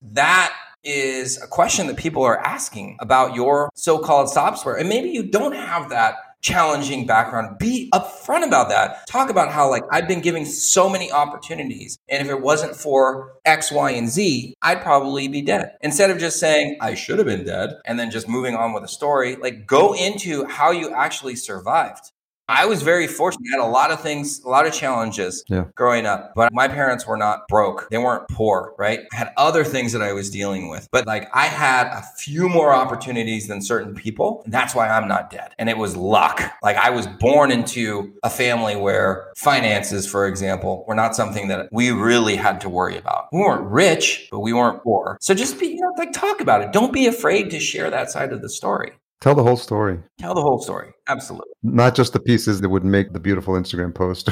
that 0.00 0.54
is 0.84 1.40
a 1.40 1.46
question 1.46 1.86
that 1.86 1.96
people 1.96 2.22
are 2.24 2.38
asking 2.38 2.96
about 3.00 3.34
your 3.34 3.70
so-called 3.74 4.28
software. 4.28 4.76
And 4.76 4.88
maybe 4.88 5.10
you 5.10 5.22
don't 5.22 5.54
have 5.54 5.90
that 5.90 6.16
challenging 6.42 7.06
background. 7.06 7.58
Be 7.58 7.88
upfront 7.94 8.46
about 8.46 8.68
that. 8.68 9.06
Talk 9.06 9.30
about 9.30 9.50
how 9.50 9.70
like 9.70 9.84
I've 9.90 10.08
been 10.08 10.20
giving 10.20 10.44
so 10.44 10.88
many 10.88 11.10
opportunities. 11.10 11.98
And 12.08 12.26
if 12.26 12.30
it 12.30 12.40
wasn't 12.40 12.74
for 12.74 13.34
X, 13.44 13.70
Y, 13.72 13.92
and 13.92 14.08
Z, 14.08 14.54
I'd 14.60 14.82
probably 14.82 15.28
be 15.28 15.42
dead. 15.42 15.76
Instead 15.80 16.10
of 16.10 16.18
just 16.18 16.40
saying 16.40 16.78
I 16.80 16.94
should 16.94 17.18
have 17.18 17.26
been 17.26 17.44
dead 17.44 17.74
and 17.86 17.98
then 17.98 18.10
just 18.10 18.28
moving 18.28 18.56
on 18.56 18.72
with 18.72 18.82
a 18.82 18.88
story, 18.88 19.36
like 19.36 19.66
go 19.66 19.94
into 19.94 20.44
how 20.44 20.72
you 20.72 20.90
actually 20.92 21.36
survived. 21.36 22.10
I 22.52 22.66
was 22.66 22.82
very 22.82 23.06
fortunate. 23.06 23.46
I 23.52 23.56
had 23.60 23.64
a 23.66 23.70
lot 23.70 23.90
of 23.90 24.00
things, 24.00 24.42
a 24.44 24.48
lot 24.48 24.66
of 24.66 24.72
challenges 24.72 25.42
Yeah. 25.48 25.64
growing 25.74 26.04
up, 26.06 26.32
but 26.34 26.52
my 26.52 26.68
parents 26.68 27.06
were 27.06 27.16
not 27.16 27.48
broke. 27.48 27.88
They 27.90 27.98
weren't 27.98 28.28
poor, 28.28 28.74
right? 28.78 29.00
I 29.12 29.16
had 29.16 29.32
other 29.36 29.64
things 29.64 29.92
that 29.92 30.02
I 30.02 30.12
was 30.12 30.30
dealing 30.30 30.68
with, 30.68 30.86
but 30.92 31.06
like 31.06 31.28
I 31.34 31.46
had 31.46 31.86
a 31.86 32.02
few 32.18 32.48
more 32.48 32.72
opportunities 32.74 33.48
than 33.48 33.62
certain 33.62 33.94
people. 33.94 34.42
And 34.44 34.52
that's 34.52 34.74
why 34.74 34.88
I'm 34.88 35.08
not 35.08 35.30
dead. 35.30 35.54
And 35.58 35.68
it 35.68 35.78
was 35.78 35.96
luck. 35.96 36.42
Like 36.62 36.76
I 36.76 36.90
was 36.90 37.06
born 37.06 37.50
into 37.50 38.12
a 38.22 38.30
family 38.30 38.76
where 38.76 39.30
finances, 39.36 40.06
for 40.06 40.26
example, 40.26 40.84
were 40.86 40.94
not 40.94 41.16
something 41.16 41.48
that 41.48 41.68
we 41.72 41.90
really 41.90 42.36
had 42.36 42.60
to 42.62 42.68
worry 42.68 42.98
about. 42.98 43.28
We 43.32 43.40
weren't 43.40 43.64
rich, 43.70 44.28
but 44.30 44.40
we 44.40 44.52
weren't 44.52 44.82
poor. 44.82 45.16
So 45.20 45.34
just 45.34 45.58
be, 45.58 45.68
you 45.68 45.80
know, 45.80 45.92
like 45.96 46.12
talk 46.12 46.40
about 46.40 46.60
it. 46.60 46.72
Don't 46.72 46.92
be 46.92 47.06
afraid 47.06 47.50
to 47.50 47.60
share 47.60 47.90
that 47.90 48.10
side 48.10 48.32
of 48.32 48.42
the 48.42 48.48
story. 48.48 48.92
Tell 49.22 49.34
the 49.34 49.42
whole 49.42 49.56
story, 49.56 50.00
Tell 50.18 50.34
the 50.34 50.42
whole 50.42 50.60
story. 50.60 50.90
Absolutely. 51.08 51.52
not 51.62 51.94
just 51.94 52.12
the 52.12 52.20
pieces 52.20 52.60
that 52.60 52.68
would 52.68 52.84
make 52.84 53.12
the 53.12 53.20
beautiful 53.20 53.54
Instagram 53.54 53.94
post. 53.94 54.30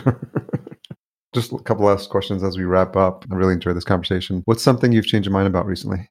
just 1.33 1.53
a 1.53 1.59
couple 1.59 1.87
last 1.87 2.11
questions 2.11 2.43
as 2.43 2.59
we 2.59 2.65
wrap 2.65 2.97
up. 2.97 3.25
I 3.31 3.37
really 3.37 3.55
enjoyed 3.55 3.77
this 3.77 3.85
conversation. 3.85 4.43
What's 4.47 4.63
something 4.63 4.91
you've 4.93 5.07
changed 5.07 5.27
your 5.27 5.33
mind 5.33 5.47
about 5.47 5.65
recently? 5.65 6.11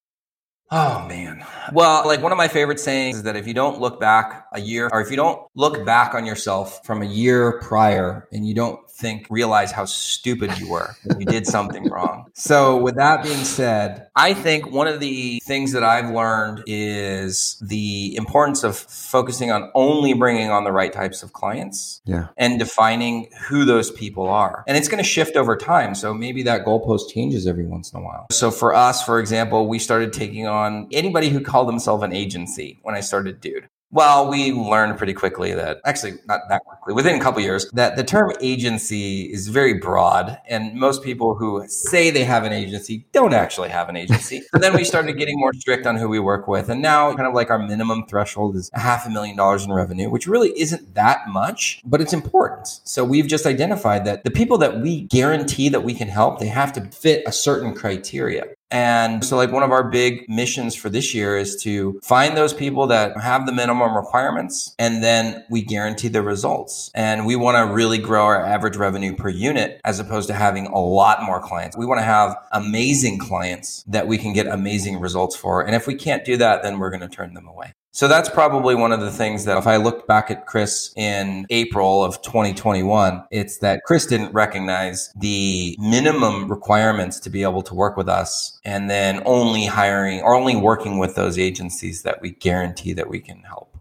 Oh 0.72 1.06
man. 1.08 1.44
Well, 1.74 2.06
like 2.06 2.22
one 2.22 2.32
of 2.32 2.38
my 2.38 2.48
favorite 2.48 2.80
sayings 2.80 3.18
is 3.18 3.24
that 3.24 3.36
if 3.36 3.48
you 3.48 3.54
don't 3.54 3.82
look 3.82 4.00
back 4.00 4.46
a 4.54 4.62
year 4.62 4.88
or 4.94 5.02
if 5.02 5.10
you 5.10 5.18
don't 5.18 5.42
look 5.56 5.84
back 5.86 6.14
on 6.14 6.26
yourself 6.26 6.86
from 6.86 7.02
a 7.02 7.06
year 7.06 7.60
prior 7.60 8.28
and 8.32 8.48
you 8.48 8.54
don't 8.54 8.80
think 9.00 9.26
realize 9.30 9.72
how 9.72 9.86
stupid 9.86 10.58
you 10.60 10.70
were 10.70 10.96
when 11.06 11.20
you 11.20 11.26
did 11.26 11.48
something 11.48 11.90
wrong. 11.90 12.26
So 12.36 12.78
with 12.78 12.96
that 12.96 13.24
being 13.24 13.44
said, 13.44 14.08
I 14.16 14.34
think 14.34 14.70
one 14.72 14.88
of 14.88 15.00
the 15.00 15.40
things 15.46 15.72
that 15.72 15.84
I've 15.84 16.10
learned 16.14 16.64
is 16.68 17.58
the 17.62 18.16
importance 18.16 18.64
of 18.64 18.78
focusing 18.78 19.52
on 19.52 19.72
only 19.74 20.14
bringing 20.14 20.50
on 20.52 20.64
the 20.64 20.72
right 20.72 20.92
types 20.92 21.24
of 21.24 21.34
clients 21.34 22.02
Yeah. 22.06 22.28
and 22.38 22.60
defining 22.60 23.30
who 23.48 23.66
those 23.66 23.90
people 23.92 24.28
are. 24.28 24.64
And 24.68 24.78
it's 24.78 24.88
going 24.88 25.04
to 25.04 25.10
shift 25.10 25.36
over 25.36 25.56
time. 25.56 25.96
So 25.96 26.14
maybe 26.14 26.44
that 26.44 26.66
goalpost 26.66 27.10
changes 27.12 27.48
every 27.48 27.66
once 27.66 27.92
in 27.94 28.00
a 28.00 28.04
while. 28.04 28.28
So 28.32 28.52
for 28.52 28.74
us, 28.74 29.04
for 29.04 29.20
example, 29.20 29.68
we 29.68 29.80
started 29.80 30.14
taking 30.14 30.46
on 30.48 30.88
anybody 30.92 31.30
who 31.30 31.42
called 31.42 31.68
themselves 31.68 32.04
an 32.04 32.14
agency 32.14 32.80
when 32.84 32.96
I 32.96 33.00
started 33.02 33.40
Dude. 33.42 33.70
Well, 33.92 34.30
we 34.30 34.52
learned 34.52 35.00
pretty 35.00 35.14
quickly 35.14 35.52
that 35.54 35.80
actually 35.84 36.20
not 36.28 36.42
that 36.50 36.64
quickly, 36.64 36.94
within 36.94 37.16
a 37.16 37.20
couple 37.20 37.42
years, 37.42 37.70
that 37.74 37.96
the 37.96 38.04
term 38.04 38.32
agency 38.40 39.24
is 39.24 39.48
very 39.48 39.74
broad. 39.74 40.38
And 40.48 40.76
most 40.76 41.02
people 41.02 41.34
who 41.34 41.68
say 41.68 42.12
they 42.12 42.24
have 42.24 42.44
an 42.44 42.54
agency 42.54 43.08
don't 43.14 43.34
actually 43.34 43.70
have 43.70 43.90
an 43.90 43.96
agency. 43.96 44.44
and 44.54 44.62
then 44.62 44.76
we 44.76 44.84
started 44.84 45.18
getting 45.18 45.40
more 45.40 45.54
strict 45.54 45.88
on 45.88 45.96
who 45.96 46.08
we 46.08 46.20
work 46.20 46.48
with. 46.48 46.70
And 46.70 46.84
now 46.84 47.16
kind 47.16 47.28
of 47.28 47.34
like 47.34 47.50
our 47.50 47.58
minimum 47.58 48.06
threshold 48.08 48.56
is 48.56 48.70
a 48.76 48.80
half 48.80 49.08
a 49.08 49.10
million 49.10 49.36
dollars 49.36 49.66
in 49.66 49.74
revenue, 49.74 50.10
which 50.12 50.28
really 50.28 50.52
isn't 50.60 50.94
that 50.94 51.28
much, 51.28 51.82
but 51.84 52.00
it's 52.00 52.14
important. 52.14 52.68
So 52.84 53.04
we've 53.04 53.28
just 53.28 53.48
identified 53.48 54.06
that 54.06 54.24
the 54.24 54.32
people 54.32 54.60
that 54.60 54.82
we 54.82 55.02
guarantee 55.02 55.68
that 55.70 55.82
we 55.82 55.96
can 55.96 56.10
help, 56.10 56.40
they 56.40 56.48
have 56.48 56.74
to 56.74 56.86
fit 56.92 57.24
a 57.26 57.32
certain 57.32 57.74
criteria. 57.74 58.46
And 58.72 59.26
so, 59.26 59.36
like, 59.36 59.52
one 59.52 59.64
of 59.64 59.72
our 59.72 59.90
big 59.90 60.30
missions 60.30 60.76
for 60.76 60.90
this 60.90 61.14
year 61.14 61.38
is 61.38 61.56
to 61.64 62.00
find 62.04 62.38
those 62.38 62.54
people 62.54 62.88
that 62.88 63.20
have 63.20 63.46
the 63.46 63.52
minimum 63.52 63.96
requirements 63.96 64.76
and 64.78 65.04
then 65.04 65.44
we 65.50 65.62
guarantee 65.62 66.08
the 66.08 66.22
results. 66.22 66.92
And 66.94 67.26
we 67.26 67.36
want 67.36 67.58
to 67.58 67.74
really 67.74 67.98
grow 67.98 68.26
our 68.26 68.46
average 68.46 68.78
revenue 68.78 69.16
per 69.16 69.30
unit 69.30 69.82
as 69.84 70.00
opposed 70.00 70.28
to 70.28 70.34
having 70.34 70.68
a 70.68 70.80
lot 70.80 71.24
more 71.24 71.42
clients. 71.42 71.78
We 71.78 71.86
want 71.86 72.00
to 72.00 72.06
have 72.06 72.36
amazing 72.52 73.20
clients 73.20 73.84
that 73.88 74.08
we 74.08 74.18
can 74.18 74.34
get 74.34 74.48
amazing 74.48 75.00
results 75.00 75.36
for. 75.36 75.66
And 75.66 75.76
if 75.76 75.88
we 75.88 75.96
can't 75.96 76.24
do 76.24 76.38
that, 76.38 76.64
then 76.64 76.80
we're 76.80 76.92
going 76.92 77.02
to 77.02 77.08
turn 77.08 77.34
them 77.34 77.48
away. 77.48 77.74
So 77.92 78.08
that's 78.08 78.30
probably 78.30 78.76
one 78.76 78.92
of 78.92 79.02
the 79.02 79.12
things 79.12 79.46
that 79.46 79.58
if 79.58 79.66
I 79.66 79.78
look 79.78 80.08
back 80.08 80.30
at 80.30 80.46
Chris 80.46 80.94
in 80.96 81.48
April 81.50 82.04
of 82.04 82.22
2021, 82.22 83.24
it's 83.32 83.58
that 83.60 83.84
Chris 83.84 84.06
didn't 84.06 84.32
recognize 84.32 85.12
the 85.20 85.76
minimum 85.80 86.50
requirements 86.50 87.20
to 87.22 87.30
be 87.30 87.42
able 87.42 87.64
to 87.64 87.74
work 87.74 87.98
with 87.98 88.08
us 88.08 88.60
and 88.64 88.90
then 88.90 89.22
only 89.26 89.66
hiring 89.66 90.22
or 90.22 90.36
only 90.36 90.56
working 90.56 91.00
with 91.00 91.16
those 91.16 91.40
agencies 91.40 92.04
that 92.04 92.22
we 92.22 92.32
guarantee 92.32 92.94
that 92.94 93.10
we 93.10 93.20
can 93.20 93.42
help. 93.42 93.76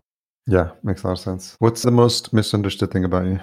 Yeah, 0.46 0.70
makes 0.82 1.02
a 1.02 1.08
lot 1.08 1.12
of 1.12 1.18
sense. 1.18 1.56
What's 1.58 1.82
the 1.82 1.90
most 1.90 2.32
misunderstood 2.32 2.90
thing 2.90 3.04
about 3.04 3.26
you? 3.26 3.38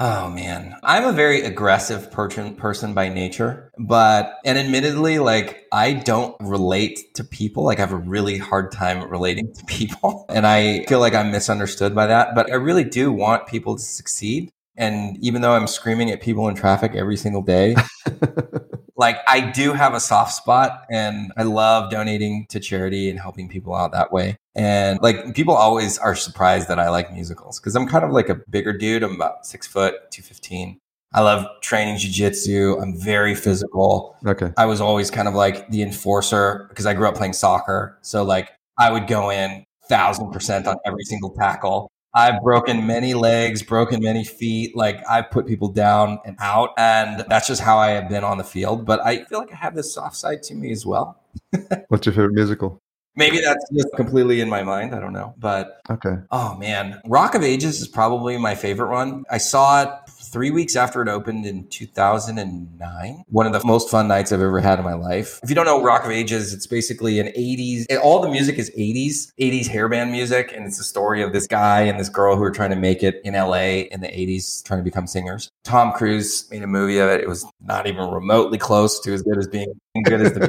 Oh 0.00 0.30
man, 0.30 0.76
I'm 0.84 1.04
a 1.04 1.12
very 1.12 1.40
aggressive 1.40 2.12
person 2.12 2.54
person 2.54 2.94
by 2.94 3.08
nature, 3.08 3.72
but 3.78 4.38
and 4.44 4.56
admittedly, 4.56 5.18
like 5.18 5.66
I 5.72 5.92
don't 5.92 6.36
relate 6.38 7.14
to 7.14 7.24
people. 7.24 7.64
Like 7.64 7.78
I 7.78 7.80
have 7.80 7.92
a 7.92 7.96
really 7.96 8.38
hard 8.38 8.70
time 8.70 9.10
relating 9.10 9.52
to 9.54 9.64
people, 9.64 10.24
and 10.28 10.46
I 10.46 10.84
feel 10.84 11.00
like 11.00 11.14
I'm 11.14 11.32
misunderstood 11.32 11.96
by 11.96 12.06
that. 12.06 12.36
But 12.36 12.48
I 12.52 12.54
really 12.54 12.84
do 12.84 13.10
want 13.10 13.48
people 13.48 13.74
to 13.74 13.82
succeed. 13.82 14.52
And 14.76 15.16
even 15.20 15.42
though 15.42 15.54
I'm 15.54 15.66
screaming 15.66 16.12
at 16.12 16.20
people 16.20 16.48
in 16.48 16.54
traffic 16.54 16.94
every 16.94 17.16
single 17.16 17.42
day, 17.42 17.74
like 18.98 19.16
I 19.28 19.40
do 19.40 19.72
have 19.72 19.94
a 19.94 20.00
soft 20.00 20.34
spot 20.34 20.84
and 20.90 21.32
I 21.36 21.44
love 21.44 21.90
donating 21.90 22.46
to 22.50 22.60
charity 22.60 23.08
and 23.08 23.18
helping 23.18 23.48
people 23.48 23.74
out 23.74 23.92
that 23.92 24.12
way. 24.12 24.36
And 24.56 24.98
like 25.00 25.34
people 25.34 25.54
always 25.54 25.98
are 25.98 26.16
surprised 26.16 26.68
that 26.68 26.80
I 26.80 26.90
like 26.90 27.12
musicals 27.12 27.60
because 27.60 27.76
I'm 27.76 27.86
kind 27.86 28.04
of 28.04 28.10
like 28.10 28.28
a 28.28 28.40
bigger 28.50 28.76
dude. 28.76 29.04
I'm 29.04 29.14
about 29.14 29.46
six 29.46 29.68
foot, 29.68 29.94
215. 30.10 30.78
I 31.14 31.20
love 31.22 31.46
training 31.62 31.96
jujitsu. 31.96 32.82
I'm 32.82 33.00
very 33.00 33.34
physical. 33.34 34.16
Okay. 34.26 34.52
I 34.58 34.66
was 34.66 34.80
always 34.80 35.10
kind 35.10 35.28
of 35.28 35.34
like 35.34 35.70
the 35.70 35.82
enforcer 35.82 36.66
because 36.68 36.84
I 36.84 36.92
grew 36.92 37.08
up 37.08 37.14
playing 37.14 37.32
soccer. 37.32 37.96
So 38.02 38.24
like 38.24 38.50
I 38.78 38.90
would 38.90 39.06
go 39.06 39.30
in 39.30 39.64
thousand 39.88 40.32
percent 40.32 40.66
on 40.66 40.76
every 40.84 41.04
single 41.04 41.30
tackle. 41.30 41.90
I've 42.14 42.40
broken 42.42 42.86
many 42.86 43.14
legs, 43.14 43.62
broken 43.62 44.02
many 44.02 44.24
feet. 44.24 44.76
Like 44.76 45.02
I've 45.08 45.30
put 45.30 45.46
people 45.46 45.68
down 45.68 46.18
and 46.24 46.36
out. 46.40 46.70
And 46.78 47.24
that's 47.28 47.46
just 47.46 47.60
how 47.60 47.78
I 47.78 47.90
have 47.90 48.08
been 48.08 48.24
on 48.24 48.38
the 48.38 48.44
field. 48.44 48.84
But 48.86 49.00
I 49.04 49.24
feel 49.24 49.38
like 49.38 49.52
I 49.52 49.56
have 49.56 49.74
this 49.74 49.92
soft 49.92 50.16
side 50.16 50.42
to 50.44 50.54
me 50.54 50.72
as 50.72 50.84
well. 50.86 51.20
What's 51.88 52.06
your 52.06 52.14
favorite 52.14 52.32
musical? 52.34 52.80
Maybe 53.14 53.40
that's 53.40 53.64
just 53.74 53.88
completely 53.96 54.40
in 54.40 54.48
my 54.48 54.62
mind. 54.62 54.94
I 54.94 55.00
don't 55.00 55.12
know. 55.12 55.34
But 55.38 55.80
Okay. 55.90 56.16
oh 56.30 56.56
man, 56.56 57.00
Rock 57.04 57.34
of 57.34 57.42
Ages 57.42 57.80
is 57.80 57.88
probably 57.88 58.38
my 58.38 58.54
favorite 58.54 58.90
one. 58.90 59.24
I 59.28 59.38
saw 59.38 59.82
it 59.82 60.07
three 60.28 60.50
weeks 60.50 60.76
after 60.76 61.02
it 61.02 61.08
opened 61.08 61.46
in 61.46 61.66
2009. 61.68 63.24
One 63.28 63.46
of 63.46 63.52
the 63.52 63.66
most 63.66 63.90
fun 63.90 64.08
nights 64.08 64.32
I've 64.32 64.40
ever 64.40 64.60
had 64.60 64.78
in 64.78 64.84
my 64.84 64.94
life. 64.94 65.40
If 65.42 65.48
you 65.48 65.54
don't 65.54 65.66
know 65.66 65.82
Rock 65.82 66.04
of 66.04 66.10
Ages, 66.10 66.52
it's 66.52 66.66
basically 66.66 67.18
an 67.18 67.28
80s, 67.28 67.86
all 68.02 68.20
the 68.20 68.30
music 68.30 68.58
is 68.58 68.70
80s, 68.70 69.32
80s 69.40 69.68
hairband 69.68 70.10
music. 70.10 70.52
And 70.54 70.66
it's 70.66 70.78
the 70.78 70.84
story 70.84 71.22
of 71.22 71.32
this 71.32 71.46
guy 71.46 71.82
and 71.82 71.98
this 71.98 72.08
girl 72.08 72.36
who 72.36 72.42
are 72.42 72.50
trying 72.50 72.70
to 72.70 72.76
make 72.76 73.02
it 73.02 73.20
in 73.24 73.34
LA 73.34 73.84
in 73.90 74.00
the 74.00 74.08
80s, 74.08 74.62
trying 74.64 74.80
to 74.80 74.84
become 74.84 75.06
singers. 75.06 75.50
Tom 75.64 75.92
Cruise 75.92 76.48
made 76.50 76.62
a 76.62 76.66
movie 76.66 76.98
of 76.98 77.08
it. 77.08 77.20
It 77.20 77.28
was 77.28 77.46
not 77.60 77.86
even 77.86 78.10
remotely 78.10 78.58
close 78.58 79.00
to 79.00 79.12
as 79.12 79.22
good 79.22 79.38
as 79.38 79.48
being 79.48 79.74
good 80.04 80.20
as 80.20 80.32
the 80.32 80.48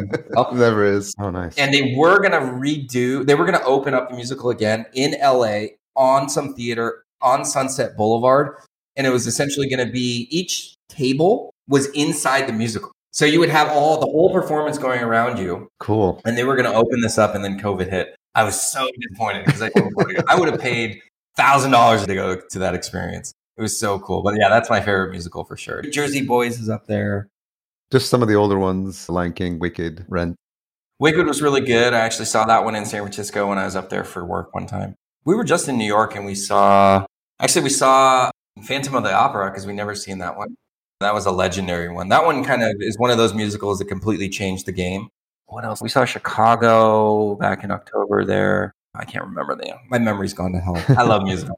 Never 0.54 0.86
is. 0.86 1.14
Oh, 1.20 1.30
nice. 1.30 1.58
And 1.58 1.74
they 1.74 1.96
were 1.96 2.20
going 2.20 2.32
to 2.32 2.40
redo, 2.40 3.26
they 3.26 3.36
were 3.36 3.46
going 3.46 3.58
to 3.58 3.66
open 3.66 3.94
up 3.94 4.10
the 4.10 4.16
musical 4.16 4.50
again 4.50 4.86
in 4.94 5.16
LA 5.22 5.68
on 5.96 6.30
some 6.30 6.54
theater 6.54 7.04
on 7.22 7.46
Sunset 7.46 7.98
Boulevard. 7.98 8.56
And 9.00 9.08
it 9.08 9.12
was 9.12 9.26
essentially 9.26 9.70
going 9.70 9.84
to 9.84 9.92
be 9.92 10.28
each 10.30 10.76
table 10.90 11.54
was 11.70 11.88
inside 11.92 12.48
the 12.48 12.54
musical. 12.54 12.92
So 13.12 13.24
you 13.24 13.40
would 13.40 13.50
have 13.50 13.70
all 13.70 13.98
the 13.98 14.06
whole 14.06 14.34
performance 14.34 14.78
going 14.78 15.02
around 15.02 15.40
you. 15.40 15.70
Cool. 15.80 16.22
And 16.26 16.38
they 16.38 16.44
were 16.44 16.58
going 16.58 16.70
to 16.70 16.78
open 16.78 17.00
this 17.00 17.18
up 17.18 17.34
and 17.34 17.44
then 17.44 17.58
COVID 17.58 17.90
hit. 17.90 18.14
I 18.36 18.44
was 18.44 18.60
so 18.60 18.90
disappointed 19.00 19.46
because 19.46 19.62
I, 19.62 19.72
I 20.28 20.38
would 20.38 20.50
have 20.50 20.60
paid 20.60 21.02
thousand 21.38 21.72
dollars 21.72 22.06
to 22.06 22.14
go 22.14 22.42
to 22.52 22.60
that 22.60 22.76
experience. 22.76 23.32
It 23.58 23.62
was 23.62 23.80
so 23.80 24.00
cool. 24.00 24.22
But 24.22 24.36
yeah, 24.36 24.50
that's 24.50 24.70
my 24.70 24.82
favorite 24.82 25.12
musical 25.12 25.46
for 25.46 25.56
sure. 25.56 25.82
Jersey 25.82 26.26
Boys 26.26 26.60
is 26.60 26.68
up 26.68 26.86
there. 26.88 27.30
Just 27.92 28.10
some 28.10 28.22
of 28.22 28.28
the 28.28 28.36
older 28.36 28.60
ones, 28.60 29.08
Lion 29.08 29.32
King, 29.32 29.60
Wicked, 29.60 30.06
Rent. 30.10 30.36
Wicked 31.00 31.26
was 31.26 31.42
really 31.42 31.62
good. 31.62 31.94
I 31.94 32.00
actually 32.00 32.26
saw 32.26 32.46
that 32.46 32.66
one 32.66 32.76
in 32.76 32.86
San 32.86 33.02
Francisco 33.02 33.48
when 33.48 33.58
I 33.58 33.64
was 33.64 33.78
up 33.78 33.90
there 33.90 34.04
for 34.04 34.26
work 34.26 34.54
one 34.54 34.68
time. 34.68 34.96
We 35.24 35.36
were 35.36 35.46
just 35.46 35.70
in 35.70 35.78
New 35.78 35.86
York 35.88 36.16
and 36.16 36.26
we 36.26 36.36
saw, 36.36 37.06
actually, 37.40 37.64
we 37.64 37.70
saw 37.70 38.30
Phantom 38.62 38.96
of 38.96 39.04
the 39.04 39.14
Opera 39.14 39.50
because 39.50 39.66
we 39.66 39.74
never 39.74 39.96
seen 39.96 40.20
that 40.20 40.38
one. 40.38 40.56
That 41.00 41.14
was 41.14 41.26
a 41.26 41.32
legendary 41.32 41.90
one. 41.90 42.10
That 42.10 42.26
one 42.26 42.44
kind 42.44 42.62
of 42.62 42.76
is 42.80 42.98
one 42.98 43.10
of 43.10 43.18
those 43.18 43.34
musicals 43.34 43.80
that 43.80 43.86
completely 43.86 44.28
changed 44.30 44.66
the 44.66 44.72
game. 44.72 45.08
What 45.46 45.66
else? 45.66 45.82
We 45.82 45.90
saw 45.90 46.06
Chicago 46.06 47.36
back 47.36 47.64
in 47.64 47.72
October 47.72 48.26
there. 48.26 48.74
I 48.96 49.06
can't 49.06 49.24
remember 49.24 49.56
the 49.56 49.76
My 49.90 49.98
memory's 49.98 50.34
gone 50.34 50.52
to 50.52 50.60
hell. 50.60 50.84
I 50.90 51.04
love 51.04 51.24
musicals 51.24 51.58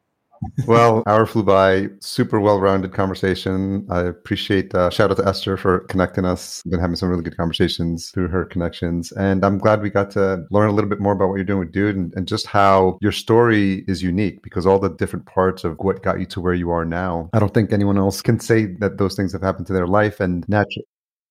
well, 0.66 1.04
hour 1.08 1.26
flew 1.26 1.44
by. 1.44 1.88
Super 2.00 2.40
well-rounded 2.40 2.94
conversation. 2.94 3.86
I 3.90 4.02
appreciate. 4.02 4.74
Uh, 4.74 4.90
shout 4.90 5.12
out 5.12 5.18
to 5.18 5.28
Esther 5.28 5.58
for 5.58 5.80
connecting 5.82 6.26
us. 6.26 6.62
We've 6.66 6.72
been 6.72 6.80
having 6.80 6.96
some 6.96 7.10
really 7.10 7.24
good 7.24 7.38
conversations 7.38 8.10
through 8.10 8.30
her 8.30 8.46
connections, 8.46 9.12
and 9.14 9.46
I'm 9.46 9.58
glad 9.58 9.82
we 9.82 9.90
got 9.90 10.12
to 10.12 10.46
learn 10.52 10.70
a 10.70 10.74
little 10.74 10.90
bit 10.90 11.00
more 11.00 11.14
about 11.14 11.30
what 11.30 11.36
you're 11.36 11.46
doing 11.46 11.60
with 11.60 11.72
Dude 11.72 11.96
and, 11.96 12.14
and 12.16 12.28
just 12.28 12.48
how 12.48 12.98
your 13.02 13.12
story 13.12 13.86
is 13.88 14.04
unique 14.04 14.42
because 14.44 14.66
all 14.66 14.80
the 14.80 14.90
different 14.90 15.26
parts 15.26 15.64
of 15.64 15.78
what 15.80 16.04
got 16.04 16.20
you 16.20 16.26
to 16.28 16.42
where 16.42 16.54
you 16.54 16.70
are 16.72 16.86
now. 16.86 17.30
I 17.34 17.40
don't 17.40 17.54
think 17.54 17.72
anyone 17.72 17.98
else 17.98 18.22
can 18.22 18.40
say 18.40 18.66
that 18.80 18.98
those 18.98 19.16
things 19.16 19.32
have 19.34 19.42
happened 19.42 19.68
to 19.68 19.74
their 19.74 19.88
life 19.88 20.20
and 20.20 20.48
naturally. 20.50 20.86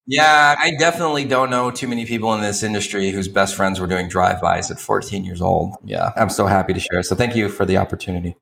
Yeah, 0.07 0.57
I 0.59 0.73
definitely 0.79 1.25
don't 1.25 1.51
know 1.51 1.71
too 1.71 1.87
many 1.87 2.05
people 2.05 2.35
in 2.35 2.41
this 2.41 2.63
industry 2.63 3.11
whose 3.11 3.29
best 3.29 3.55
friends 3.55 3.79
were 3.79 3.87
doing 3.87 4.09
drive-bys 4.09 4.71
at 4.71 4.81
14 4.81 5.25
years 5.25 5.41
old. 5.41 5.77
Yeah, 5.85 6.11
I'm 6.17 6.31
so 6.31 6.47
happy 6.47 6.73
to 6.73 6.81
share. 6.81 7.03
So 7.03 7.15
thank 7.15 7.37
you 7.37 7.49
for 7.49 7.65
the 7.65 7.77
opportunity. 7.77 8.37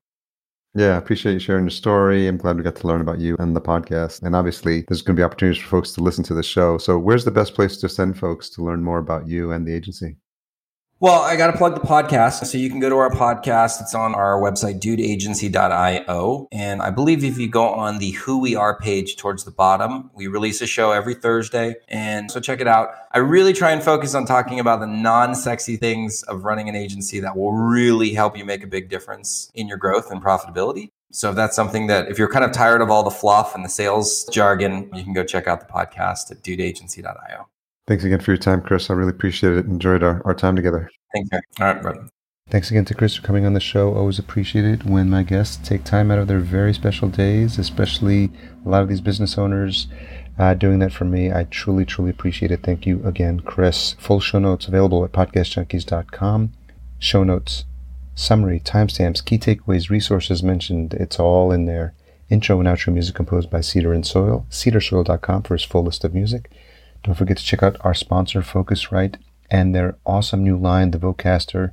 Yeah, 0.75 0.95
I 0.95 0.97
appreciate 0.97 1.33
you 1.33 1.39
sharing 1.39 1.65
your 1.65 1.71
story. 1.71 2.27
I'm 2.27 2.37
glad 2.37 2.57
we 2.57 2.63
got 2.63 2.75
to 2.77 2.87
learn 2.87 3.01
about 3.01 3.19
you 3.19 3.35
and 3.39 3.55
the 3.55 3.61
podcast. 3.61 4.21
And 4.23 4.35
obviously, 4.35 4.83
there's 4.87 5.01
going 5.01 5.15
to 5.15 5.19
be 5.19 5.23
opportunities 5.23 5.61
for 5.61 5.69
folks 5.69 5.91
to 5.93 6.01
listen 6.01 6.23
to 6.25 6.33
the 6.33 6.43
show. 6.43 6.77
So, 6.77 6.97
where's 6.97 7.25
the 7.25 7.31
best 7.31 7.53
place 7.55 7.77
to 7.77 7.89
send 7.89 8.17
folks 8.19 8.49
to 8.51 8.63
learn 8.63 8.83
more 8.83 8.99
about 8.99 9.27
you 9.27 9.51
and 9.51 9.67
the 9.67 9.73
agency? 9.73 10.17
Well, 11.01 11.21
I 11.21 11.37
got 11.37 11.49
to 11.49 11.57
plug 11.57 11.75
the 11.75 11.87
podcast. 11.87 12.45
So 12.45 12.57
you 12.57 12.69
can 12.69 12.81
go 12.81 12.89
to 12.89 12.97
our 12.97 13.09
podcast. 13.09 13.79
It's 13.81 13.95
on 13.95 14.13
our 14.13 14.33
website, 14.33 14.81
dudeagency.io. 14.81 16.47
And 16.51 16.81
I 16.81 16.89
believe 16.89 17.23
if 17.23 17.37
you 17.37 17.47
go 17.47 17.69
on 17.69 17.99
the 17.99 18.11
Who 18.11 18.39
We 18.39 18.57
Are 18.57 18.77
page 18.77 19.15
towards 19.15 19.45
the 19.45 19.51
bottom, 19.51 20.11
we 20.13 20.27
release 20.27 20.59
a 20.59 20.67
show 20.67 20.91
every 20.91 21.13
Thursday. 21.13 21.75
And 21.87 22.29
so 22.29 22.41
check 22.41 22.59
it 22.59 22.67
out. 22.67 22.89
I 23.13 23.19
really 23.19 23.53
try 23.53 23.71
and 23.71 23.81
focus 23.81 24.13
on 24.13 24.25
talking 24.25 24.59
about 24.59 24.81
the 24.81 24.87
non 24.87 25.35
sexy 25.35 25.77
things 25.77 26.21
of 26.23 26.43
running 26.43 26.67
an 26.67 26.75
agency 26.75 27.21
that 27.21 27.37
will 27.37 27.53
really 27.53 28.13
help 28.13 28.37
you 28.37 28.43
make 28.43 28.65
a 28.65 28.67
big 28.67 28.89
difference 28.89 29.51
in 29.55 29.69
your 29.69 29.77
growth 29.77 30.11
and 30.11 30.21
profitability. 30.21 30.91
So 31.13 31.29
if 31.29 31.37
that's 31.37 31.55
something 31.55 31.87
that, 31.87 32.09
if 32.09 32.19
you're 32.19 32.29
kind 32.29 32.43
of 32.43 32.51
tired 32.51 32.81
of 32.81 32.89
all 32.89 33.03
the 33.03 33.09
fluff 33.09 33.55
and 33.55 33.63
the 33.63 33.69
sales 33.69 34.25
jargon, 34.33 34.89
you 34.93 35.05
can 35.05 35.13
go 35.13 35.23
check 35.23 35.47
out 35.47 35.61
the 35.61 35.73
podcast 35.73 36.29
at 36.29 36.43
dudeagency.io. 36.43 37.47
Thanks 37.89 38.03
again 38.03 38.19
for 38.19 38.29
your 38.29 38.37
time, 38.37 38.61
Chris. 38.61 38.91
I 38.91 38.93
really 38.93 39.09
appreciate 39.09 39.53
it. 39.53 39.65
Enjoyed 39.65 40.03
our, 40.03 40.21
our 40.23 40.35
time 40.35 40.55
together. 40.55 40.91
Thanks. 41.11 41.29
All 41.59 41.73
right, 41.73 41.81
brother. 41.81 42.07
Thanks 42.47 42.69
again 42.69 42.85
to 42.85 42.93
Chris 42.93 43.15
for 43.15 43.23
coming 43.23 43.47
on 43.47 43.55
the 43.55 43.59
show. 43.59 43.95
Always 43.95 44.19
appreciate 44.19 44.63
it 44.63 44.85
when 44.85 45.09
my 45.09 45.23
guests 45.23 45.57
take 45.67 45.83
time 45.83 46.11
out 46.11 46.19
of 46.19 46.27
their 46.27 46.37
very 46.37 46.71
special 46.71 47.09
days, 47.09 47.57
especially 47.57 48.29
a 48.63 48.69
lot 48.69 48.83
of 48.83 48.89
these 48.89 49.01
business 49.01 49.39
owners 49.39 49.87
uh, 50.37 50.53
doing 50.53 50.77
that 50.77 50.93
for 50.93 51.05
me. 51.05 51.33
I 51.33 51.45
truly, 51.45 51.83
truly 51.83 52.11
appreciate 52.11 52.51
it. 52.51 52.61
Thank 52.61 52.85
you 52.85 53.03
again, 53.03 53.39
Chris. 53.39 53.93
Full 53.93 54.19
show 54.19 54.37
notes 54.37 54.67
available 54.67 55.03
at 55.03 55.11
podcastjunkies.com. 55.11 56.51
Show 56.99 57.23
notes, 57.23 57.65
summary, 58.13 58.59
timestamps, 58.59 59.25
key 59.25 59.39
takeaways, 59.39 59.89
resources 59.89 60.43
mentioned. 60.43 60.93
It's 60.93 61.19
all 61.19 61.51
in 61.51 61.65
there. 61.65 61.95
Intro 62.29 62.59
and 62.59 62.67
outro 62.69 62.93
music 62.93 63.15
composed 63.15 63.49
by 63.49 63.61
Cedar 63.61 63.93
and 63.93 64.05
Soil. 64.05 64.45
Cedarsoil.com 64.51 65.41
for 65.41 65.55
his 65.55 65.63
full 65.63 65.83
list 65.83 66.03
of 66.03 66.13
music. 66.13 66.51
Don't 67.03 67.15
forget 67.15 67.37
to 67.37 67.43
check 67.43 67.63
out 67.63 67.77
our 67.81 67.93
sponsor, 67.93 68.41
Focusrite, 68.41 69.15
and 69.49 69.73
their 69.73 69.97
awesome 70.05 70.43
new 70.43 70.57
line, 70.57 70.91
the 70.91 70.97
Vocaster. 70.97 71.71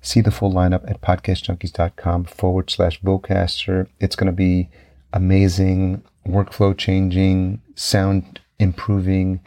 See 0.00 0.20
the 0.20 0.30
full 0.30 0.52
lineup 0.52 0.88
at 0.88 1.00
podcastjunkies.com 1.00 2.24
forward 2.24 2.70
slash 2.70 3.00
Vocaster. 3.00 3.88
It's 4.00 4.16
going 4.16 4.26
to 4.26 4.32
be 4.32 4.68
amazing, 5.12 6.02
workflow 6.26 6.76
changing, 6.76 7.62
sound 7.74 8.40
improving, 8.58 9.40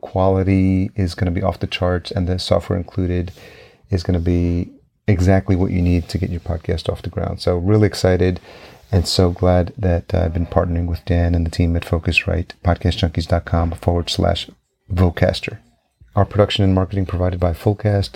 quality 0.00 0.90
is 0.94 1.14
going 1.14 1.32
to 1.32 1.40
be 1.40 1.42
off 1.42 1.60
the 1.60 1.66
charts, 1.66 2.10
and 2.10 2.28
the 2.28 2.38
software 2.38 2.78
included 2.78 3.32
is 3.90 4.02
going 4.02 4.18
to 4.18 4.24
be 4.24 4.70
exactly 5.08 5.56
what 5.56 5.70
you 5.70 5.82
need 5.82 6.08
to 6.08 6.18
get 6.18 6.30
your 6.30 6.40
podcast 6.40 6.88
off 6.88 7.02
the 7.02 7.10
ground. 7.10 7.40
So, 7.40 7.56
really 7.56 7.86
excited 7.86 8.40
and 8.92 9.06
so 9.06 9.30
glad 9.30 9.72
that 9.76 10.14
uh, 10.14 10.20
I've 10.20 10.34
been 10.34 10.46
partnering 10.46 10.86
with 10.86 11.04
Dan 11.04 11.34
and 11.34 11.44
the 11.44 11.50
team 11.50 11.76
at 11.76 11.84
Focusrite, 11.84 12.52
podcastjunkies.com 12.64 13.72
forward 13.72 14.10
slash 14.10 14.48
Vocaster. 14.92 15.58
Our 16.14 16.24
production 16.24 16.64
and 16.64 16.74
marketing 16.74 17.06
provided 17.06 17.40
by 17.40 17.52
Fullcast. 17.52 18.14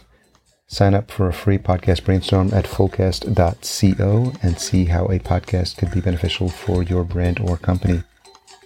Sign 0.67 0.95
up 0.95 1.11
for 1.11 1.29
a 1.29 1.33
free 1.33 1.59
podcast 1.59 2.05
brainstorm 2.05 2.55
at 2.55 2.65
fullcast.co 2.65 4.33
and 4.43 4.59
see 4.59 4.85
how 4.85 5.07
a 5.07 5.19
podcast 5.19 5.77
could 5.77 5.91
be 5.91 6.01
beneficial 6.01 6.49
for 6.49 6.83
your 6.83 7.03
brand 7.03 7.41
or 7.41 7.57
company. 7.57 8.05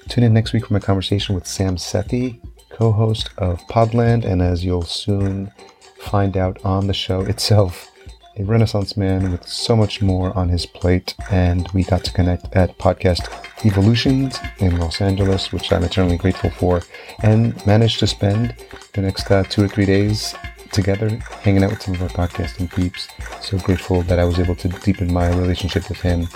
Tune 0.09 0.25
in 0.25 0.35
next 0.35 0.53
week 0.53 0.67
for 0.67 0.75
my 0.75 0.81
conversation 0.81 1.35
with 1.35 1.47
Sam 1.47 1.77
Sethi, 1.77 2.41
co 2.71 2.93
host 2.93 3.31
of 3.39 3.59
Podland, 3.69 4.25
and 4.25 4.43
as 4.43 4.65
you'll 4.65 4.83
soon 4.83 5.51
find 5.99 6.37
out 6.37 6.63
on 6.63 6.87
the 6.87 6.95
show 6.95 7.23
itself, 7.23 7.91
a 8.37 8.45
Renaissance 8.45 8.97
man 8.97 9.31
with 9.31 9.47
so 9.47 9.77
much 9.77 10.03
more 10.03 10.37
on 10.37 10.49
his 10.49 10.67
plate, 10.67 11.15
and 11.31 11.69
we 11.73 11.85
got 11.85 12.05
to 12.05 12.13
connect 12.13 12.55
at 12.57 12.77
Podcast 12.79 13.29
Evolutions 13.65 14.39
in 14.59 14.79
Los 14.79 15.01
Angeles, 15.01 15.53
which 15.53 15.73
I'm 15.73 15.85
eternally 15.85 16.17
grateful 16.17 16.51
for, 16.51 16.83
and 17.23 17.65
managed 17.67 18.01
to 18.01 18.07
spend 18.07 18.55
the 18.93 19.03
next 19.03 19.31
uh, 19.31 19.45
two 19.45 19.65
or 19.65 19.69
three 19.69 19.87
days 19.87 20.35
together 20.73 21.09
hanging 21.43 21.63
out 21.63 21.71
with 21.71 21.83
some 21.83 21.95
of 21.95 22.03
our 22.03 22.09
podcasting 22.09 22.75
peeps. 22.75 23.09
So 23.41 23.59
grateful 23.59 24.03
that 24.03 24.19
I 24.19 24.25
was 24.25 24.39
able 24.39 24.57
to 24.57 24.69
deepen 24.69 25.13
my 25.13 25.29
relationship 25.29 25.89
with 25.89 26.01
him, 26.01 26.27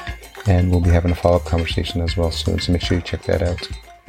and 0.46 0.70
we'll 0.70 0.80
be 0.80 0.90
having 0.90 1.10
a 1.10 1.16
follow 1.16 1.36
up 1.36 1.44
conversation 1.44 2.00
as 2.00 2.16
well 2.16 2.30
soon, 2.30 2.60
so 2.60 2.72
make 2.72 2.82
sure 2.82 2.96
you 2.96 3.02
check 3.02 3.22
that 3.22 3.42
out. 3.42 3.68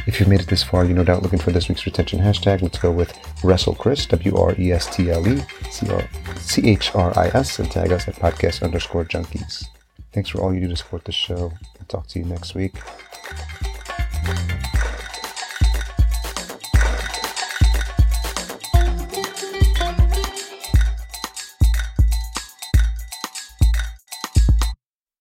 If 0.10 0.20
you've 0.20 0.28
made 0.28 0.40
it 0.40 0.48
this 0.48 0.64
far, 0.64 0.86
you're 0.86 0.96
no 0.96 1.04
doubt 1.04 1.22
looking 1.22 1.38
for 1.38 1.52
this 1.52 1.70
week's 1.70 1.86
retention 1.86 2.20
hashtag. 2.20 2.64
Let's 2.64 2.80
go 2.80 2.90
with 2.90 3.14
WrestleChris, 3.44 4.10
W 4.10 4.38
R 4.38 4.56
E 4.58 4.72
S 4.72 4.88
T 4.88 5.12
L 5.12 5.28
E 5.28 5.40
C 6.40 6.68
H 6.68 6.96
R 6.96 7.14
I 7.16 7.28
S, 7.28 7.60
and 7.60 7.70
tag 7.70 7.92
us 7.92 8.08
at 8.08 8.16
podcast 8.16 8.64
underscore 8.64 9.06
junkies. 9.06 9.66
Thanks 10.12 10.32
for 10.32 10.42
all 10.42 10.52
you 10.52 10.62
do 10.62 10.70
to 10.70 10.76
support 10.76 11.06
the 11.06 11.12
show. 11.12 11.54
I'll 11.80 11.86
talk 11.88 12.08
to 12.08 12.20
you 12.20 12.26
next 12.26 12.56
week. 12.56 12.74